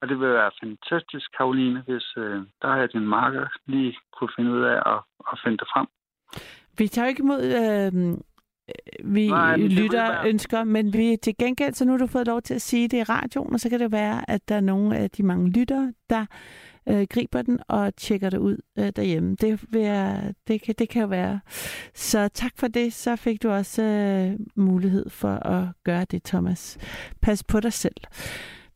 Og 0.00 0.08
det 0.08 0.20
vil 0.20 0.30
være 0.30 0.50
fantastisk, 0.60 1.30
Karoline, 1.36 1.80
hvis 1.80 2.16
øh, 2.16 2.42
der 2.62 2.68
er 2.68 2.86
din 2.86 3.06
marker 3.06 3.48
lige 3.66 3.98
kunne 4.12 4.30
finde 4.36 4.50
ud 4.50 4.62
af 4.62 4.94
at, 4.94 5.00
at 5.32 5.40
finde 5.44 5.58
det 5.58 5.68
frem. 5.72 5.86
Vi 6.78 6.88
tager 6.88 7.08
ikke 7.08 7.20
imod, 7.22 7.42
øh, 7.42 8.16
vi 9.14 9.28
Nej, 9.28 9.56
lytter 9.56 10.08
være- 10.12 10.28
ønsker, 10.28 10.64
men 10.64 10.92
vi 10.92 11.16
til 11.22 11.34
gengæld, 11.38 11.74
så 11.74 11.84
nu 11.84 11.90
har 11.92 11.98
du 11.98 12.06
fået 12.06 12.26
lov 12.26 12.42
til 12.42 12.54
at 12.54 12.62
sige 12.62 12.88
det 12.88 12.96
i 12.98 13.02
radioen, 13.02 13.52
og 13.54 13.60
så 13.60 13.68
kan 13.70 13.80
det 13.80 13.92
være, 13.92 14.30
at 14.30 14.48
der 14.48 14.54
er 14.54 14.60
nogle 14.60 14.96
af 14.96 15.10
de 15.10 15.22
mange 15.22 15.50
lyttere, 15.50 15.92
der 16.10 16.26
øh, 16.88 17.06
griber 17.10 17.42
den 17.42 17.58
og 17.68 17.96
tjekker 17.96 18.30
det 18.30 18.38
ud 18.38 18.56
øh, 18.78 18.92
derhjemme. 18.96 19.34
Det, 19.40 19.60
vil 19.68 19.80
jeg, 19.82 20.34
det, 20.48 20.62
kan, 20.62 20.74
det 20.78 20.88
kan 20.88 21.02
jo 21.02 21.08
være. 21.08 21.40
Så 21.94 22.28
tak 22.34 22.52
for 22.56 22.68
det. 22.68 22.92
Så 22.92 23.16
fik 23.16 23.42
du 23.42 23.50
også 23.50 23.82
øh, 23.82 24.38
mulighed 24.56 25.10
for 25.10 25.34
at 25.46 25.64
gøre 25.84 26.04
det, 26.10 26.22
Thomas. 26.22 26.78
Pas 27.22 27.44
på 27.44 27.60
dig 27.60 27.72
selv. 27.72 27.96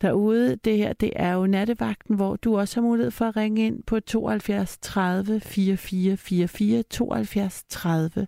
Derude, 0.03 0.55
det 0.55 0.77
her, 0.77 0.93
det 0.93 1.13
er 1.15 1.33
jo 1.33 1.47
nattevagten, 1.47 2.15
hvor 2.15 2.35
du 2.35 2.57
også 2.57 2.75
har 2.75 2.87
mulighed 2.87 3.11
for 3.11 3.25
at 3.25 3.35
ringe 3.35 3.65
ind 3.65 3.83
på 3.83 3.99
72 3.99 4.77
30 4.81 5.39
44 5.39 6.17
44, 6.17 6.83
72 6.83 7.63
30 7.69 8.27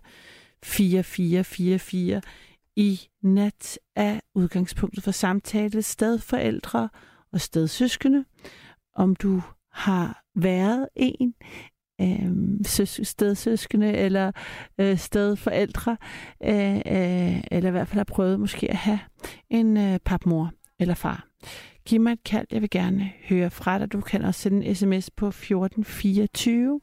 44 0.62 1.44
44 1.44 2.22
I 2.76 3.00
nat 3.22 3.78
er 3.96 4.20
udgangspunktet 4.34 5.04
for 5.04 5.10
samtale 5.10 5.82
stedforældre 5.82 6.88
og 7.32 7.40
stedsøskende. 7.40 8.24
Om 8.94 9.16
du 9.16 9.42
har 9.72 10.22
været 10.34 10.88
en 10.96 11.34
øh, 12.00 12.64
stedsøskende 13.04 13.92
eller 13.92 14.32
øh, 14.78 14.98
stedforældre, 14.98 15.96
øh, 16.42 16.76
øh, 16.76 17.44
eller 17.50 17.68
i 17.68 17.70
hvert 17.72 17.88
fald 17.88 17.98
har 17.98 18.04
prøvet 18.04 18.40
måske 18.40 18.70
at 18.70 18.76
have 18.76 19.00
en 19.50 19.76
øh, 19.76 19.98
papmor 20.04 20.52
eller 20.78 20.94
far. 20.94 21.26
Giv 21.84 22.00
mig 22.00 22.12
et 22.12 22.24
kald, 22.24 22.46
jeg 22.50 22.60
vil 22.60 22.70
gerne 22.70 23.12
høre 23.28 23.50
fra 23.50 23.78
dig. 23.78 23.92
Du 23.92 24.00
kan 24.00 24.24
også 24.24 24.40
sende 24.40 24.66
en 24.66 24.74
sms 24.74 25.10
på 25.10 25.28
1424. 25.28 26.80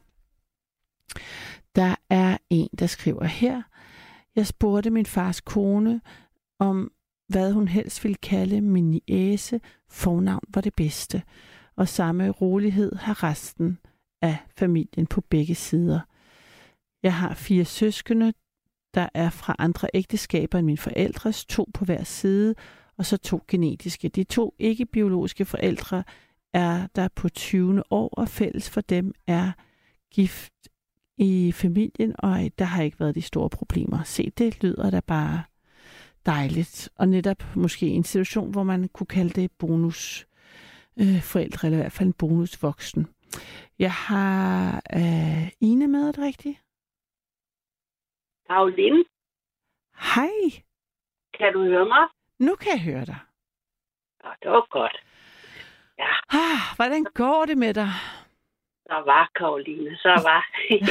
Der 1.76 1.96
er 2.10 2.38
en, 2.50 2.70
der 2.80 2.88
skriver 2.88 3.26
her. 3.26 3.62
Jeg 4.36 4.48
spurgte 4.48 4.90
min 4.90 5.06
fars 5.06 5.42
kone 5.42 6.02
om, 6.60 6.92
hvad 7.28 7.52
hun 7.52 7.68
helst 7.68 8.04
ville 8.04 8.16
kalde 8.16 8.62
min 8.62 9.02
æse. 9.08 9.62
Fornavn 9.90 10.44
var 10.50 10.62
det 10.62 10.76
bedste. 10.76 11.24
Og 11.76 11.88
samme 11.88 12.30
rolighed 12.30 12.96
har 12.96 13.24
resten 13.24 13.80
af 14.22 14.38
familien 14.58 15.08
på 15.08 15.22
begge 15.22 15.56
sider. 15.56 16.00
Jeg 17.04 17.14
har 17.14 17.34
fire 17.34 17.66
søskende, 17.66 18.34
der 18.94 19.10
er 19.14 19.30
fra 19.30 19.56
andre 19.60 19.88
ægteskaber 19.94 20.60
end 20.60 20.66
mine 20.66 20.78
forældres, 20.78 21.46
to 21.46 21.70
på 21.74 21.86
hver 21.86 22.04
side, 22.04 22.56
og 22.98 23.06
så 23.06 23.18
to 23.18 23.42
genetiske. 23.48 24.10
De 24.10 24.24
to 24.24 24.56
ikke-biologiske 24.60 25.46
forældre 25.46 26.04
er 26.54 26.88
der 26.96 27.08
på 27.16 27.30
20. 27.30 27.84
år, 27.92 28.10
og 28.18 28.28
fælles 28.28 28.70
for 28.70 28.82
dem 28.82 29.14
er 29.28 29.52
gift 30.12 30.54
i 31.18 31.52
familien, 31.52 32.16
og 32.20 32.40
der 32.60 32.66
har 32.66 32.84
ikke 32.84 33.00
været 33.00 33.16
de 33.16 33.22
store 33.22 33.50
problemer. 33.50 34.04
Se, 34.04 34.32
det 34.38 34.64
lyder 34.64 34.90
da 34.90 35.00
bare 35.00 35.44
dejligt. 36.26 36.90
Og 36.96 37.10
netop 37.10 37.44
måske 37.56 37.88
en 37.88 38.04
situation, 38.04 38.52
hvor 38.52 38.64
man 38.64 38.88
kunne 38.88 39.08
kalde 39.08 39.42
det 39.42 39.52
bonus 39.52 40.28
øh, 41.00 41.22
forældre, 41.22 41.68
eller 41.68 41.78
i 41.78 41.82
hvert 41.82 41.92
fald 41.92 42.08
en 42.08 42.14
bonus 42.14 42.64
voksen. 42.64 43.08
Jeg 43.80 43.92
har 43.92 44.82
øh, 44.96 45.52
Ine 45.62 45.88
med, 45.88 46.08
er 46.08 46.12
det 46.12 46.24
rigtigt? 46.24 46.58
Karoline, 48.50 49.04
Hej, 50.16 50.64
kan 51.38 51.54
du 51.54 51.64
høre 51.64 51.86
mig? 51.86 52.08
Nu 52.40 52.56
kan 52.56 52.72
jeg 52.72 52.82
høre 52.82 53.06
dig. 53.06 53.18
Ja, 54.24 54.30
det 54.44 54.52
var 54.52 54.68
godt. 54.70 55.04
Ah, 56.30 56.76
hvordan 56.76 57.04
går 57.04 57.46
det 57.46 57.58
med 57.58 57.74
dig? 57.74 57.90
Der 58.88 59.04
var 59.12 59.32
Karoline, 59.36 59.98
så 59.98 60.10
var... 60.10 60.48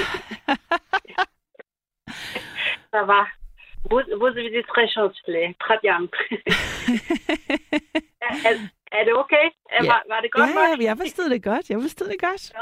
der 2.93 3.01
var... 3.13 3.25
Vous, 3.91 4.03
vous 4.21 4.33
avez 4.39 4.63
très 4.75 4.87
gentil. 4.95 5.35
Très 5.65 5.79
bien. 5.85 6.03
er, 8.93 9.05
det 9.05 9.15
okay? 9.17 9.47
Er, 9.71 9.85
Ja. 9.85 9.93
var, 9.93 10.03
var 10.09 10.21
det 10.21 10.33
godt 10.33 10.49
ja, 10.51 10.55
nok? 10.55 10.79
ja, 10.81 10.85
jeg 10.85 10.97
forstod 10.99 11.31
det 11.31 11.43
godt. 11.43 11.71
Jeg 11.71 11.81
forstod 11.83 12.09
det 12.09 12.21
godt. 12.21 12.53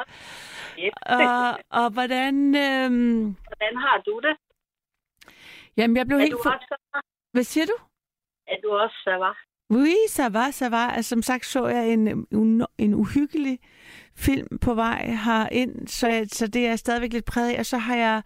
Yep. 0.79 0.93
Og, 1.07 1.59
og 1.71 1.91
hvordan... 1.91 2.35
Øhm, 2.65 3.37
Hvordan 3.51 3.77
har 3.77 3.99
du 4.07 4.21
det? 4.27 4.37
jamen, 5.77 5.97
jeg 5.97 6.07
blev 6.07 6.17
Er 6.19 6.23
helt... 6.23 6.33
du 6.33 6.39
For... 6.43 6.59
så 6.69 6.77
Hvad 7.33 7.43
siger 7.45 7.67
du? 7.67 7.77
Er 8.51 8.57
du 8.63 8.69
også 8.71 8.97
så 9.05 9.11
var? 9.11 9.37
Oui, 9.71 9.97
ça 10.09 10.29
va, 10.33 10.51
ça 10.51 10.69
va. 10.71 10.89
Altså, 10.97 11.09
som 11.09 11.23
sagt 11.23 11.47
så 11.47 11.67
jeg 11.67 11.93
en, 11.93 12.27
en, 12.33 12.67
en 12.79 12.95
uhyggelig 12.95 13.59
film 14.17 14.59
på 14.59 14.75
vej 14.75 15.07
herind, 15.25 15.89
så, 15.89 16.09
jeg, 16.09 16.27
så 16.29 16.47
det 16.47 16.67
er 16.67 16.77
stadigvæk 16.77 17.13
lidt 17.13 17.25
præget. 17.25 17.59
Og 17.59 17.67
så 17.67 17.79
har 17.79 17.97
jeg 17.97 18.23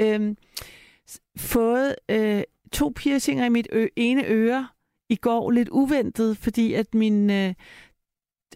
øhm, 0.00 0.36
fået 1.38 1.96
øh, 2.10 2.42
to 2.72 2.92
piercinger 2.96 3.44
i 3.44 3.48
mit 3.48 3.68
ø, 3.72 3.86
ene 3.96 4.24
øre 4.26 4.68
i 5.10 5.16
går, 5.16 5.50
lidt 5.50 5.68
uventet, 5.68 6.36
fordi 6.36 6.74
at 6.74 6.94
min... 6.94 7.30
Øh, 7.30 7.54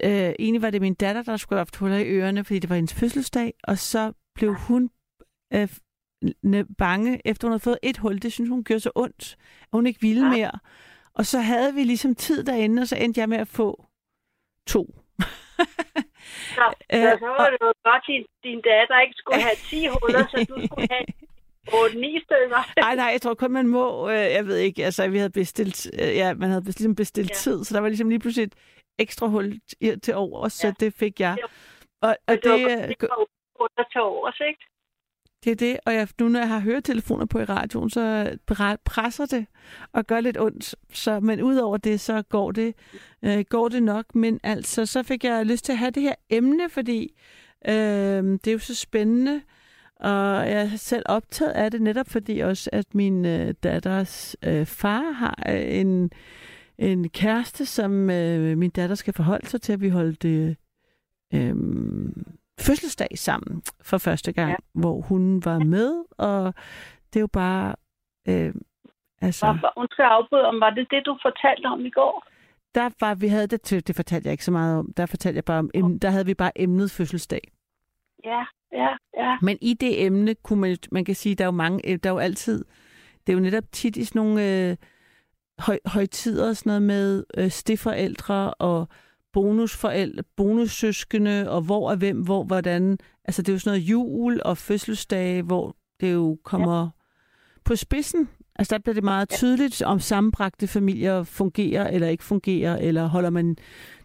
øh, 0.05 0.33
egentlig 0.39 0.63
var 0.63 0.71
det 0.71 0.81
min 0.81 0.95
datter, 0.95 1.23
der 1.23 1.37
skulle 1.37 1.57
have 1.57 1.61
haft 1.61 1.77
huller 1.77 1.97
i 1.97 2.09
ørerne, 2.09 2.45
fordi 2.45 2.59
det 2.59 2.71
var 2.71 2.77
hendes 2.77 2.95
fødselsdag, 2.95 3.55
og 3.65 3.79
så 3.79 4.13
blev 4.35 4.55
hun 4.55 4.91
øh, 5.55 5.69
bange, 6.79 7.21
efter 7.25 7.49
hun 7.49 7.53
havde 7.53 7.63
fået 7.63 7.79
et 7.83 7.99
hul. 7.99 8.23
Det 8.23 8.33
synes 8.33 8.51
hun 8.51 8.65
gjorde 8.65 8.81
så 8.81 8.91
ondt, 8.95 9.37
at 9.63 9.69
hun 9.73 9.87
ikke 9.87 10.01
ville 10.01 10.37
Ja. 10.37 10.51
Og 11.15 11.27
så 11.27 11.39
havde 11.39 11.75
vi 11.75 11.83
ligesom 11.85 12.15
tid 12.15 12.45
derinde, 12.45 12.83
og 12.83 12.89
så 12.89 12.97
endte 12.97 13.21
jeg 13.21 13.29
med 13.29 13.39
at 13.39 13.49
få 13.49 13.85
to. 14.67 14.87
Så, 16.57 16.75
Øh, 16.93 17.19
så, 17.19 17.27
var 17.39 17.51
det 17.51 17.59
jo 17.61 17.73
godt, 17.85 17.97
at 17.97 18.03
din, 18.07 18.25
din 18.45 18.61
datter 18.63 19.01
ikke 19.01 19.15
skulle 19.17 19.43
have 19.43 19.57
10 19.57 19.87
huller, 19.87 20.27
så 20.31 20.37
du 20.51 20.67
skulle 20.67 20.89
have 20.91 21.07
8-9 22.19 22.25
stykker. 22.25 22.81
Nej, 22.81 22.95
nej, 22.97 23.05
jeg 23.05 23.21
tror 23.23 23.35
kun, 23.35 23.53
man 23.53 23.67
må, 23.67 24.11
øh, 24.11 24.15
jeg 24.17 24.47
ved 24.47 24.57
ikke, 24.57 24.85
altså 24.85 25.09
vi 25.09 25.19
havde 25.19 25.31
bestilt, 25.31 25.87
øh, 26.01 26.17
ja, 26.17 26.35
man 26.35 26.49
havde 26.51 26.65
ligesom 26.65 26.95
bestilt 26.95 27.31
Ja. 27.31 27.35
tid, 27.35 27.65
så 27.65 27.75
der 27.75 27.81
var 27.81 27.89
ligesom 27.89 28.09
lige 28.09 28.19
pludselig 28.21 28.47
et 28.47 28.55
ekstra 28.99 29.27
hul 29.27 29.61
til, 30.03 30.15
over, 30.15 30.49
så 30.49 30.67
Ja. 30.67 30.73
det 30.81 30.95
fik 30.95 31.21
jeg. 31.21 31.37
Det 31.37 31.45
Og, 32.03 32.17
og 32.27 32.35
det, 32.43 32.51
var, 32.51 32.57
det, 32.57 32.65
øh, 32.83 32.89
det 32.89 32.97
var 33.01 33.27
huller 33.59 33.85
til 33.93 34.01
overs, 34.01 34.41
ikke? 34.49 34.61
Det 35.45 35.51
er 35.51 35.57
det, 35.57 35.77
og 35.87 35.95
jeg, 35.95 36.09
nu 36.21 36.29
når 36.29 36.39
jeg 36.39 36.49
har 36.49 36.61
høretelefoner 36.61 37.27
på 37.27 37.39
i 37.39 37.45
radioen, 37.45 37.91
så 37.91 38.37
presser 38.85 39.27
det 39.27 39.47
og 39.93 40.07
gør 40.07 40.21
lidt 40.21 40.41
ondt. 40.41 40.75
Så, 40.93 41.21
men 41.21 41.43
udover 41.43 41.77
det, 41.77 42.01
så 42.01 42.23
går 42.23 42.53
det, 42.53 42.75
øh, 43.23 43.45
går 43.49 43.69
det 43.69 43.83
nok. 43.83 44.15
Men 44.15 44.41
altså, 44.43 44.87
så 44.87 45.03
fik 45.03 45.25
jeg 45.25 45.47
lyst 45.47 45.65
til 45.65 45.73
at 45.73 45.79
have 45.79 45.91
det 45.91 46.03
her 46.03 46.15
emne, 46.31 46.69
fordi 46.71 47.15
øh, 47.69 47.73
det 47.75 48.47
er 48.47 48.53
jo 48.53 48.59
så 48.59 48.75
spændende, 48.75 49.43
og 49.97 50.51
jeg 50.51 50.63
er 50.73 50.77
selv 50.77 51.03
optaget 51.07 51.53
af 51.53 51.71
det 51.71 51.83
netop 51.83 52.09
fordi 52.09 52.39
også, 52.39 52.71
at 52.73 52.95
min 52.95 53.25
øh, 53.25 53.55
datters 53.63 54.37
øh, 54.45 54.67
far 54.67 55.13
har 55.13 55.43
øh, 55.49 55.81
en, 55.81 56.11
en 56.79 57.09
kæreste, 57.09 57.67
som 57.67 58.11
øh, 58.11 58.59
min 58.59 58.71
datter 58.71 58.97
skal 58.97 59.15
forholde 59.15 59.47
sig 59.47 59.63
til, 59.63 59.73
at 59.73 59.81
vi 59.81 59.89
holdt 59.89 60.25
øh, 60.25 60.55
øh, 61.35 61.55
fødselsdag 62.67 63.19
sammen 63.19 63.63
for 63.83 63.99
første 63.99 64.33
gang, 64.33 64.51
ja. 64.51 64.57
hvor 64.81 65.01
hun 65.01 65.45
var 65.45 65.59
med, 65.59 66.05
og 66.19 66.55
det 67.13 67.17
er 67.17 67.21
jo 67.21 67.33
bare... 67.33 67.75
Øh, 68.29 68.55
altså, 69.21 69.47
Var, 69.47 69.73
undskyld 69.77 70.07
afbryde 70.09 70.47
om, 70.47 70.61
var 70.61 70.71
det 70.71 70.87
det, 70.91 71.03
du 71.07 71.19
fortalte 71.23 71.67
om 71.67 71.87
i 71.87 71.91
går? 71.91 72.27
der 72.75 72.91
var, 73.01 73.15
vi 73.15 73.29
havde 73.29 73.47
det 73.47 73.87
det 73.87 73.97
fortalte 73.97 74.27
jeg 74.27 74.33
ikke 74.33 74.45
så 74.45 74.51
meget 74.51 74.79
om, 74.79 74.93
der 74.97 75.07
fortalte 75.07 75.37
jeg 75.37 75.45
bare 75.45 75.69
om, 75.75 75.99
der 75.99 76.11
havde 76.11 76.27
vi 76.27 76.35
bare 76.35 76.61
emnet 76.61 76.91
fødselsdag. 76.91 77.53
Ja, 78.25 78.45
ja, 78.73 78.89
ja. 79.17 79.39
Men 79.43 79.59
i 79.61 79.75
det 79.75 80.07
emne 80.07 80.35
kunne 80.35 80.61
man, 80.61 80.77
man 80.93 81.05
kan 81.05 81.15
sige, 81.15 81.35
der 81.35 81.45
er 81.45 81.47
jo 81.47 81.51
mange, 81.51 81.97
der 81.97 82.11
er 82.11 82.15
jo 82.15 82.19
altid, 82.19 82.65
det 83.27 83.33
er 83.33 83.37
jo 83.37 83.43
netop 83.43 83.65
tit 83.73 83.97
i 83.97 84.05
sådan 84.05 84.23
nogle 84.23 84.69
øh, 84.71 84.77
høj, 85.59 85.79
højtider 85.87 86.49
og 86.49 86.57
sådan 86.57 86.71
noget 86.71 86.83
med 86.83 87.25
øh, 87.37 87.51
stifforældre 87.51 88.55
og 88.55 88.89
bonusforældre, 89.33 90.23
bonussøskende, 90.37 91.51
og 91.51 91.63
hvor 91.63 91.91
er 91.91 91.97
hvem, 91.97 92.21
hvor, 92.21 92.45
hvordan. 92.45 92.99
Altså 93.25 93.43
det 93.43 93.49
er 93.49 93.53
jo 93.53 93.59
sådan 93.59 93.79
noget 93.79 93.91
jul 93.91 94.41
og 94.45 94.59
fødselsdage, 94.59 95.43
hvor 95.43 95.77
det 96.01 96.13
jo 96.13 96.39
kommer 96.45 96.83
ja. 96.83 96.89
på 97.65 97.77
spidsen. 97.77 98.29
Altså 98.57 98.75
der 98.75 98.79
bliver 98.83 98.95
det 98.95 99.05
meget 99.05 99.29
tydeligt, 99.29 99.83
om 99.83 100.01
sammenbragte 100.01 100.67
familier 100.67 101.23
fungerer 101.23 101.89
eller 101.91 102.09
ikke 102.09 102.25
fungerer, 102.25 102.77
eller 102.77 103.07
holder 103.07 103.31
man 103.31 103.57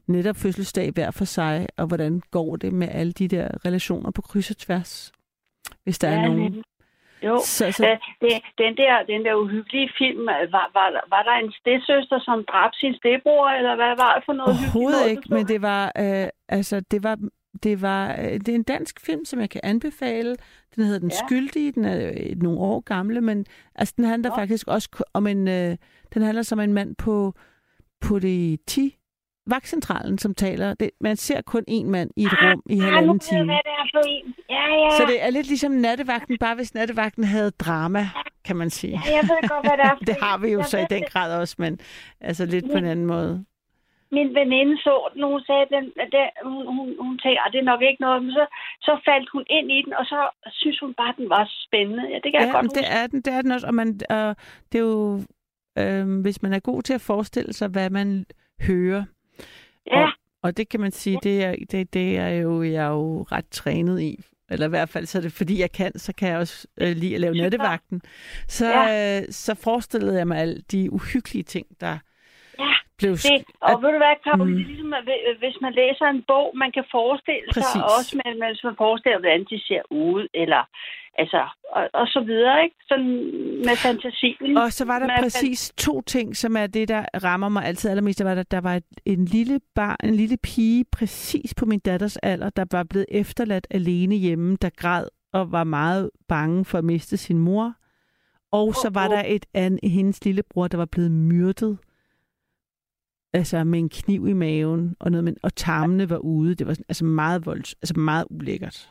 netop 0.07 0.35
fødselsdag 0.35 0.91
hver 0.91 1.11
for 1.11 1.25
sig, 1.25 1.67
og 1.77 1.87
hvordan 1.87 2.21
går 2.31 2.55
det 2.55 2.73
med 2.73 2.87
alle 2.91 3.11
de 3.11 3.27
der 3.27 3.65
relationer 3.65 4.11
på 4.11 4.21
kryds 4.21 4.49
og 4.49 4.57
tværs, 4.57 5.11
hvis 5.83 5.99
der 5.99 6.09
ja, 6.09 6.15
er 6.15 6.27
nogen. 6.27 6.63
Jo, 7.23 7.37
Så, 7.39 7.71
så, 7.71 7.83
Øh, 7.85 7.97
det, 8.21 8.31
den, 8.57 8.77
der, 8.77 9.03
den 9.03 9.25
der 9.25 9.33
uhyggelige 9.35 9.89
film, 9.97 10.29
øh, 10.29 10.51
var, 10.51 10.71
var, 10.73 10.87
var 11.09 11.23
der 11.23 11.35
en 11.45 11.51
stedsøster, 11.59 12.19
som 12.19 12.45
dræbte 12.51 12.79
sin 12.79 12.95
stedbror, 12.95 13.49
eller 13.49 13.75
hvad 13.75 13.93
var 14.03 14.13
det 14.15 14.23
for 14.25 14.33
noget 14.33 14.49
Overhovedet 14.49 14.99
noget, 14.99 15.11
ikke, 15.11 15.27
men 15.35 15.47
det 15.47 15.61
var, 15.61 15.83
øh, 16.03 16.27
altså, 16.49 16.81
det 16.91 17.03
var, 17.03 17.17
det 17.63 17.81
var, 17.81 18.11
øh, 18.11 18.33
det 18.33 18.49
er 18.49 18.55
en 18.55 18.63
dansk 18.63 19.05
film, 19.05 19.25
som 19.25 19.39
jeg 19.39 19.49
kan 19.49 19.61
anbefale. 19.63 20.35
Den 20.75 20.83
hedder 20.83 20.99
Den 20.99 21.11
Ja. 21.11 21.27
Skyldige, 21.27 21.71
den 21.71 21.85
er 21.85 22.07
øh, 22.07 22.41
nogle 22.41 22.59
år 22.59 22.79
gammel, 22.79 23.23
men 23.23 23.45
altså, 23.75 23.93
den 23.97 24.05
handler 24.05 24.29
Nå. 24.29 24.35
faktisk 24.35 24.67
også 24.67 25.03
om 25.13 25.27
en, 25.27 25.47
øh, 25.47 25.77
den 26.13 26.21
handler 26.21 26.43
som 26.43 26.59
en 26.59 26.73
mand 26.73 26.95
på, 26.95 27.33
på 28.01 28.19
det 28.19 28.59
10 28.67 28.96
vagtcentralen, 29.47 30.17
som 30.17 30.33
taler. 30.35 30.73
Det, 30.73 30.89
man 31.01 31.15
ser 31.15 31.41
kun 31.41 31.63
én 31.69 31.85
mand 31.85 32.09
i 32.17 32.23
et 32.23 32.31
rum 32.43 32.61
i 32.69 32.73
Ah, 32.79 32.83
halvanden 32.83 33.09
ved 33.09 33.13
jeg, 33.13 33.21
time. 33.21 33.45
hvad 33.45 33.61
det 33.67 33.73
er 33.81 33.85
for 33.93 34.01
en. 34.07 34.35
Ja, 34.49 34.65
ja. 34.83 34.89
Så 34.97 35.03
det 35.07 35.23
er 35.25 35.29
lidt 35.29 35.47
ligesom 35.47 35.71
nattevagten, 35.71 36.37
bare 36.37 36.55
hvis 36.55 36.73
nattevagten 36.73 37.23
havde 37.23 37.51
drama, 37.51 38.03
kan 38.45 38.55
man 38.55 38.69
sige. 38.69 39.01
ja, 39.05 39.11
jeg 39.17 39.23
ved 39.31 39.49
godt, 39.49 39.63
hvad 39.67 39.77
det 39.77 39.85
er 39.91 39.95
for 39.99 40.05
Det 40.05 40.15
en. 40.17 40.23
har 40.23 40.37
vi 40.37 40.47
jo 40.51 40.59
Jeg 40.59 40.65
så 40.65 40.77
i 40.77 40.81
ved 40.81 40.87
den 40.89 41.03
det. 41.03 41.11
grad 41.13 41.39
også, 41.41 41.55
men 41.59 41.79
altså 42.21 42.45
lidt 42.45 42.65
på 42.71 42.77
en 42.77 42.85
anden 42.85 43.05
måde. 43.05 43.45
Min 44.11 44.29
veninde 44.35 44.77
så 44.77 44.93
den, 45.13 45.23
hun 45.23 45.41
sagde, 45.41 45.65
den, 45.75 45.83
den, 46.15 46.27
hun, 46.51 46.63
hun, 46.75 46.87
hun 47.05 47.15
tænkte, 47.23 47.41
at 47.45 47.49
det 47.53 47.59
er 47.59 47.69
nok 47.73 47.81
ikke 47.81 48.01
noget, 48.01 48.23
men 48.23 48.31
så, 48.31 48.45
så 48.81 48.91
faldt 49.07 49.29
hun 49.33 49.43
ind 49.49 49.71
i 49.71 49.81
den, 49.85 49.93
og 49.93 50.05
så 50.05 50.19
synes 50.51 50.79
hun 50.79 50.93
bare, 50.93 51.09
at 51.09 51.15
den 51.17 51.29
var 51.29 51.43
spændende. 51.65 52.03
Ja, 52.11 52.15
det 52.23 52.29
kan 52.31 52.39
jeg 52.41 52.47
Ja, 52.47 52.51
godt 52.53 52.63
men 52.63 52.69
huske. 52.69 52.79
det 52.79 52.87
er 52.99 53.07
den, 53.07 53.21
det 53.21 53.33
er 53.33 53.41
den 53.41 53.51
også, 53.51 53.67
og 53.67 53.73
man, 53.81 53.87
øh, 54.11 54.31
det 54.71 54.75
er 54.81 54.85
jo, 54.93 55.21
øh, 55.81 56.21
hvis 56.21 56.41
man 56.41 56.53
er 56.53 56.59
god 56.59 56.81
til 56.83 56.93
at 56.93 57.01
forestille 57.01 57.53
sig, 57.53 57.67
hvad 57.69 57.89
man 57.89 58.25
hører, 58.61 59.03
Ja, 59.91 60.03
og, 60.05 60.11
og 60.43 60.57
det 60.57 60.69
kan 60.69 60.79
man 60.79 60.91
sige, 60.91 61.19
det 61.23 61.43
er, 61.43 61.55
det, 61.71 61.93
det 61.93 62.17
er 62.17 62.29
jo, 62.29 62.63
jeg 62.63 62.85
er 62.85 62.89
jo 62.89 63.21
ret 63.31 63.45
trænet 63.51 64.01
i. 64.01 64.19
Eller 64.49 64.65
i 64.65 64.69
hvert 64.69 64.89
fald, 64.89 65.05
så 65.05 65.17
er 65.17 65.21
det 65.21 65.31
fordi, 65.33 65.59
jeg 65.59 65.71
kan, 65.71 65.99
så 65.99 66.13
kan 66.13 66.29
jeg 66.29 66.37
også 66.37 66.67
øh, 66.77 66.95
lide 66.95 67.15
at 67.15 67.21
lave 67.21 67.33
nattevagten. 67.43 68.01
Så, 68.47 68.65
Ja. 68.69 69.19
øh, 69.21 69.25
så 69.29 69.55
forestillede 69.55 70.17
jeg 70.17 70.27
mig 70.27 70.37
alle 70.37 70.61
de 70.71 70.91
uhyggelige 70.93 71.43
ting, 71.43 71.67
der 71.81 71.97
blev... 72.99 73.11
det, 73.11 73.43
og 73.67 73.71
at- 73.71 73.81
ved 73.83 73.89
du 73.95 73.99
hvad, 74.03 74.15
Karoline, 74.23 74.61
Mm. 74.63 74.67
ligesom, 74.71 74.93
at 74.99 75.03
hvis 75.43 75.57
man 75.65 75.73
læser 75.81 76.05
en 76.15 76.23
bog, 76.31 76.47
man 76.63 76.71
kan 76.71 76.85
forestille 76.97 77.47
Præcis. 77.53 77.71
sig 77.73 77.83
også, 77.97 78.11
men, 78.21 78.33
hvis 78.49 78.63
man 78.63 78.75
forestiller, 78.83 79.19
hvordan 79.19 79.43
de 79.51 79.57
ser 79.69 79.81
ud, 79.91 80.27
eller 80.43 80.61
altså, 81.21 81.41
og, 81.77 81.83
og 81.93 82.07
så 82.07 82.19
videre, 82.29 82.63
ikke? 82.63 82.75
Sådan 82.89 83.11
med 83.67 83.75
fantasien. 83.87 84.57
Og 84.57 84.71
så 84.77 84.85
var 84.85 84.99
der 84.99 85.07
med 85.07 85.15
præcis 85.23 85.73
to 85.77 86.01
ting, 86.01 86.27
som 86.37 86.55
er 86.57 86.67
det, 86.67 86.87
der 86.87 87.03
rammer 87.23 87.49
mig 87.49 87.63
altid 87.65 87.89
allermest. 87.89 88.19
Der 88.19 88.25
var, 88.25 88.35
der, 88.35 88.43
der 88.43 88.61
var 88.61 88.81
en 89.05 89.25
lille 89.25 89.59
bar, 89.75 89.95
en 90.03 90.15
lille 90.15 90.37
pige, 90.37 90.85
præcis 90.91 91.53
på 91.53 91.65
min 91.65 91.79
datters 91.79 92.17
alder, 92.17 92.49
der 92.49 92.65
var 92.71 92.83
blevet 92.83 93.05
efterladt 93.11 93.67
alene 93.71 94.15
hjemme, 94.15 94.57
der 94.61 94.69
græd 94.77 95.07
og 95.33 95.51
var 95.51 95.63
meget 95.63 96.09
bange 96.27 96.65
for 96.65 96.77
at 96.77 96.83
miste 96.83 97.17
sin 97.17 97.37
mor. 97.37 97.73
Og 98.51 98.73
så 98.75 98.89
var 98.93 99.07
der 99.07 99.23
et 99.27 99.45
an, 99.53 99.79
hendes 99.83 100.25
lillebror, 100.25 100.67
der 100.67 100.77
var 100.77 100.85
blevet 100.85 101.11
myrdet. 101.11 101.77
Altså 103.33 103.63
med 103.63 103.79
en 103.79 103.89
kniv 103.89 104.27
i 104.27 104.33
maven, 104.33 104.95
og, 104.99 105.11
noget, 105.11 105.23
med, 105.23 105.33
og 105.43 105.55
tarmene 105.55 106.09
var 106.09 106.17
ude. 106.17 106.55
Det 106.55 106.67
var 106.67 106.73
sådan, 106.73 106.85
altså 106.89 107.05
meget 107.05 107.45
volds, 107.45 107.73
altså 107.73 107.99
meget 107.99 108.25
ulækkert. 108.29 108.89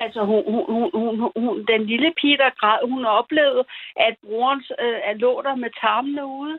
Altså, 0.00 0.24
hun, 0.24 0.42
hun, 0.46 0.90
hun, 0.94 1.32
hun, 1.36 1.66
den 1.66 1.86
lille 1.86 2.12
pige, 2.20 2.36
der 2.36 2.50
græd, 2.60 2.88
hun 2.90 3.04
oplevede, 3.04 3.64
at 3.96 4.16
broren 4.24 4.62
øh, 4.80 5.16
lå 5.16 5.42
der 5.42 5.54
med 5.54 5.70
tarmene 5.80 6.26
ude. 6.26 6.58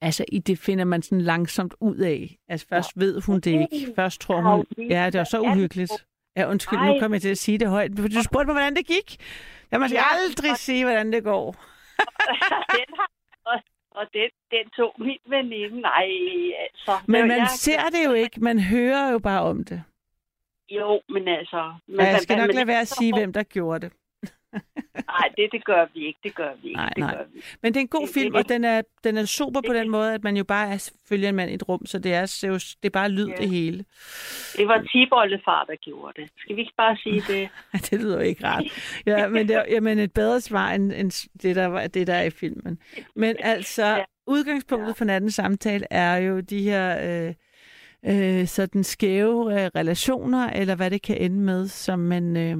Altså, 0.00 0.24
i 0.32 0.38
det 0.38 0.58
finder 0.58 0.84
man 0.84 1.02
sådan 1.02 1.20
langsomt 1.20 1.74
ud 1.80 1.96
af. 1.96 2.36
Altså, 2.48 2.66
først 2.68 2.96
ja. 2.96 3.00
ved 3.00 3.22
hun 3.26 3.40
det 3.40 3.50
ikke. 3.50 3.92
Først 3.96 4.20
tror 4.20 4.40
hun, 4.40 4.66
ja, 4.90 5.10
det 5.10 5.18
var 5.18 5.24
så 5.24 5.40
uhyggeligt. 5.40 5.92
Ja, 6.36 6.50
undskyld, 6.50 6.78
nu 6.78 7.00
kommer 7.00 7.14
jeg 7.14 7.22
til 7.22 7.28
at 7.28 7.38
sige 7.38 7.58
det 7.58 7.68
højt. 7.68 7.90
Du 7.96 8.22
spurgte 8.22 8.46
mig, 8.46 8.54
hvordan 8.54 8.76
det 8.76 8.86
gik. 8.86 9.16
Jeg 9.70 9.80
må 9.80 9.86
ja, 9.92 10.02
aldrig 10.12 10.50
og... 10.50 10.56
sige, 10.56 10.84
hvordan 10.84 11.12
det 11.12 11.24
går. 11.24 11.46
den 12.76 12.90
har, 12.98 13.10
og, 14.00 14.06
den, 14.12 14.30
den 14.50 14.70
tog 14.76 14.94
min 14.98 15.18
veninde. 15.26 15.80
Nej, 15.80 16.10
altså. 16.64 16.92
Men 17.06 17.28
man 17.28 17.38
jeg... 17.38 17.48
ser 17.48 17.82
det 17.94 18.02
jo 18.08 18.12
ikke. 18.12 18.40
Man 18.40 18.58
hører 18.60 19.12
jo 19.12 19.18
bare 19.18 19.42
om 19.42 19.64
det. 19.64 19.82
Jo, 20.70 21.00
men 21.08 21.28
altså... 21.28 21.74
Men, 21.86 22.00
ja, 22.00 22.06
jeg 22.06 22.20
skal 22.20 22.36
nok 22.36 22.54
lade 22.54 22.66
være 22.66 22.80
at 22.80 22.88
sige, 22.88 23.12
hvem 23.14 23.32
der 23.32 23.42
gjorde 23.42 23.80
det. 23.80 23.92
Nej, 25.12 25.28
det, 25.36 25.48
det 25.52 25.64
gør 25.64 25.86
vi 25.94 26.06
ikke. 26.06 26.18
Det 26.22 26.34
gør 26.34 26.50
vi 26.62 26.68
ikke. 26.68 26.76
Nej, 26.76 26.88
det 26.88 26.98
nej. 26.98 27.14
Gør 27.14 27.24
vi. 27.34 27.40
Men 27.62 27.74
det 27.74 27.80
er 27.80 27.80
en 27.80 27.88
god 27.88 28.06
det, 28.06 28.14
film, 28.14 28.32
det, 28.32 28.42
og 28.42 28.48
den 28.48 28.64
er, 28.64 28.82
den 29.04 29.16
er 29.16 29.24
super 29.24 29.60
det, 29.60 29.68
på 29.68 29.74
den 29.74 29.90
måde, 29.90 30.14
at 30.14 30.24
man 30.24 30.36
jo 30.36 30.44
bare 30.44 30.68
er 30.68 30.90
følger 31.08 31.28
en 31.28 31.34
mand 31.34 31.50
i 31.50 31.54
et 31.54 31.68
rum, 31.68 31.86
så 31.86 31.98
det 31.98 32.14
er, 32.14 32.22
det 32.82 32.88
er 32.88 32.90
bare 32.90 33.08
lyd 33.08 33.28
ja. 33.28 33.34
det 33.36 33.50
hele. 33.50 33.84
Det 34.56 34.68
var 34.68 34.82
tiboldefar, 34.92 35.64
der 35.64 35.76
gjorde 35.76 36.22
det. 36.22 36.30
Skal 36.38 36.56
vi 36.56 36.60
ikke 36.60 36.74
bare 36.76 36.96
sige 36.96 37.20
det? 37.20 37.48
det 37.90 38.00
lyder 38.00 38.20
ikke 38.20 38.46
rart. 38.46 38.64
Ja, 39.06 39.28
men, 39.28 39.48
det, 39.48 39.62
jamen 39.70 39.98
et 39.98 40.12
bedre 40.12 40.40
svar 40.40 40.70
end, 40.70 40.92
end 40.92 41.28
det, 41.42 41.56
der 41.56 41.66
var, 41.66 41.86
det, 41.86 42.06
der 42.06 42.14
er 42.14 42.22
i 42.22 42.30
filmen. 42.30 42.78
Men 43.16 43.36
altså, 43.38 43.86
ja. 43.86 44.04
udgangspunktet 44.26 44.88
ja. 44.88 44.92
for 44.92 45.04
nattens 45.04 45.34
samtale 45.34 45.86
er 45.90 46.16
jo 46.16 46.40
de 46.40 46.62
her... 46.62 47.26
Øh, 47.28 47.34
øh, 48.06 48.46
sådan 48.46 48.84
skæve 48.84 49.62
øh, 49.62 49.70
relationer, 49.76 50.50
eller 50.50 50.74
hvad 50.74 50.90
det 50.90 51.02
kan 51.02 51.16
ende 51.16 51.40
med, 51.40 51.68
som 51.68 51.98
man 51.98 52.36
øh, 52.36 52.58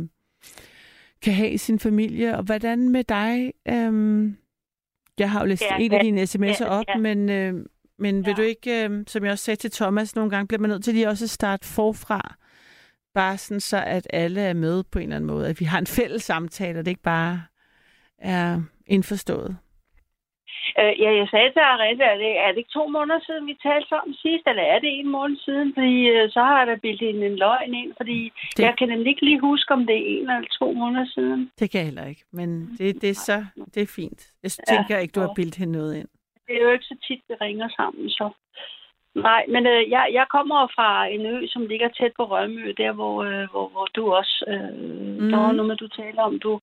kan 1.22 1.34
have 1.34 1.50
i 1.50 1.56
sin 1.56 1.78
familie. 1.78 2.36
Og 2.36 2.42
hvordan 2.42 2.88
med 2.88 3.04
dig? 3.04 3.52
Øh, 3.68 4.32
jeg 5.18 5.30
har 5.30 5.40
jo 5.40 5.46
læst 5.46 5.62
ja, 5.62 5.76
en 5.80 5.92
af 5.92 6.00
dine 6.00 6.22
sms'er 6.22 6.64
op, 6.64 6.84
ja. 6.88 6.98
men, 6.98 7.28
øh, 7.28 7.54
men 7.98 8.20
ja. 8.20 8.28
vil 8.28 8.36
du 8.36 8.42
ikke, 8.42 8.84
øh, 8.84 9.04
som 9.06 9.24
jeg 9.24 9.32
også 9.32 9.44
sagde 9.44 9.60
til 9.60 9.70
Thomas, 9.70 10.16
nogle 10.16 10.30
gange 10.30 10.46
bliver 10.48 10.60
man 10.60 10.70
nødt 10.70 10.84
til 10.84 10.94
lige 10.94 11.08
også 11.08 11.24
at 11.24 11.30
starte 11.30 11.66
forfra, 11.66 12.36
bare 13.14 13.38
sådan 13.38 13.60
så, 13.60 13.84
at 13.84 14.06
alle 14.10 14.40
er 14.40 14.54
med 14.54 14.82
på 14.82 14.98
en 14.98 15.02
eller 15.02 15.16
anden 15.16 15.26
måde, 15.26 15.48
at 15.48 15.60
vi 15.60 15.64
har 15.64 15.78
en 15.78 15.86
fælles 15.86 16.22
samtale, 16.22 16.78
og 16.78 16.84
det 16.84 16.90
ikke 16.90 17.02
bare 17.02 17.42
er 18.18 18.62
indforstået. 18.86 19.56
Øh, 20.78 20.92
ja, 21.02 21.10
jeg 21.20 21.28
sagde 21.30 21.50
til 21.52 21.64
Arette, 21.72 22.04
er 22.04 22.18
det, 22.24 22.32
er 22.44 22.48
det 22.48 22.58
ikke 22.58 22.78
to 22.78 22.84
måneder 22.96 23.20
siden, 23.26 23.46
vi 23.46 23.56
talte 23.62 23.88
sammen 23.88 24.14
sidst, 24.14 24.44
eller 24.46 24.62
er 24.62 24.78
det 24.78 24.90
en 24.92 25.08
måned 25.08 25.36
siden? 25.46 25.74
Fordi 25.74 26.08
øh, 26.08 26.30
så 26.30 26.40
har 26.48 26.58
jeg 26.58 26.66
da 26.66 26.74
bildet 26.74 27.08
en, 27.10 27.22
en 27.22 27.36
løgn 27.36 27.74
ind, 27.74 27.92
fordi 27.96 28.32
det... 28.56 28.62
jeg 28.62 28.74
kan 28.78 28.88
nemlig 28.88 29.10
ikke 29.10 29.24
lige 29.24 29.40
huske, 29.40 29.74
om 29.74 29.86
det 29.86 29.96
er 29.96 30.06
en 30.14 30.30
eller 30.30 30.48
to 30.60 30.72
måneder 30.72 31.06
siden. 31.14 31.50
Det 31.58 31.70
kan 31.70 31.78
jeg 31.78 31.86
heller 31.86 32.06
ikke, 32.06 32.24
men 32.32 32.48
det, 32.78 33.02
det, 33.02 33.10
er, 33.10 33.14
så, 33.14 33.44
det 33.74 33.82
er 33.82 33.92
fint. 33.96 34.20
Jeg 34.42 34.50
tænker 34.50 34.94
ja, 34.96 35.02
ikke, 35.02 35.12
du 35.12 35.20
har 35.20 35.32
bildet 35.36 35.56
hende 35.56 35.72
noget 35.72 35.96
ind. 36.00 36.08
Det 36.46 36.56
er 36.56 36.62
jo 36.62 36.70
ikke 36.70 36.84
så 36.84 36.96
tit, 37.06 37.22
vi 37.28 37.34
ringer 37.40 37.68
sammen, 37.76 38.10
så... 38.10 38.30
Nej, 39.14 39.44
men 39.48 39.66
øh, 39.66 39.90
jeg, 39.90 40.08
jeg 40.12 40.26
kommer 40.30 40.66
fra 40.74 41.06
en 41.06 41.26
ø, 41.26 41.46
som 41.46 41.66
ligger 41.66 41.88
tæt 41.88 42.12
på 42.16 42.24
Rømø, 42.24 42.72
der 42.76 42.92
hvor, 42.92 43.24
øh, 43.24 43.50
hvor, 43.50 43.68
hvor 43.68 43.86
du 43.96 44.12
også... 44.12 44.44
Øh, 44.48 44.74
mm. 45.20 45.30
Der 45.30 45.36
var 45.36 45.52
noget 45.52 45.68
med, 45.68 45.76
du 45.76 45.88
taler 45.88 46.22
om, 46.22 46.38
du 46.38 46.60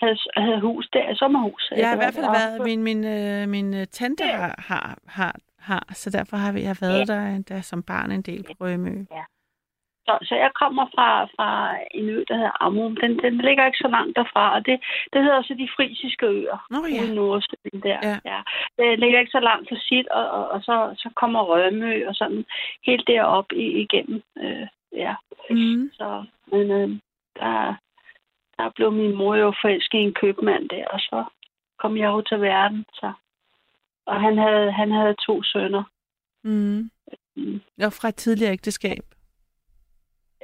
havde, 0.00 0.16
havde 0.36 0.60
hus 0.60 0.88
der, 0.92 1.14
sommerhus. 1.14 1.72
Jeg 1.76 1.88
har 1.88 1.94
i 1.94 1.98
hvert 1.98 2.14
fald 2.14 2.30
været, 2.40 2.62
min, 2.68 2.82
min, 2.82 3.04
øh, 3.04 3.48
min 3.48 3.74
øh, 3.74 3.86
tante 3.86 4.24
ja. 4.24 4.36
har, 4.36 4.54
har, 4.58 4.98
har, 5.08 5.34
har, 5.58 5.84
så 5.92 6.10
derfor 6.10 6.36
har 6.36 6.52
vi 6.52 6.62
jeg 6.62 6.76
været 6.80 7.08
ja. 7.08 7.14
der, 7.14 7.42
der 7.48 7.60
som 7.60 7.82
barn 7.82 8.10
en 8.10 8.22
del 8.22 8.42
på 8.42 8.52
Rømø. 8.60 9.06
Ja. 9.10 9.24
Så, 10.06 10.18
så 10.28 10.34
jeg 10.34 10.50
kommer 10.62 10.86
fra, 10.94 11.24
fra 11.24 11.50
en 11.90 12.08
ø, 12.08 12.24
der 12.28 12.36
hedder 12.36 12.62
Amrum. 12.64 12.96
Den, 12.96 13.18
den 13.18 13.34
ligger 13.46 13.66
ikke 13.66 13.84
så 13.86 13.88
langt 13.88 14.16
derfra, 14.16 14.54
og 14.54 14.66
det, 14.66 14.76
det 15.12 15.22
hedder 15.22 15.36
også 15.36 15.54
de 15.54 15.68
frisiske 15.76 16.26
øer. 16.26 16.66
Nå 16.70 16.78
ja. 16.96 17.14
Nordsøen 17.14 17.80
der. 17.82 17.98
Ja. 18.10 18.18
ja. 18.32 18.40
Det 18.78 18.98
ligger 18.98 19.20
ikke 19.20 19.36
så 19.38 19.40
langt 19.40 19.68
fra 19.68 19.76
sit, 19.76 20.08
og, 20.08 20.30
og, 20.30 20.48
og 20.48 20.60
så, 20.62 20.94
så 20.96 21.08
kommer 21.20 21.40
Rømø 21.42 22.08
og 22.08 22.14
sådan 22.14 22.44
helt 22.86 23.06
derop 23.06 23.52
i, 23.52 23.66
igennem. 23.84 24.22
Øh, 24.38 24.66
ja. 24.92 25.14
Mm. 25.50 25.90
Så, 25.92 26.24
men 26.52 26.70
øh, 26.70 26.88
der, 27.38 27.74
der 28.58 28.70
blev 28.74 28.92
min 28.92 29.16
mor 29.16 29.34
jo 29.34 29.54
forelsket 29.62 29.98
i 29.98 30.02
en 30.02 30.14
købmand 30.14 30.68
der, 30.68 30.86
og 30.88 31.00
så 31.00 31.24
kom 31.78 31.96
jeg 31.96 32.06
jo 32.06 32.20
til 32.20 32.40
verden. 32.40 32.84
Så. 32.92 33.12
Og 34.06 34.20
han 34.20 34.38
havde, 34.38 34.72
han 34.72 34.90
havde 34.90 35.14
to 35.26 35.42
sønner. 35.42 35.84
Mm. 36.44 36.90
Mm. 37.36 37.60
Og 37.84 37.92
fra 37.92 38.08
et 38.08 38.14
tidligere 38.14 38.52
ægteskab? 38.52 39.04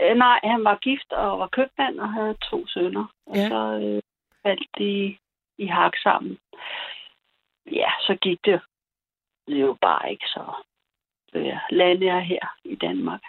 Øh, 0.00 0.16
nej, 0.16 0.40
han 0.44 0.64
var 0.64 0.76
gift 0.76 1.12
og 1.12 1.38
var 1.38 1.46
købmand 1.46 2.00
og 2.00 2.12
havde 2.12 2.36
to 2.50 2.66
sønner. 2.66 3.06
Og 3.26 3.36
ja. 3.36 3.48
så 3.48 3.80
øh, 3.82 4.02
faldt 4.42 4.68
de 4.78 5.16
i 5.58 5.66
hak 5.66 5.92
sammen. 6.02 6.38
Ja, 7.72 7.90
så 8.00 8.16
gik 8.22 8.38
det 8.44 8.60
jo 9.48 9.76
bare 9.80 10.10
ikke 10.10 10.26
så. 10.26 10.44
Øh, 11.34 11.58
landede 11.70 12.06
jeg 12.06 12.22
her 12.26 12.56
i 12.64 12.74
Danmark, 12.74 13.22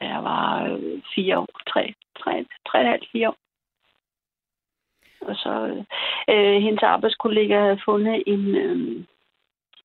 da 0.00 0.04
jeg 0.06 0.24
var 0.24 0.64
øh, 0.64 1.02
fire 1.14 1.38
år, 1.38 1.48
tre, 1.68 1.94
tre, 2.18 2.46
tre, 2.68 2.82
tre, 2.82 2.98
fire 3.12 3.28
år. 3.28 3.36
Og 5.22 5.36
så 5.36 5.84
øh, 6.30 6.62
hendes 6.62 6.82
arbejdskollega 6.82 7.60
havde 7.60 7.80
fundet 7.84 8.22
en, 8.26 8.56
øh, 8.56 9.04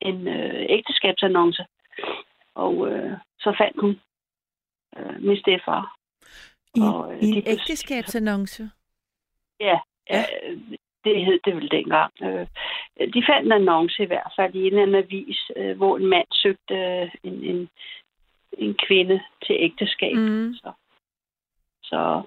en 0.02 0.28
øh, 0.28 0.66
ægteskabsannonce. 0.70 1.66
Og 2.56 2.88
øh, 2.92 3.12
så 3.40 3.56
fandt 3.58 3.82
hun 3.82 4.00
øh, 4.98 5.22
min 5.22 5.38
stefar. 5.38 5.98
I, 6.76 6.82
og, 6.82 7.14
øh, 7.14 7.20
i 7.24 7.30
en 7.30 7.44
ægteskabsannonce? 7.48 8.70
Ja, 9.60 9.80
ja. 10.10 10.24
Øh, 10.44 10.58
det 11.04 11.26
hed 11.26 11.40
det 11.46 11.56
vel 11.56 11.72
dengang. 11.72 12.14
Øh, 12.22 12.48
de 13.14 13.24
fandt 13.30 13.46
en 13.46 13.52
annonce 13.52 14.04
i 14.04 14.06
hvert 14.06 14.34
fald 14.36 14.56
i 14.56 14.60
en 14.60 14.66
eller 14.66 14.82
anden 14.82 15.04
avis, 15.04 15.52
øh, 15.56 15.78
hvor 15.78 15.98
en 15.98 16.06
mand 16.06 16.28
søgte 16.32 16.76
øh, 16.76 17.12
en, 17.24 17.44
en, 17.44 17.70
en 18.58 18.76
kvinde 18.88 19.22
til 19.46 19.56
ægteskab. 19.60 20.16
Mm. 20.16 20.54
Så, 20.54 20.72
så 21.84 22.22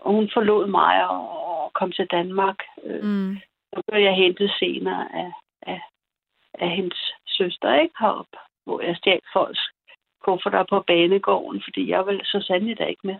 og 0.00 0.12
hun 0.12 0.30
forlod 0.34 0.66
mig 0.66 1.08
og, 1.08 1.48
og 1.64 1.72
kom 1.72 1.92
til 1.92 2.06
Danmark. 2.06 2.58
Øh, 2.84 3.04
mm. 3.04 3.36
Så 3.74 3.82
blev 3.88 4.02
jeg 4.02 4.14
hentet 4.14 4.50
senere 4.58 5.14
af, 5.14 5.32
af, 5.62 5.80
af 6.54 6.70
hendes 6.70 7.12
søster, 7.26 7.80
ikke 7.80 7.94
herop, 8.00 8.26
hvor 8.64 8.80
jeg 8.80 8.96
stjal 8.96 9.20
folks 9.32 9.60
kufferter 10.24 10.64
på 10.70 10.80
banegården, 10.80 11.62
fordi 11.64 11.90
jeg 11.90 12.06
vil 12.06 12.20
så 12.24 12.44
sandelig 12.46 12.78
da 12.78 12.84
ikke 12.84 13.06
med. 13.06 13.18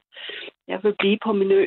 Jeg 0.69 0.85
vil 0.85 0.95
blive 0.99 1.19
på 1.25 1.33
min 1.33 1.53
ø. 1.53 1.67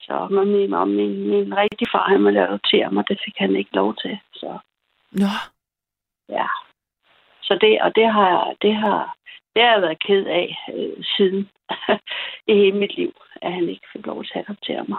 Så 0.00 0.28
men 0.30 0.48
min, 0.52 0.72
og 0.74 0.88
min, 0.88 1.28
min 1.28 1.56
rigtige 1.56 1.90
far, 1.92 2.08
han 2.08 2.24
ville 2.24 2.48
adoptere 2.48 2.90
mig, 2.90 3.08
det 3.08 3.18
fik 3.24 3.34
han 3.36 3.56
ikke 3.56 3.74
lov 3.74 3.94
til. 3.94 4.18
Så. 4.32 4.58
Nå. 5.12 5.32
Ja. 6.28 6.46
Så 7.42 7.58
det, 7.60 7.82
og 7.82 7.96
det 7.96 8.12
har, 8.12 8.54
det 8.62 8.74
har, 8.74 9.15
det 9.56 9.64
har 9.64 9.72
jeg 9.72 9.82
været 9.82 9.98
ked 9.98 10.26
af 10.26 10.56
øh, 10.74 11.04
siden 11.16 11.50
i 12.50 12.54
hele 12.54 12.78
mit 12.78 12.96
liv, 12.96 13.12
at 13.42 13.52
han 13.52 13.68
ikke 13.68 13.86
fik 13.92 14.06
lov 14.06 14.24
til 14.24 14.38
at 14.38 14.44
adoptere 14.48 14.84
mig. 14.88 14.98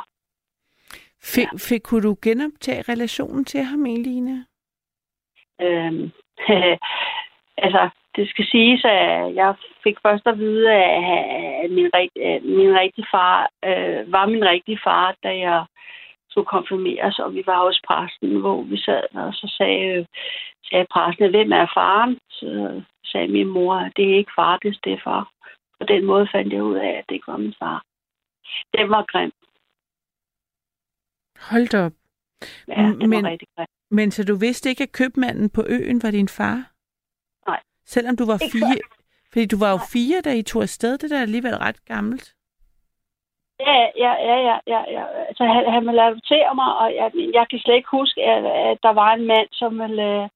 Fik, 1.23 1.47
ja. 1.53 1.57
fik, 1.69 1.81
kunne 1.81 2.07
du 2.09 2.15
genoptage 2.21 2.81
relationen 2.91 3.45
til 3.45 3.63
ham, 3.63 3.85
Eline? 3.85 4.45
Øhm, 5.61 6.11
altså, 7.65 7.89
det 8.15 8.29
skal 8.29 8.45
siges, 8.45 8.85
at 8.85 9.35
jeg 9.35 9.55
fik 9.83 9.97
først 10.05 10.27
at 10.27 10.39
vide, 10.39 10.71
at 10.71 11.69
min, 11.69 11.89
min 12.57 12.73
rigtige 12.81 13.07
far 13.11 13.49
øh, 13.65 14.11
var 14.11 14.25
min 14.25 14.45
rigtige 14.45 14.79
far, 14.83 15.15
da 15.23 15.37
jeg 15.37 15.65
skulle 16.37 16.55
konfirmeres, 16.57 17.19
og 17.19 17.33
vi 17.33 17.43
var 17.45 17.65
hos 17.65 17.81
præsten, 17.87 18.39
hvor 18.39 18.61
vi 18.61 18.77
sad, 18.77 19.03
og 19.23 19.33
så 19.33 19.47
sagde, 19.57 20.07
sagde 20.67 20.85
præsten, 20.93 21.29
hvem 21.29 21.51
er 21.51 21.67
faren? 21.77 22.19
Så 22.29 22.81
sagde 23.09 23.27
min 23.27 23.47
mor, 23.47 23.75
at 23.75 23.91
det 23.95 24.05
er 24.11 24.17
ikke 24.17 24.31
far, 24.35 24.57
det 24.57 24.93
er 24.93 25.01
far. 25.03 25.31
På 25.79 25.85
den 25.93 26.05
måde 26.05 26.27
fandt 26.33 26.53
jeg 26.53 26.63
ud 26.63 26.75
af, 26.75 26.91
at 26.99 27.05
det 27.09 27.15
ikke 27.15 27.27
var 27.27 27.37
min 27.37 27.55
far. 27.59 27.83
Det 28.73 28.89
var 28.89 29.05
grimt. 29.11 29.41
Hold 31.49 31.73
op. 31.85 31.93
Ja, 32.67 32.83
det 32.99 33.09
men, 33.09 33.23
var 33.23 33.29
rigtig 33.29 33.47
grimt. 33.55 33.69
Men 33.91 34.11
så 34.11 34.23
du 34.23 34.35
vidste 34.35 34.69
ikke, 34.69 34.83
at 34.83 34.91
købmanden 34.91 35.49
på 35.49 35.61
øen 35.67 36.03
var 36.03 36.11
din 36.11 36.27
far? 36.27 36.57
Nej. 37.47 37.61
Selvom 37.85 38.15
du 38.17 38.25
var 38.25 38.37
ikke 38.43 38.57
fire? 38.57 38.81
Fordi 39.31 39.45
du 39.45 39.57
var 39.59 39.71
jo 39.71 39.79
fire, 39.93 40.21
da 40.21 40.31
I 40.35 40.41
tog 40.41 40.61
afsted. 40.61 40.97
Det 40.97 41.09
der 41.09 41.17
er 41.17 41.21
alligevel 41.21 41.57
ret 41.57 41.85
gammelt. 41.85 42.36
Ja, 43.59 43.89
ja, 44.03 44.13
ja, 44.29 44.37
ja, 44.47 44.57
ja. 44.67 44.81
ja. 44.91 45.03
Altså, 45.27 45.43
han, 45.43 45.71
han 45.71 45.87
ville 45.87 46.03
adoptere 46.03 46.55
mig, 46.55 46.77
og 46.77 46.95
jeg, 46.95 47.11
jeg 47.33 47.45
kan 47.49 47.59
slet 47.59 47.75
ikke 47.75 47.89
huske, 47.91 48.23
at, 48.23 48.45
at 48.45 48.77
der 48.83 48.93
var 48.93 49.13
en 49.13 49.27
mand, 49.27 49.47
som 49.51 49.79
ville 49.79 50.23
uh, 50.23 50.29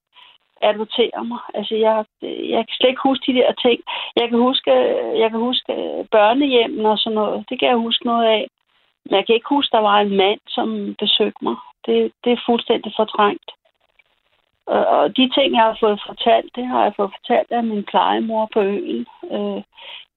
adoptere 0.62 1.24
mig. 1.24 1.38
Altså, 1.54 1.74
jeg, 1.74 2.04
jeg 2.22 2.62
kan 2.66 2.74
slet 2.76 2.88
ikke 2.88 3.08
huske 3.08 3.32
de 3.32 3.38
der 3.38 3.52
ting. 3.52 3.80
Jeg 4.16 4.28
kan 4.28 4.38
huske, 4.38 4.70
jeg 5.22 5.30
kan 5.30 5.40
huske 5.40 5.72
børnehjemmen 6.10 6.86
og 6.86 6.98
sådan 6.98 7.14
noget. 7.14 7.44
Det 7.48 7.58
kan 7.58 7.68
jeg 7.68 7.76
huske 7.76 8.06
noget 8.06 8.26
af. 8.26 8.46
Men 9.04 9.14
jeg 9.16 9.26
kan 9.26 9.34
ikke 9.34 9.48
huske, 9.48 9.70
at 9.70 9.78
der 9.78 9.88
var 9.88 10.00
en 10.00 10.16
mand, 10.16 10.40
som 10.48 10.94
besøgte 10.98 11.44
mig. 11.44 11.56
Det, 11.86 12.12
det 12.24 12.32
er 12.32 12.46
fuldstændig 12.46 12.92
fortrængt. 12.96 13.50
Og, 14.66 14.86
og 14.86 15.16
de 15.16 15.30
ting, 15.34 15.54
jeg 15.54 15.62
har 15.62 15.76
fået 15.80 16.02
fortalt, 16.06 16.56
det 16.56 16.66
har 16.66 16.82
jeg 16.82 16.92
fået 16.96 17.12
fortalt 17.18 17.52
af 17.52 17.64
min 17.64 17.84
plejemor 17.84 18.48
på 18.52 18.60
øen. 18.60 19.06
Øh, 19.30 19.62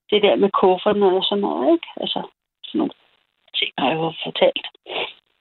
det 0.10 0.22
der 0.24 0.36
med 0.36 0.50
kufferne 0.50 1.06
og 1.18 1.24
sådan 1.24 1.42
noget, 1.42 1.74
ikke? 1.74 1.88
Altså, 1.98 2.22
sådan 2.76 2.88
nogle 2.88 2.94
ting 3.60 3.72
har 3.78 3.90
jeg 3.90 3.98
jo 3.98 4.14
fortalt 4.24 4.68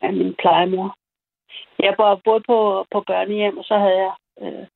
af 0.01 0.13
min 0.13 0.35
plejemor. 0.43 0.97
Jeg 1.79 1.95
var 1.99 2.21
både 2.25 2.43
på, 2.51 2.87
på 2.93 2.99
børnehjem, 3.07 3.59
og 3.59 3.65
så 3.65 3.79
havde 3.79 3.99
jeg 4.07 4.13
øh, 4.43 4.67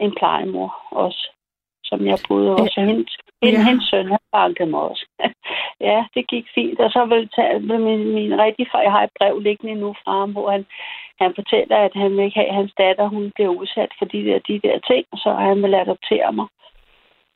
en 0.00 0.14
plejemor 0.18 0.68
også, 0.90 1.22
som 1.84 2.06
jeg 2.06 2.18
boede 2.28 2.50
også. 2.52 2.80
Ja. 2.80 2.86
Hendes, 2.86 3.16
ja. 3.42 3.64
hendes 3.68 3.88
søn, 3.90 4.08
han 4.08 4.24
bankede 4.32 4.70
mig 4.70 4.80
også. 4.80 5.06
ja, 5.88 6.04
det 6.14 6.28
gik 6.28 6.46
fint. 6.54 6.80
Og 6.80 6.90
så 6.90 7.04
vil 7.04 7.28
tage 7.36 7.60
min, 7.60 8.14
min 8.14 8.38
rigtige 8.44 8.68
far, 8.72 8.82
jeg 8.82 8.92
har 8.92 9.02
et 9.04 9.16
brev 9.18 9.38
liggende 9.38 9.74
nu 9.74 9.94
fra 10.04 10.12
ham, 10.20 10.32
hvor 10.32 10.50
han, 10.50 10.66
han 11.20 11.34
fortæller, 11.34 11.76
at 11.76 11.94
han 11.94 12.10
vil 12.16 12.24
ikke 12.24 12.38
have, 12.40 12.48
at 12.48 12.54
hans 12.54 12.72
datter 12.78 13.06
hun 13.06 13.32
bliver 13.34 13.50
udsat 13.60 13.92
for 13.98 14.04
de 14.04 14.24
der, 14.26 14.38
de 14.38 14.60
der 14.66 14.78
ting, 14.90 15.04
så 15.22 15.30
han 15.32 15.62
vil 15.62 15.74
adoptere 15.74 16.32
mig. 16.32 16.46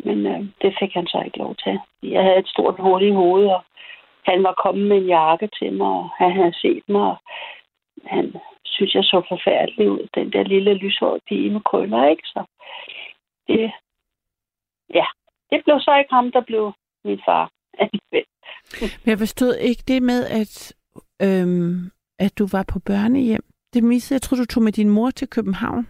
Men 0.05 0.27
øh, 0.27 0.41
det 0.63 0.77
fik 0.81 0.93
han 0.95 1.07
så 1.07 1.23
ikke 1.25 1.39
lov 1.39 1.55
til. 1.65 1.81
Jeg 2.03 2.23
havde 2.23 2.39
et 2.39 2.49
stort 2.49 2.77
hul 2.79 3.03
i 3.03 3.11
hovedet, 3.11 3.55
og 3.55 3.63
han 4.27 4.43
var 4.43 4.55
kommet 4.62 4.87
med 4.89 4.97
en 4.97 5.07
jakke 5.07 5.49
til 5.59 5.72
mig, 5.72 5.87
og 5.87 6.11
han 6.18 6.33
havde 6.33 6.55
set 6.62 6.89
mig, 6.89 7.03
og 7.03 7.18
han 8.05 8.35
synes, 8.64 8.95
jeg 8.95 9.05
så 9.05 9.22
forfærdelig 9.29 9.91
ud. 9.91 10.09
Den 10.14 10.33
der 10.33 10.43
lille 10.43 10.74
lyshårede 10.74 11.20
pige 11.29 11.51
med 11.51 11.61
krøller, 11.61 12.09
ikke? 12.09 12.27
Så 12.27 12.45
det, 13.49 13.72
ja, 14.95 15.07
det 15.51 15.64
blev 15.64 15.81
så 15.81 15.97
ikke 15.99 16.14
ham, 16.14 16.33
der 16.33 16.41
blev 16.41 16.72
min 17.05 17.20
far 17.27 17.51
Men 18.81 19.11
jeg 19.12 19.18
forstod 19.18 19.55
ikke 19.55 19.83
det 19.89 20.03
med, 20.03 20.20
at, 20.41 20.74
øhm, 21.22 21.91
at 22.18 22.39
du 22.39 22.47
var 22.53 22.64
på 22.72 22.79
børnehjem. 22.79 23.45
Det 23.74 23.85
missede 23.85 24.16
jeg. 24.16 24.22
tror, 24.22 24.37
du 24.37 24.45
tog 24.45 24.62
med 24.62 24.72
din 24.72 24.91
mor 24.91 25.11
til 25.11 25.29
København. 25.29 25.89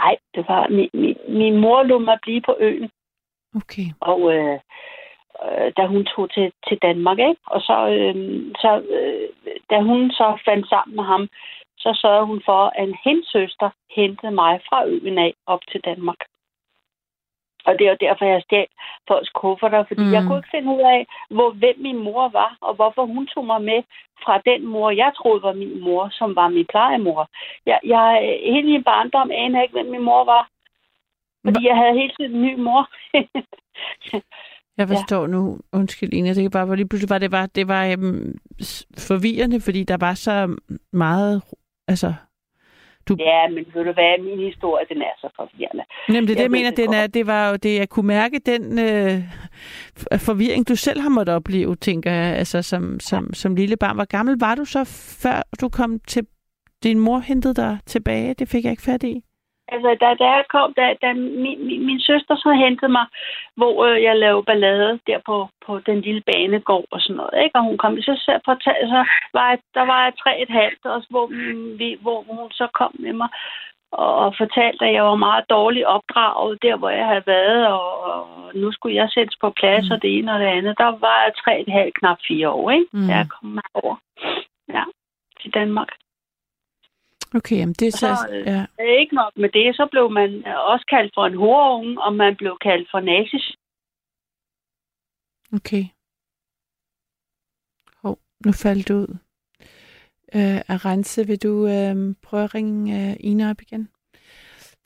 Nej, 0.00 0.16
det 0.34 0.44
var 0.48 0.68
min, 0.68 0.90
min, 0.94 1.16
min 1.28 1.56
mor 1.60 1.82
lå 1.82 1.98
mig 1.98 2.18
blive 2.22 2.42
på 2.46 2.56
øen. 2.60 2.90
Okay. 3.56 3.86
Og 4.00 4.34
øh, 4.34 4.60
øh, 5.44 5.72
da 5.76 5.86
hun 5.86 6.04
tog 6.04 6.30
til, 6.30 6.52
til 6.68 6.78
Danmark, 6.82 7.18
ikke? 7.18 7.40
Og 7.46 7.60
så, 7.60 7.76
øh, 7.96 8.14
så 8.62 8.70
øh, 8.96 9.28
da 9.70 9.80
hun 9.80 10.10
så 10.10 10.38
fandt 10.44 10.68
sammen 10.68 10.96
med 10.96 11.04
ham, 11.04 11.28
så 11.78 11.98
sørgede 12.02 12.26
hun 12.26 12.42
for, 12.44 12.62
at 12.82 12.88
hendes 13.04 13.28
søster 13.28 13.70
hentede 13.96 14.32
mig 14.32 14.60
fra 14.68 14.86
øen 14.86 15.18
af 15.18 15.34
op 15.46 15.60
til 15.70 15.80
Danmark. 15.84 16.20
Og 17.66 17.78
det 17.78 17.86
er 17.86 17.94
derfor, 17.94 18.24
jeg 18.24 18.42
stjal 18.42 18.66
folks 19.08 19.28
kufferter, 19.28 19.84
fordi 19.88 20.04
mm. 20.04 20.12
jeg 20.12 20.22
kunne 20.22 20.38
ikke 20.38 20.54
finde 20.56 20.72
ud 20.76 20.80
af, 20.80 21.06
hvor, 21.30 21.50
hvem 21.50 21.76
min 21.78 21.98
mor 21.98 22.28
var, 22.28 22.56
og 22.60 22.74
hvorfor 22.74 23.04
hun 23.06 23.26
tog 23.26 23.46
mig 23.46 23.62
med 23.62 23.82
fra 24.24 24.38
den 24.38 24.66
mor, 24.66 24.90
jeg 24.90 25.12
troede 25.16 25.42
var 25.42 25.52
min 25.52 25.80
mor, 25.80 26.08
som 26.12 26.36
var 26.36 26.48
min 26.48 26.66
plejemor. 26.66 27.28
Jeg, 27.66 27.80
jeg 27.84 28.38
hele 28.42 28.68
min 28.68 28.84
barndom 28.84 29.30
anede 29.34 29.62
ikke, 29.62 29.72
hvem 29.72 29.86
min 29.86 30.02
mor 30.02 30.24
var. 30.24 30.48
Fordi 31.44 31.60
Hva? 31.60 31.68
jeg 31.68 31.76
havde 31.76 31.98
hele 32.00 32.12
tiden 32.18 32.34
en 32.34 32.42
ny 32.42 32.54
mor. 32.58 32.82
Jeg 34.78 34.88
forstår 34.88 35.20
ja. 35.20 35.26
nu, 35.26 35.58
undskyld 35.72 36.12
Ina, 36.12 36.34
det 36.34 36.52
bare, 36.52 36.64
hvor 36.64 36.74
lige 36.74 36.88
pludselig 36.88 37.10
var 37.10 37.18
det, 37.18 37.32
var, 37.32 37.46
det 37.46 37.68
var 37.68 37.96
um, 37.96 38.34
forvirrende, 38.98 39.60
fordi 39.60 39.84
der 39.84 39.96
var 39.96 40.14
så 40.14 40.56
meget, 40.92 41.42
altså 41.88 42.14
du... 43.08 43.16
Ja, 43.18 43.48
men 43.48 43.64
ved 43.74 43.84
du 43.84 43.92
hvad, 43.92 44.22
min 44.22 44.38
historie, 44.38 44.84
den 44.88 45.02
er 45.02 45.14
så 45.20 45.28
forvirrende. 45.36 45.84
Jamen, 46.08 46.22
det 46.22 46.30
er 46.30 46.34
det, 46.34 46.42
jeg 46.42 46.50
mener, 46.50 46.70
den 46.70 46.94
er, 46.94 47.06
det 47.06 47.26
var 47.26 47.50
jo 47.50 47.56
det, 47.56 47.78
jeg 47.78 47.88
kunne 47.88 48.06
mærke 48.06 48.38
den 48.46 48.78
øh, 48.78 49.22
forvirring, 50.18 50.68
du 50.68 50.76
selv 50.76 51.00
har 51.00 51.08
måttet 51.08 51.34
opleve, 51.34 51.76
tænker 51.76 52.12
jeg, 52.12 52.36
altså 52.36 52.62
som, 52.62 53.00
som, 53.00 53.34
som 53.34 53.56
lille 53.56 53.76
barn. 53.76 53.96
Hvor 53.96 54.04
gammel 54.04 54.40
var 54.40 54.54
du 54.54 54.64
så, 54.64 54.84
før 55.22 55.42
du 55.60 55.68
kom 55.68 56.00
til, 56.00 56.26
din 56.82 56.98
mor 56.98 57.18
hentede 57.18 57.54
dig 57.54 57.78
tilbage? 57.86 58.34
Det 58.34 58.48
fik 58.48 58.64
jeg 58.64 58.70
ikke 58.70 58.82
fat 58.82 59.02
i. 59.02 59.22
Altså, 59.68 59.90
da, 60.00 60.08
da 60.22 60.26
jeg 60.36 60.44
kom, 60.54 60.74
da, 60.74 60.94
da 61.02 61.12
min, 61.12 61.66
min, 61.66 61.86
min 61.86 62.00
søster 62.00 62.36
så 62.36 62.50
hentede 62.64 62.92
mig, 62.98 63.06
hvor 63.56 63.84
øh, 63.86 64.02
jeg 64.02 64.16
lavede 64.16 64.48
ballade 64.50 65.00
der 65.06 65.18
på, 65.26 65.48
på 65.66 65.72
den 65.88 66.00
lille 66.00 66.22
banegård 66.30 66.86
og 66.90 67.00
sådan 67.00 67.16
noget, 67.16 67.44
ikke? 67.44 67.56
Og 67.58 67.62
hun 67.62 67.78
kom, 67.78 67.92
så, 68.00 68.14
så, 68.24 68.32
på, 68.46 68.52
så 68.92 69.00
var 69.36 69.48
jeg, 69.50 69.58
der 69.74 69.84
var 69.90 70.04
jeg 70.04 70.12
tre 70.22 70.42
et 70.42 70.50
halvt, 70.50 70.86
også, 70.86 71.08
hvor, 71.10 71.26
vi, 71.78 71.96
hvor 72.00 72.18
hun 72.28 72.50
så 72.50 72.66
kom 72.74 72.92
med 72.98 73.12
mig 73.12 73.28
og, 73.92 74.14
og 74.24 74.34
fortalte, 74.38 74.84
at 74.84 74.94
jeg 74.94 75.04
var 75.04 75.14
meget 75.14 75.44
dårligt 75.50 75.86
opdraget 75.86 76.62
der, 76.62 76.76
hvor 76.76 76.90
jeg 76.90 77.06
havde 77.06 77.26
været, 77.26 77.66
og, 77.66 78.04
og 78.04 78.26
nu 78.54 78.72
skulle 78.72 78.96
jeg 78.96 79.08
sættes 79.10 79.36
på 79.40 79.50
plads, 79.50 79.84
mm. 79.88 79.92
og 79.94 80.02
det 80.02 80.18
ene 80.18 80.32
og 80.32 80.40
det 80.40 80.46
andet. 80.46 80.78
Der 80.78 80.90
var 81.06 81.22
jeg 81.24 81.32
tre 81.44 81.60
et 81.60 81.72
halvt, 81.72 81.94
knap 81.94 82.18
fire 82.28 82.50
år, 82.50 82.70
ikke? 82.70 82.86
Mm. 82.92 83.06
Da 83.08 83.14
jeg 83.14 83.28
kom 83.28 83.58
over 83.74 83.96
ja, 84.68 84.84
til 85.40 85.50
Danmark. 85.54 85.88
Okay, 87.34 87.56
jamen 87.56 87.74
det 87.74 87.88
er 87.88 87.92
så... 87.92 87.98
så 87.98 88.34
ja. 88.34 88.66
Øh, 88.80 89.00
ikke 89.00 89.14
nok 89.14 89.32
med 89.36 89.48
det, 89.48 89.76
så 89.76 89.88
blev 89.90 90.10
man 90.10 90.44
også 90.46 90.86
kaldt 90.88 91.12
for 91.14 91.26
en 91.26 91.36
horunge, 91.36 92.02
og 92.02 92.12
man 92.14 92.36
blev 92.36 92.58
kaldt 92.60 92.88
for 92.90 93.00
nazis. 93.00 93.56
Okay. 95.52 95.84
Hov, 98.02 98.18
nu 98.44 98.52
faldt 98.52 98.88
du 98.88 98.94
ud. 98.94 99.16
Øh, 100.34 100.60
Arance, 100.68 101.26
vil 101.26 101.42
du 101.42 101.66
øh, 101.66 102.14
prøve 102.22 102.44
at 102.44 102.54
ringe 102.54 103.10
øh, 103.10 103.16
Ina 103.20 103.50
op 103.50 103.62
igen? 103.62 103.88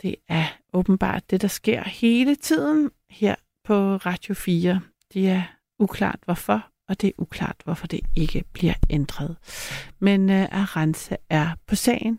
Det 0.03 0.16
er 0.28 0.45
åbenbart 0.72 1.30
det, 1.30 1.43
der 1.43 1.49
sker 1.49 1.82
hele 1.88 2.34
tiden 2.34 2.91
her 3.11 3.34
på 3.64 3.74
Radio 3.97 4.34
4. 4.34 4.80
Det 5.14 5.28
er 5.28 5.43
uklart 5.78 6.18
hvorfor, 6.24 6.66
og 6.88 7.01
det 7.01 7.09
er 7.09 7.12
uklart, 7.18 7.57
hvorfor 7.64 7.86
det 7.86 8.01
ikke 8.16 8.45
bliver 8.53 8.74
ændret. 8.91 9.36
Men 9.99 10.30
øh, 10.30 10.49
Arance 10.53 11.16
er 11.30 11.49
på 11.66 11.74
sagen 11.74 12.18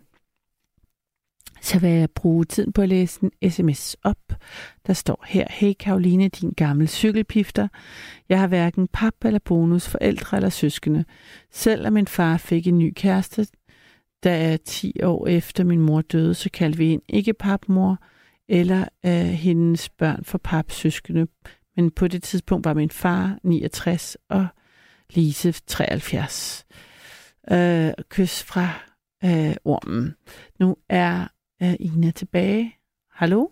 så 1.62 1.80
vil 1.80 1.90
jeg 1.90 2.10
bruge 2.12 2.46
tiden 2.46 2.74
på 2.74 2.82
at 2.82 2.90
læse 2.90 3.20
en 3.24 3.52
sms 3.52 3.96
op. 4.04 4.34
Der 4.88 4.94
står 4.94 5.26
her, 5.28 5.46
Hey 5.50 5.74
Karoline, 5.80 6.28
din 6.28 6.52
gamle 6.52 6.88
cykelpifter. 6.88 7.68
Jeg 8.30 8.40
har 8.40 8.48
hverken 8.48 8.88
pap 8.88 9.14
eller 9.26 9.40
bonus, 9.40 9.88
forældre 9.88 10.38
eller 10.38 10.50
søskende. 10.50 11.06
Selvom 11.52 11.94
min 11.94 12.08
far 12.08 12.38
fik 12.38 12.68
en 12.68 12.78
ny 12.78 12.94
kæreste, 12.96 13.48
da 14.24 14.54
er 14.54 14.58
10 14.58 15.04
år 15.04 15.28
efter 15.28 15.64
min 15.64 15.80
mor 15.80 16.02
døde, 16.02 16.34
så 16.34 16.50
kaldte 16.54 16.78
vi 16.78 16.94
en 16.94 17.02
ikke 17.10 17.34
papmor 17.34 17.98
eller 18.50 18.86
øh, 19.06 19.12
hendes 19.12 19.90
børn 19.90 20.24
for 20.24 20.38
papsøskende. 20.38 21.28
Men 21.76 21.92
på 21.92 22.08
det 22.08 22.24
tidspunkt 22.24 22.66
var 22.66 22.74
min 22.74 22.90
far 22.90 23.38
69 23.44 24.18
og 24.30 24.48
Lise 25.10 25.52
73. 25.68 26.66
Øh, 27.52 27.92
kys 28.10 28.44
fra 28.44 28.70
øh, 29.26 29.56
ormen. 29.66 30.16
Nu 30.60 30.76
er 30.90 31.28
er 31.62 31.76
Ina 31.80 32.12
tilbage? 32.12 32.76
Hallo? 33.12 33.48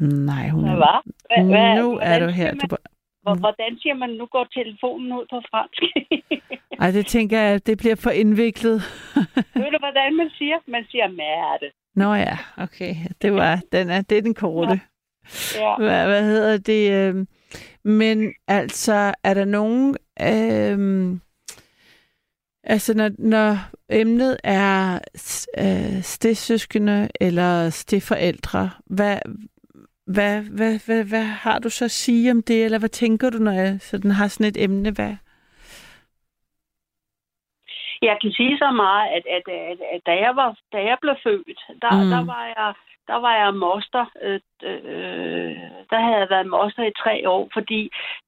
Nej, 0.00 0.48
hun 0.48 0.64
er... 0.64 0.76
Hvad? 0.76 1.44
Hvad? 1.44 1.82
Nu 1.82 1.98
er 2.02 2.18
du 2.18 2.26
her. 2.26 2.54
Du... 2.54 2.76
Hvordan 3.22 3.78
siger 3.78 3.94
man, 3.94 4.10
nu 4.10 4.26
går 4.26 4.44
telefonen 4.44 5.12
ud 5.12 5.26
på 5.30 5.40
fransk? 5.50 5.82
Ej, 6.82 6.90
det 6.90 7.06
tænker 7.06 7.40
jeg, 7.40 7.66
det 7.66 7.78
bliver 7.78 7.94
for 7.94 8.10
indviklet. 8.10 8.82
Ved 9.60 9.70
du, 9.72 9.78
hvordan 9.78 10.16
man 10.16 10.30
siger? 10.38 10.58
Man 10.66 10.84
siger 10.90 11.08
mærte. 11.08 11.72
Nå 11.94 12.14
ja, 12.14 12.38
okay. 12.56 12.94
Det, 13.22 13.32
var, 13.34 13.60
den 13.72 13.90
er, 13.90 14.02
det 14.02 14.18
er 14.18 14.22
den 14.22 14.34
korte. 14.34 14.80
Ja. 15.54 15.76
Hvad, 15.76 16.06
hvad 16.06 16.24
hedder 16.24 16.58
det? 16.58 16.92
Øhm, 16.92 17.28
men 17.84 18.34
altså, 18.48 19.14
er 19.24 19.34
der 19.34 19.44
nogen... 19.44 19.96
Øhm, 20.22 21.20
Altså, 22.74 22.94
når, 22.96 23.10
når 23.18 23.50
emnet 23.88 24.36
er 24.44 24.98
øh, 25.58 26.02
stedsøskende 26.02 27.08
eller 27.20 27.70
stedforældre, 27.70 28.70
hvad, 28.86 29.18
hvad, 30.06 30.42
hvad, 30.56 30.74
hvad, 30.86 31.04
hvad 31.04 31.26
har 31.44 31.58
du 31.58 31.70
så 31.70 31.84
at 31.84 31.90
sige 31.90 32.30
om 32.30 32.42
det, 32.42 32.64
eller 32.64 32.78
hvad 32.78 32.88
tænker 32.88 33.30
du, 33.30 33.38
når 33.38 33.52
jeg 33.52 33.80
sådan 33.80 34.10
har 34.10 34.28
sådan 34.28 34.46
et 34.46 34.62
emne? 34.64 34.90
Hvad? 34.90 35.14
Jeg 38.02 38.16
kan 38.22 38.32
sige 38.32 38.58
så 38.58 38.70
meget, 38.70 39.06
at, 39.16 39.24
at, 39.36 39.44
at, 39.70 39.78
at 39.94 40.00
da, 40.06 40.12
jeg 40.26 40.36
var, 40.36 40.58
da 40.72 40.78
jeg 40.78 40.98
blev 41.00 41.16
født, 41.24 41.60
der, 41.82 41.92
mm. 42.04 42.10
der 42.14 42.24
var 42.32 42.44
jeg 42.56 42.74
der 43.10 43.18
var 43.26 43.34
jeg 43.42 43.54
moster. 43.54 44.04
Øh, 44.22 44.40
øh, 44.62 45.56
der 45.90 46.00
havde 46.04 46.20
jeg 46.22 46.30
været 46.30 46.52
moster 46.56 46.84
i 46.86 46.98
tre 47.02 47.14
år, 47.34 47.48
fordi 47.56 47.80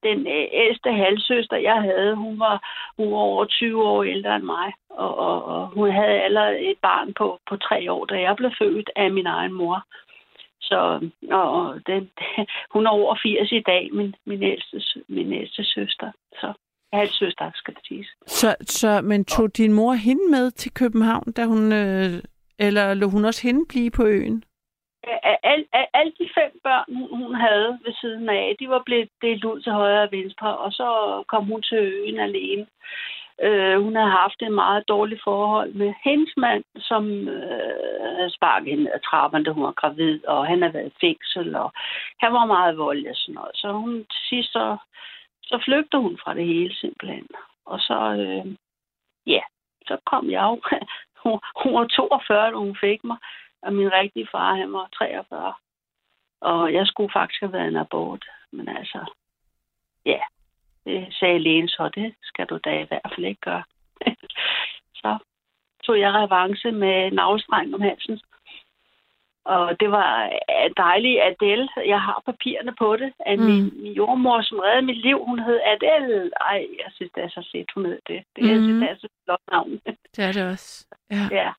den 0.02 0.18
øh, 0.36 0.46
ældste 0.64 0.90
halvsøster, 0.92 1.56
jeg 1.56 1.78
havde, 1.88 2.14
hun 2.14 2.38
var, 2.38 2.56
hun 2.96 3.12
var 3.12 3.18
over 3.18 3.44
20 3.44 3.84
år 3.84 4.02
ældre 4.04 4.36
end 4.36 4.44
mig. 4.44 4.68
Og, 4.90 5.18
og, 5.18 5.44
og 5.44 5.66
hun 5.66 5.90
havde 5.90 6.22
allerede 6.26 6.58
et 6.70 6.78
barn 6.82 7.14
på, 7.14 7.26
på 7.48 7.56
tre 7.56 7.92
år, 7.92 8.04
da 8.04 8.14
jeg 8.20 8.36
blev 8.36 8.50
født 8.58 8.90
af 8.96 9.10
min 9.10 9.26
egen 9.26 9.52
mor. 9.52 9.84
Så 10.60 10.78
og 11.30 11.80
den, 11.86 12.10
hun 12.74 12.86
er 12.86 12.90
over 12.90 13.14
80 13.22 13.52
i 13.52 13.60
dag, 13.60 13.88
min, 13.92 14.14
min, 14.26 14.42
ældste, 14.42 14.80
min 15.08 15.32
ældste 15.32 15.64
søster. 15.64 16.10
Så 16.40 16.52
halvsøster, 16.92 17.50
skal 17.54 17.74
det 17.74 17.86
siges. 17.86 18.08
Så, 18.26 18.56
så, 18.60 19.00
men 19.00 19.24
tog 19.24 19.56
din 19.56 19.72
mor 19.72 19.92
hende 19.92 20.30
med 20.30 20.50
til 20.50 20.74
København, 20.74 21.32
da 21.32 21.44
hun, 21.44 21.72
øh, 21.72 22.22
eller 22.58 22.94
lå 22.94 23.06
hun 23.08 23.24
også 23.24 23.42
hende 23.42 23.64
blive 23.68 23.90
på 23.90 24.04
øen? 24.06 24.44
Alle 25.04 25.64
al, 25.72 25.86
al 25.94 26.12
de 26.18 26.28
fem 26.34 26.60
børn, 26.62 26.94
hun, 26.96 27.08
hun 27.22 27.34
havde 27.34 27.78
ved 27.84 27.94
siden 28.00 28.28
af, 28.28 28.56
de 28.60 28.68
var 28.68 28.82
blevet 28.86 29.08
delt 29.22 29.44
ud 29.44 29.60
til 29.60 29.72
højre 29.72 30.02
og 30.02 30.12
venstre, 30.12 30.56
og 30.56 30.72
så 30.72 30.88
kom 31.28 31.44
hun 31.44 31.62
til 31.62 31.78
øen 31.78 32.20
alene. 32.20 32.66
Øh, 33.42 33.82
hun 33.82 33.96
havde 33.96 34.10
haft 34.10 34.42
et 34.42 34.52
meget 34.52 34.88
dårligt 34.88 35.22
forhold 35.24 35.72
med 35.72 35.94
hendes 36.04 36.32
mand, 36.36 36.64
som 36.78 37.28
øh, 37.28 38.30
sparkede 38.30 38.70
hende 38.70 38.92
af 38.92 39.00
trappen, 39.00 39.44
da 39.44 39.50
hun 39.50 39.64
var 39.64 39.72
gravid, 39.72 40.26
og 40.26 40.46
han 40.46 40.62
havde 40.62 40.74
været 40.74 40.92
i 40.92 40.98
fængsel, 41.00 41.56
og 41.56 41.72
han 42.20 42.32
var 42.32 42.44
meget 42.44 42.78
voldelig 42.78 43.10
og 43.10 43.16
sådan 43.16 43.34
noget. 43.34 43.50
Så 43.54 43.72
hun 43.72 43.94
til 43.94 44.20
sidst 44.28 44.52
så, 44.52 44.76
så 45.42 45.62
flygter 45.64 45.98
hun 45.98 46.18
fra 46.22 46.34
det 46.34 46.46
hele 46.46 46.74
simpelthen. 46.74 47.28
Og 47.66 47.78
så, 47.80 47.98
øh, 48.22 48.54
ja, 49.26 49.40
så 49.86 49.96
kom 50.06 50.30
jeg 50.30 50.42
jo. 50.42 50.60
hun, 51.22 51.40
hun 51.62 51.74
var 51.74 51.86
42, 51.86 52.50
da 52.50 52.56
hun 52.56 52.76
fik 52.80 53.04
mig, 53.04 53.16
og 53.62 53.72
min 53.74 53.92
rigtige 53.92 54.28
far, 54.32 54.54
han 54.54 54.72
var 54.72 54.88
43. 54.98 55.54
Og 56.40 56.72
jeg 56.72 56.86
skulle 56.86 57.12
faktisk 57.12 57.40
have 57.40 57.52
været 57.52 57.68
en 57.68 57.76
abort. 57.76 58.24
Men 58.52 58.68
altså, 58.68 59.12
ja, 60.06 60.20
det 60.84 61.14
sagde 61.14 61.38
lægen 61.38 61.68
så, 61.68 61.90
det 61.94 62.14
skal 62.22 62.46
du 62.46 62.58
da 62.64 62.70
i 62.80 62.86
hvert 62.88 63.12
fald 63.14 63.26
ikke 63.26 63.40
gøre. 63.40 63.64
så 65.02 65.18
tog 65.84 66.00
jeg 66.00 66.12
revanche 66.12 66.72
med 66.72 67.10
navlstreng 67.10 67.74
om 67.74 67.80
halsen. 67.80 68.20
Og 69.44 69.80
det 69.80 69.90
var 69.90 70.32
dejligt, 70.76 71.20
Adele. 71.22 71.68
Jeg 71.86 72.00
har 72.00 72.22
papirerne 72.26 72.74
på 72.78 72.96
det. 72.96 73.12
At 73.26 73.38
mm. 73.38 73.44
min, 73.44 73.82
min 73.82 73.92
jordmor, 73.92 74.42
som 74.42 74.58
reddede 74.58 74.86
mit 74.86 74.96
liv, 74.96 75.24
hun 75.24 75.38
hed 75.38 75.60
Adele. 75.64 76.30
Ej, 76.40 76.66
jeg 76.78 76.90
synes, 76.94 77.12
det 77.14 77.24
er 77.24 77.28
så 77.28 77.48
fedt, 77.52 77.72
hun 77.74 77.86
hed 77.86 78.00
det. 78.06 78.24
Det, 78.36 78.44
mm. 78.44 78.50
jeg 78.50 78.58
synes, 78.58 78.80
det 78.82 78.90
er 78.90 78.96
så 78.96 79.08
flot 79.24 79.40
navn. 79.50 79.80
Det 80.16 80.24
er 80.24 80.32
det 80.32 80.50
også. 80.52 80.86
Ja. 81.10 81.28
ja. 81.30 81.52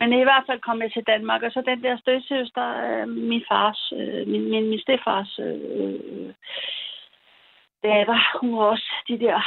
Men 0.00 0.12
i 0.12 0.22
hvert 0.22 0.44
fald 0.46 0.60
kom 0.60 0.82
jeg 0.82 0.92
til 0.92 1.04
Danmark, 1.06 1.42
og 1.42 1.52
så 1.52 1.60
den 1.66 1.82
der 1.82 1.98
stødsøster, 1.98 2.66
øh, 2.86 3.08
min 3.08 3.44
fars, 3.48 3.92
øh, 3.96 4.26
min, 4.28 4.50
min, 4.50 4.68
min 4.70 4.80
stefars 4.80 5.38
øh, 5.38 5.60
øh 5.74 6.34
datter, 7.82 8.38
hun 8.40 8.56
var 8.56 8.64
også 8.64 8.90
de 9.08 9.18
der 9.18 9.38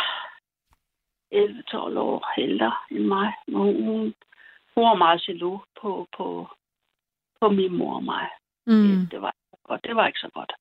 11-12 1.34 2.00
år 2.00 2.42
ældre 2.42 2.76
end 2.92 3.06
mig. 3.06 3.34
Hun, 3.48 3.84
hun, 3.84 4.14
hun 4.76 4.84
var 4.84 4.96
meget 4.96 5.28
jaloux 5.28 5.62
på, 5.82 6.08
på, 6.18 6.48
på 7.40 7.50
min 7.50 7.78
mor 7.78 7.96
og 7.96 8.04
mig. 8.04 8.28
Mm. 8.68 8.74
Det, 8.74 9.12
det, 9.12 9.22
var 9.22 9.34
godt. 9.64 9.84
det 9.84 9.96
var 9.96 10.08
ikke 10.08 10.20
så 10.20 10.30
godt. 10.34 10.54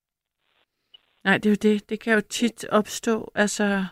Nej, 1.25 1.39
det 1.39 1.47
er 1.47 1.51
jo 1.51 1.73
det. 1.73 1.91
Det 1.91 2.01
kan 2.01 2.15
jo 2.15 2.21
tit 2.21 2.65
opstå. 2.69 3.31
Altså 3.35 3.85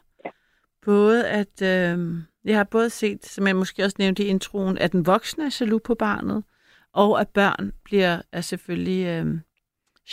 både 0.84 1.28
at... 1.28 1.62
Øh, 1.62 1.98
jeg 2.44 2.56
har 2.56 2.68
både 2.72 2.90
set, 2.90 3.24
som 3.24 3.46
jeg 3.46 3.56
måske 3.56 3.84
også 3.84 3.96
nævnte 3.98 4.22
i 4.24 4.26
introen, 4.26 4.78
at 4.78 4.92
den 4.92 5.06
voksne 5.06 5.44
er 5.44 5.56
jaloux 5.60 5.82
på 5.86 5.94
barnet, 5.94 6.44
og 6.92 7.20
at 7.20 7.28
børn 7.34 7.72
bliver 7.84 8.22
er 8.32 8.40
selvfølgelig 8.40 9.06
øh, 9.06 9.26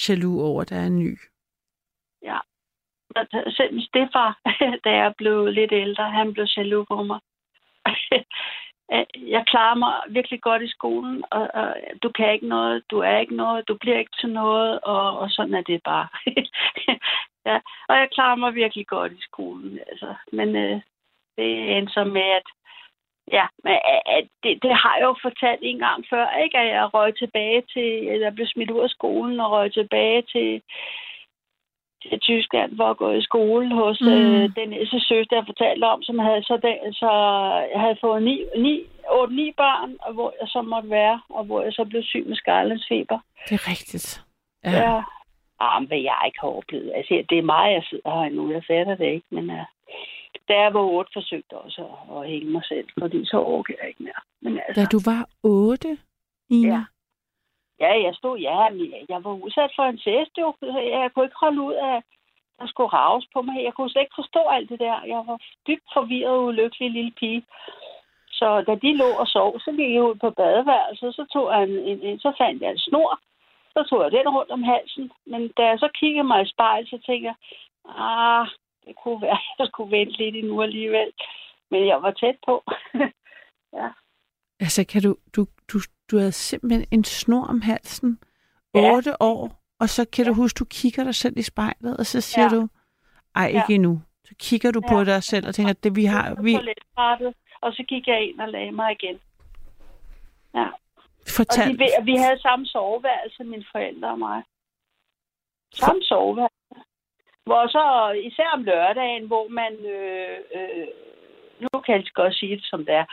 jaloux 0.09 0.41
over, 0.41 0.61
at 0.61 0.69
der 0.69 0.75
er 0.75 0.87
en 0.87 0.99
ny. 0.99 1.17
Ja. 2.23 2.39
Selv 3.49 3.81
Stefan, 3.81 4.33
da 4.85 4.89
jeg 4.89 5.13
blev 5.17 5.45
lidt 5.45 5.71
ældre, 5.71 6.11
han 6.11 6.33
blev 6.33 6.45
jaloux 6.57 6.87
på 6.87 7.03
mig. 7.03 7.19
jeg 9.35 9.43
klarer 9.47 9.75
mig 9.75 9.93
virkelig 10.09 10.41
godt 10.41 10.61
i 10.61 10.67
skolen, 10.67 11.23
og, 11.31 11.49
og 11.53 11.75
du 12.03 12.09
kan 12.09 12.33
ikke 12.33 12.47
noget, 12.47 12.83
du 12.91 12.99
er 12.99 13.17
ikke 13.17 13.35
noget, 13.35 13.67
du 13.67 13.77
bliver 13.77 13.99
ikke 13.99 14.17
til 14.19 14.29
noget, 14.29 14.79
og, 14.79 15.19
og 15.19 15.29
sådan 15.29 15.53
er 15.53 15.61
det 15.61 15.81
bare. 15.83 16.07
ja, 17.47 17.59
og 17.89 17.95
jeg 17.95 18.07
klarer 18.11 18.35
mig 18.35 18.55
virkelig 18.55 18.87
godt 18.87 19.11
i 19.11 19.21
skolen, 19.21 19.79
altså. 20.09 20.15
Men 20.31 20.55
øh, 20.55 20.81
det 21.37 21.77
endte 21.77 21.93
så 21.93 22.03
med, 22.03 22.27
at 22.39 22.47
Ja, 23.31 23.45
men 23.63 23.73
at 24.05 24.27
det, 24.43 24.63
det 24.63 24.73
har 24.83 24.95
jeg 24.97 25.03
jo 25.03 25.15
fortalt 25.21 25.59
en 25.63 25.79
gang 25.79 26.05
før, 26.09 26.27
ikke? 26.43 26.57
At 26.57 26.67
jeg 26.67 26.93
røg 26.93 27.17
tilbage 27.17 27.61
til, 27.73 27.89
jeg 28.25 28.35
blev 28.35 28.47
smidt 28.47 28.71
ud 28.71 28.83
af 28.83 28.89
skolen 28.89 29.39
og 29.39 29.51
røg 29.51 29.73
tilbage 29.73 30.21
til, 30.21 30.61
til 32.03 32.19
Tyskland 32.19 32.77
for 32.77 32.87
at 32.89 32.97
gå 32.97 33.11
i 33.11 33.21
skole 33.21 33.75
hos 33.75 34.01
mm. 34.01 34.07
øh, 34.07 34.55
den 34.55 34.69
næste 34.69 34.99
søster, 34.99 35.35
jeg 35.35 35.45
fortalte 35.45 35.85
om, 35.85 36.03
som 36.03 36.19
havde 36.19 36.43
så, 36.43 36.57
den, 36.65 36.93
så 36.93 37.11
jeg 37.73 37.81
havde 37.81 37.97
fået 38.01 38.21
8-9 38.21 38.23
børn, 39.61 39.95
og 40.01 40.13
hvor 40.13 40.33
jeg 40.41 40.47
så 40.47 40.61
måtte 40.61 40.89
være, 40.89 41.21
og 41.29 41.43
hvor 41.45 41.61
jeg 41.61 41.73
så 41.73 41.85
blev 41.85 42.03
syg 42.03 42.25
med 42.27 42.35
skarlandsfeber. 42.35 43.19
Det 43.49 43.53
er 43.55 43.69
rigtigt. 43.69 44.23
Ja. 44.65 44.71
ja. 44.71 45.01
Ah, 45.59 45.83
hvad 45.87 45.97
jeg 45.97 46.21
ikke 46.25 46.39
har 46.41 46.47
oplevet. 46.47 46.91
Altså, 46.95 47.23
det 47.29 47.37
er 47.37 47.51
mig, 47.53 47.73
jeg 47.73 47.83
sidder 47.89 48.23
her 48.23 48.29
nu. 48.29 48.51
Jeg 48.51 48.63
fatter 48.67 48.95
det 48.95 49.05
ikke, 49.05 49.27
men 49.29 49.49
uh, 49.49 49.65
da 50.47 50.53
jeg 50.63 50.73
var 50.73 50.79
otte, 50.79 51.11
forsøgte 51.13 51.53
også 51.53 51.81
at, 51.81 52.17
at 52.17 52.29
hænge 52.29 52.51
mig 52.51 52.65
selv, 52.65 52.87
fordi 52.99 53.25
så 53.25 53.37
orker 53.37 53.73
jeg 53.81 53.87
ikke 53.89 54.03
mere. 54.03 54.21
Men 54.41 54.59
altså, 54.67 54.81
da 54.81 54.85
du 54.85 54.99
var 55.11 55.21
otte, 55.43 55.97
Ina? 56.49 56.73
Ja. 56.73 56.83
Ja, 57.79 57.91
jeg 58.05 58.15
stod, 58.15 58.39
ja, 58.39 58.59
jeg 59.09 59.23
var 59.23 59.33
udsat 59.45 59.71
for 59.75 59.83
en 59.83 59.97
test, 59.97 60.33
jo. 60.37 60.53
Jeg 60.61 61.11
kunne 61.13 61.25
ikke 61.25 61.43
holde 61.45 61.61
ud 61.61 61.73
af, 61.73 62.03
der 62.59 62.67
skulle 62.67 62.93
raves 62.93 63.25
på 63.33 63.41
mig. 63.41 63.63
Jeg 63.63 63.73
kunne 63.73 63.89
slet 63.89 64.01
ikke 64.01 64.21
forstå 64.21 64.41
alt 64.55 64.69
det 64.69 64.79
der. 64.79 64.97
Jeg 65.13 65.21
var 65.27 65.37
dybt 65.67 65.87
forvirret 65.93 66.37
og 66.37 66.43
ulykkelig 66.43 66.91
lille 66.91 67.13
pige. 67.19 67.43
Så 68.39 68.61
da 68.67 68.75
de 68.75 68.97
lå 68.97 69.09
og 69.21 69.27
sov, 69.27 69.59
så 69.59 69.71
gik 69.71 69.93
jeg 69.93 70.03
ud 70.03 70.15
på 70.15 70.29
badeværelset, 70.29 71.15
så, 71.15 71.25
tog 71.33 71.51
jeg 71.51 71.63
en, 71.63 71.75
en, 71.89 71.99
en, 72.01 72.19
så 72.19 72.31
fandt 72.37 72.61
jeg 72.61 72.71
en 72.71 72.85
snor, 72.87 73.19
så 73.73 73.83
tog 73.89 74.03
jeg 74.03 74.11
den 74.11 74.29
rundt 74.29 74.51
om 74.51 74.63
halsen. 74.63 75.11
Men 75.25 75.41
da 75.57 75.63
jeg 75.71 75.79
så 75.79 75.89
kiggede 75.99 76.27
mig 76.27 76.41
i 76.41 76.51
spejl, 76.53 76.87
så 76.87 76.97
tænkte 77.05 77.27
jeg, 77.29 77.35
ah, 77.85 78.47
det 78.85 78.95
kunne 79.03 79.21
være, 79.21 79.31
at 79.31 79.39
jeg 79.59 79.67
skulle 79.67 79.97
vente 79.97 80.17
lidt 80.17 80.35
endnu 80.35 80.61
alligevel. 80.61 81.11
Men 81.71 81.87
jeg 81.87 82.01
var 82.01 82.11
tæt 82.11 82.37
på. 82.45 82.63
ja. 83.77 83.87
Altså, 84.59 84.85
kan 84.85 85.01
du, 85.01 85.15
du, 85.35 85.45
du, 85.71 85.79
du 86.11 86.17
havde 86.17 86.31
simpelthen 86.31 86.85
en 86.91 87.03
snor 87.03 87.45
om 87.45 87.61
halsen, 87.61 88.19
ja. 88.75 88.95
8 88.95 89.21
år, 89.21 89.61
og 89.79 89.89
så 89.89 90.05
kan 90.13 90.25
ja. 90.25 90.29
du 90.29 90.35
huske, 90.35 90.57
du 90.57 90.65
kigger 90.65 91.03
dig 91.03 91.15
selv 91.15 91.37
i 91.37 91.41
spejlet, 91.41 91.97
og 91.97 92.05
så 92.05 92.21
siger 92.21 92.43
ja. 92.43 92.49
du, 92.49 92.67
ej, 93.35 93.47
ikke 93.47 93.65
ja. 93.69 93.75
endnu. 93.75 94.01
Så 94.23 94.35
kigger 94.39 94.71
du 94.71 94.81
ja. 94.83 94.93
på 94.93 95.03
dig 95.03 95.23
selv 95.23 95.47
og 95.47 95.55
tænker, 95.55 95.73
det 95.73 95.95
vi 95.95 96.05
har... 96.05 96.41
Vi... 96.41 96.55
Og 97.61 97.73
så 97.73 97.83
gik 97.87 98.07
jeg 98.07 98.29
ind 98.29 98.41
og 98.41 98.49
lagde 98.49 98.71
mig 98.71 98.91
igen. 98.91 99.19
Ja. 100.55 100.67
Fortal. 101.35 101.71
Og 101.71 101.79
de, 101.79 102.05
vi 102.05 102.15
havde 102.15 102.39
samme 102.39 102.65
soveværelse, 102.65 103.43
mine 103.43 103.65
forældre 103.71 104.09
og 104.09 104.19
mig. 104.19 104.43
Samme 105.73 106.03
soveværelse. 106.03 106.55
Hvor 107.45 107.67
så, 107.67 108.11
især 108.23 108.49
om 108.53 108.63
lørdagen, 108.63 109.27
hvor 109.27 109.47
man 109.47 109.73
øh, 109.85 110.37
øh, 110.55 110.87
nu 111.59 111.79
kan 111.85 111.95
jeg 111.95 112.05
godt 112.13 112.35
sige 112.35 112.55
det, 112.55 112.65
som 112.65 112.85
det 112.85 112.93
er. 112.93 113.05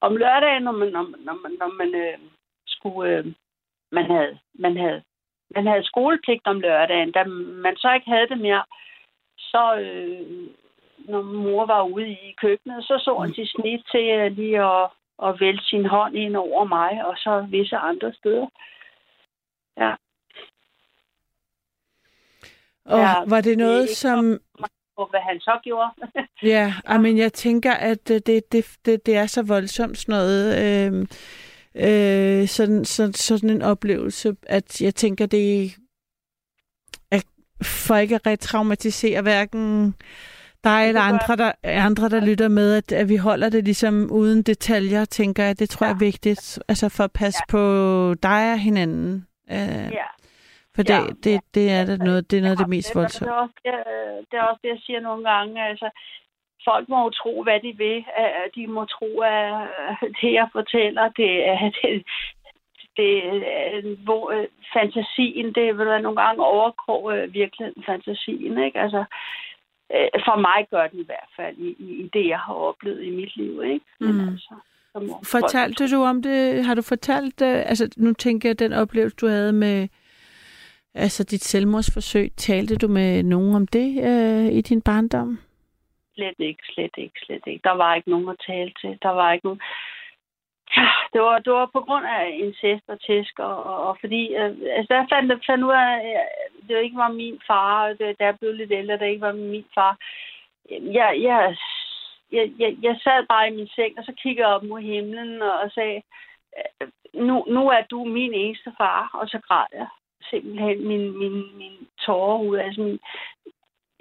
Om 0.00 0.16
lørdagen, 0.16 0.62
når 0.62 0.72
man, 0.72 0.88
når, 0.88 1.04
når 1.18 1.34
man, 1.42 1.52
når 1.60 1.68
man 1.80 1.94
øh, 1.94 2.18
skulle... 2.66 3.16
Øh, 3.16 3.26
man 3.92 4.04
havde, 4.04 4.38
man 4.54 4.76
havde 4.76 5.02
man 5.54 5.66
havde 5.66 5.84
skolepligt 5.84 6.46
om 6.46 6.60
lørdagen, 6.60 7.12
da 7.12 7.24
man 7.64 7.76
så 7.76 7.92
ikke 7.92 8.10
havde 8.10 8.28
det 8.28 8.38
mere, 8.38 8.64
så 9.38 9.76
øh, 9.76 10.48
når 10.98 11.22
mor 11.22 11.66
var 11.66 11.82
ude 11.82 12.10
i 12.10 12.34
køkkenet, 12.40 12.84
så 12.84 12.98
så 12.98 13.18
han 13.18 13.32
til 13.32 13.48
snit 13.48 13.82
til 13.92 14.06
øh, 14.18 14.32
lige 14.32 14.60
at, 14.64 14.90
at 15.22 15.40
vælge 15.40 15.62
sin 15.62 15.86
hånd 15.86 16.16
ind 16.16 16.36
over 16.36 16.64
mig, 16.64 17.06
og 17.06 17.14
så 17.16 17.46
visse 17.50 17.76
andre 17.76 18.12
steder. 18.12 18.46
Ja. 19.76 19.94
Og 22.88 22.98
ja, 22.98 23.14
var 23.26 23.40
det 23.40 23.58
noget, 23.58 23.88
det 23.88 23.96
som 23.96 24.38
på, 24.96 25.06
hvad 25.10 25.20
han 25.20 25.40
så 25.40 25.58
gjorde. 25.64 25.90
ja, 26.54 26.98
men 26.98 27.18
jeg 27.18 27.32
tænker, 27.32 27.72
at 27.72 28.08
det, 28.08 28.26
det, 28.26 28.66
det, 28.84 29.06
det 29.06 29.16
er 29.16 29.26
så 29.26 29.42
voldsomt 29.42 29.98
sådan 29.98 30.12
noget, 30.12 30.44
øh, 30.64 31.06
øh, 31.74 32.48
sådan, 32.48 32.84
sådan, 32.84 33.12
sådan 33.12 33.50
en 33.50 33.62
oplevelse, 33.62 34.36
at 34.42 34.80
jeg 34.80 34.94
tænker, 34.94 35.26
det 35.26 35.76
er 37.10 37.20
for 37.62 37.96
ikke 37.96 38.14
at 38.14 38.26
retraumatisere 38.26 39.22
hverken 39.22 39.94
dig 40.64 40.88
eller 40.88 41.00
andre, 41.00 41.36
der, 41.36 41.52
andre, 41.64 42.08
der 42.08 42.20
lytter 42.20 42.48
med, 42.48 42.74
at, 42.74 42.92
at 42.92 43.08
vi 43.08 43.16
holder 43.16 43.48
det 43.48 43.64
ligesom 43.64 44.10
uden 44.10 44.42
detaljer, 44.42 45.04
tænker 45.04 45.44
jeg. 45.44 45.58
Det 45.58 45.70
tror 45.70 45.86
jeg 45.86 45.94
er 45.94 45.98
vigtigt, 45.98 46.58
altså 46.68 46.88
for 46.88 47.04
at 47.04 47.12
passe 47.12 47.40
ja. 47.48 47.50
på 47.50 48.14
dig 48.22 48.52
og 48.52 48.58
hinanden. 48.58 49.26
Øh, 49.50 49.56
ja. 49.92 50.04
For 50.78 50.82
det, 50.82 50.94
ja, 50.94 51.00
det, 51.24 51.40
det 51.54 51.66
er 51.70 51.84
det 51.90 51.98
noget, 52.08 52.30
det 52.30 52.36
er 52.36 52.42
noget 52.42 52.56
af 52.56 52.62
det 52.64 52.74
mest 52.76 52.94
voldsomme. 52.94 53.30
Det 53.30 53.36
er, 53.36 53.40
også, 53.42 53.54
det, 53.64 53.72
det 54.30 54.36
er 54.38 54.42
også 54.42 54.60
det, 54.62 54.68
jeg 54.68 54.82
siger 54.86 55.00
nogle 55.00 55.24
gange. 55.30 55.64
Altså, 55.70 55.88
folk 56.68 56.88
må 56.88 56.98
jo 57.04 57.10
tro, 57.10 57.42
hvad 57.42 57.60
de 57.60 57.72
vil. 57.76 58.04
De 58.54 58.66
må 58.66 58.84
tro, 58.84 59.10
at 59.20 59.68
det, 60.20 60.32
jeg 60.40 60.48
fortæller, 60.52 61.08
det 61.20 61.48
er 61.48 61.58
det, 61.80 62.04
det, 62.96 63.12
hvor 64.04 64.24
fantasien, 64.76 65.46
det 65.54 65.78
vil 65.78 65.86
være 65.86 66.02
nogle 66.02 66.22
gange 66.22 66.44
overkrog 66.44 67.02
virkeligheden 67.40 67.84
fantasien, 67.86 68.58
ikke? 68.66 68.78
Altså, 68.80 69.04
øh, 69.94 70.08
for 70.26 70.36
mig 70.46 70.60
gør 70.70 70.86
den 70.86 71.00
i 71.00 71.08
hvert 71.10 71.30
fald 71.36 71.56
i, 71.56 71.68
i 72.02 72.10
det, 72.12 72.28
jeg 72.28 72.38
har 72.38 72.54
oplevet 72.54 73.02
i 73.04 73.10
mit 73.10 73.36
liv, 73.36 73.62
ikke? 73.62 73.86
Men 74.00 74.12
mm. 74.12 74.28
altså, 74.28 74.54
Fortalte 75.24 75.90
du 75.90 76.02
om 76.02 76.22
det? 76.22 76.64
Har 76.64 76.74
du 76.74 76.82
fortalt, 76.82 77.42
altså 77.42 77.90
nu 77.96 78.12
tænker 78.12 78.48
jeg, 78.48 78.58
den 78.58 78.72
oplevelse, 78.72 79.16
du 79.16 79.26
havde 79.26 79.52
med 79.52 79.88
Altså 80.94 81.24
dit 81.24 81.44
selvmordsforsøg, 81.44 82.32
talte 82.36 82.76
du 82.76 82.88
med 82.88 83.22
nogen 83.22 83.54
om 83.54 83.66
det 83.66 83.88
øh, 84.08 84.52
i 84.52 84.60
din 84.60 84.82
barndom? 84.82 85.38
Slet 86.14 86.38
ikke, 86.38 86.62
slet 86.74 86.94
ikke, 86.96 87.20
slet 87.26 87.42
ikke. 87.46 87.60
Der 87.64 87.72
var 87.72 87.94
ikke 87.94 88.10
nogen 88.10 88.28
at 88.28 88.42
tale 88.46 88.72
til. 88.80 88.98
Der 89.02 89.10
var 89.10 89.32
ikke 89.32 89.46
nogen... 89.46 89.60
Ja, 90.76 90.88
det 91.12 91.20
var, 91.20 91.38
det 91.38 91.52
var 91.52 91.70
på 91.72 91.80
grund 91.80 92.06
af 92.06 92.36
incest 92.44 92.84
og 92.88 93.00
tæsk, 93.00 93.38
og, 93.38 93.64
og, 93.64 93.76
og 93.88 93.96
fordi... 94.00 94.34
Øh, 94.34 94.56
altså, 94.78 94.94
der 94.94 95.06
fandt, 95.12 95.46
fandt 95.46 95.64
ud 95.64 95.70
af, 95.70 95.92
at 96.22 96.28
det 96.68 96.82
ikke 96.82 96.96
var 96.96 97.12
min 97.12 97.40
far, 97.46 97.88
det, 97.88 98.18
der 98.18 98.32
blev 98.32 98.52
lidt 98.52 98.72
ældre, 98.72 98.98
det 98.98 99.08
ikke 99.08 99.26
var 99.26 99.32
min 99.32 99.64
far. 99.74 99.96
Jeg, 100.70 101.10
jeg, 101.26 101.56
jeg, 102.32 102.52
jeg, 102.58 102.76
jeg 102.82 102.96
sad 103.04 103.26
bare 103.28 103.48
i 103.48 103.56
min 103.56 103.68
seng, 103.68 103.98
og 103.98 104.04
så 104.04 104.12
kiggede 104.22 104.46
jeg 104.46 104.54
op 104.54 104.62
mod 104.62 104.80
himlen 104.80 105.42
og, 105.42 105.52
og 105.52 105.70
sagde, 105.70 106.02
øh, 106.58 106.88
nu, 107.14 107.44
nu 107.48 107.68
er 107.68 107.82
du 107.90 108.04
min 108.04 108.34
eneste 108.34 108.72
far, 108.78 109.10
og 109.12 109.28
så 109.28 109.38
græd 109.48 109.66
jeg 109.72 109.88
simpelthen 110.30 110.88
min, 110.88 111.18
min, 111.18 111.58
min 111.58 111.76
tårer 112.06 112.38
ud. 112.38 112.56
Altså 112.56 112.80
min, 112.80 112.98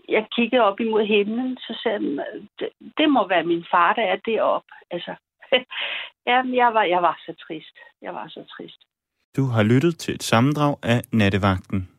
jeg 0.09 0.27
kiggede 0.35 0.63
op 0.63 0.79
imod 0.79 1.05
himlen, 1.05 1.57
så 1.57 1.79
sagde 1.83 1.99
jeg, 2.15 2.25
det, 2.59 2.69
det 2.97 3.09
må 3.09 3.27
være 3.27 3.43
min 3.43 3.65
far, 3.71 3.93
der 3.93 4.01
er 4.01 4.15
deroppe. 4.25 4.71
Altså, 4.91 5.15
jamen, 6.27 6.55
jeg 6.55 6.73
var, 6.73 6.83
jeg 6.83 7.01
var 7.01 7.19
så 7.25 7.33
trist. 7.47 7.75
Jeg 8.01 8.13
var 8.13 8.27
så 8.27 8.43
trist. 8.57 8.81
Du 9.37 9.43
har 9.45 9.63
lyttet 9.63 9.97
til 9.97 10.13
et 10.15 10.23
sammendrag 10.23 10.75
af 10.83 11.01
Nattevagten. 11.11 11.96